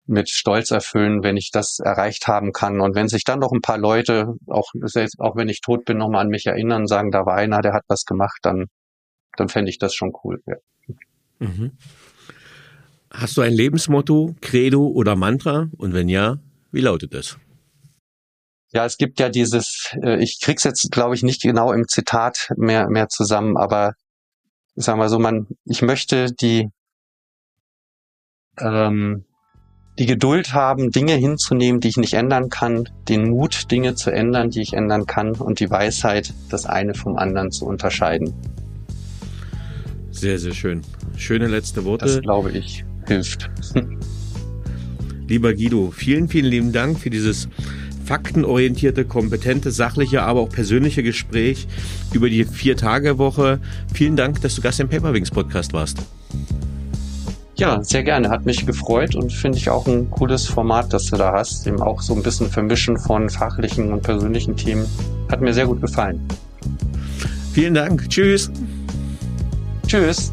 mit 0.07 0.29
Stolz 0.29 0.73
erfüllen, 0.73 1.23
wenn 1.23 1.37
ich 1.37 1.51
das 1.53 1.79
erreicht 1.79 2.27
haben 2.27 2.53
kann. 2.53 2.81
Und 2.81 2.97
wenn 2.97 3.07
sich 3.07 3.23
dann 3.23 3.39
noch 3.39 3.53
ein 3.53 3.61
paar 3.61 3.79
Leute, 3.79 4.35
auch, 4.49 4.69
selbst, 4.83 5.21
auch 5.21 5.37
wenn 5.37 5.49
ich 5.49 5.61
tot 5.61 5.85
bin, 5.85 5.99
nochmal 5.99 6.23
an 6.23 6.31
mich 6.31 6.47
erinnern, 6.47 6.87
sagen, 6.87 7.13
da 7.13 7.25
war 7.27 7.37
einer, 7.37 7.61
der 7.61 7.73
hat 7.73 7.85
was 7.87 8.05
gemacht, 8.05 8.39
dann, 8.43 8.67
dann 9.37 9.49
fände 9.49 9.71
ich 9.71 9.79
das 9.79 9.95
schon 9.95 10.13
cool. 10.25 10.43
Ja. 10.47 10.57
Mhm. 11.39 11.73
Hast 13.11 13.37
du 13.37 13.43
ein 13.43 13.53
Lebensmotto, 13.53 14.35
Credo 14.41 14.87
oder 14.89 15.15
Mantra? 15.15 15.69
Und 15.77 15.95
wenn 15.95 16.09
ja, 16.09 16.39
wie 16.73 16.81
lautet 16.81 17.15
es? 17.15 17.39
Ja, 18.73 18.85
es 18.85 18.99
gibt 18.99 19.19
ja 19.19 19.29
dieses, 19.29 19.95
äh, 20.03 20.23
ich 20.23 20.41
krieg's 20.41 20.65
jetzt, 20.65 20.91
glaube 20.93 21.15
ich, 21.15 21.23
nicht 21.23 21.43
genau 21.43 21.73
im 21.73 21.89
Zitat 21.89 22.53
mehr, 22.57 22.89
mehr 22.89 23.09
zusammen, 23.09 23.57
aber 23.57 23.95
sagen 24.77 25.01
wir 25.01 25.09
so, 25.09 25.19
man, 25.19 25.49
ich 25.65 25.83
möchte 25.83 26.33
die, 26.33 26.69
ähm, 28.59 29.25
die 29.99 30.07
Geduld 30.07 30.55
haben, 30.55 30.91
Dinge 30.91 31.15
hinzunehmen, 31.15 31.81
die 31.81 31.89
ich 31.89 31.97
nicht 31.97 32.15
ändern 32.15 32.49
kann, 32.49 32.89
den 33.09 33.31
Mut, 33.31 33.71
Dinge 33.71 33.97
zu 33.97 34.11
ändern, 34.11 34.51
die 34.51 34.63
ich 34.63 34.73
ändern 34.73 35.05
kann 35.05 35.33
und 35.33 35.61
die 35.61 35.71
Weisheit, 35.71 36.33
das 36.49 36.65
eine 36.65 36.95
vom 36.95 37.17
anderen 37.17 37.51
zu 37.51 37.67
unterscheiden. 37.67 38.33
Sehr, 40.11 40.39
sehr 40.39 40.55
schön. 40.55 40.83
Schöne 41.17 41.49
letzte 41.49 41.85
Worte. 41.85 42.07
Das 42.07 42.21
glaube 42.21 42.53
ich 42.53 42.85
hilft. 43.07 43.51
Lieber 45.29 45.55
Guido, 45.55 45.91
vielen, 45.91 46.29
vielen 46.29 46.47
lieben 46.47 46.73
Dank 46.73 46.99
für 46.99 47.11
dieses 47.11 47.49
faktenorientierte, 48.11 49.05
kompetente, 49.05 49.71
sachliche, 49.71 50.23
aber 50.23 50.41
auch 50.41 50.49
persönliche 50.49 51.05
Gespräch 51.05 51.69
über 52.13 52.29
die 52.29 52.45
Vier-Tage-Woche. 52.45 53.61
Vielen 53.95 54.17
Dank, 54.17 54.41
dass 54.41 54.57
du 54.57 54.63
Gast 54.63 54.81
im 54.81 54.89
Paperwings 54.89 55.31
Podcast 55.31 55.73
warst. 55.73 55.99
Ja, 57.55 57.85
sehr 57.85 58.03
gerne. 58.03 58.29
Hat 58.29 58.47
mich 58.47 58.67
gefreut 58.67 59.15
und 59.15 59.33
finde 59.33 59.59
ich 59.59 59.71
auch 59.71 59.87
ein 59.87 60.11
cooles 60.11 60.49
Format, 60.49 60.93
das 60.93 61.07
du 61.07 61.19
da 61.19 61.33
hast. 61.33 61.69
Eben 61.69 61.81
auch 61.81 62.03
so 62.03 62.17
ein 62.17 62.25
bisschen 62.25 62.51
Vermischen 62.51 62.99
von 62.99 63.31
fachlichen 63.31 63.93
und 63.93 64.03
persönlichen 64.03 64.57
Themen. 64.57 64.87
Hat 65.31 65.41
mir 65.41 65.55
sehr 65.55 65.67
gut 65.67 65.81
gefallen. 65.81 66.21
Vielen 67.53 67.75
Dank. 67.75 68.09
Tschüss. 68.09 68.51
Tschüss. 69.87 70.33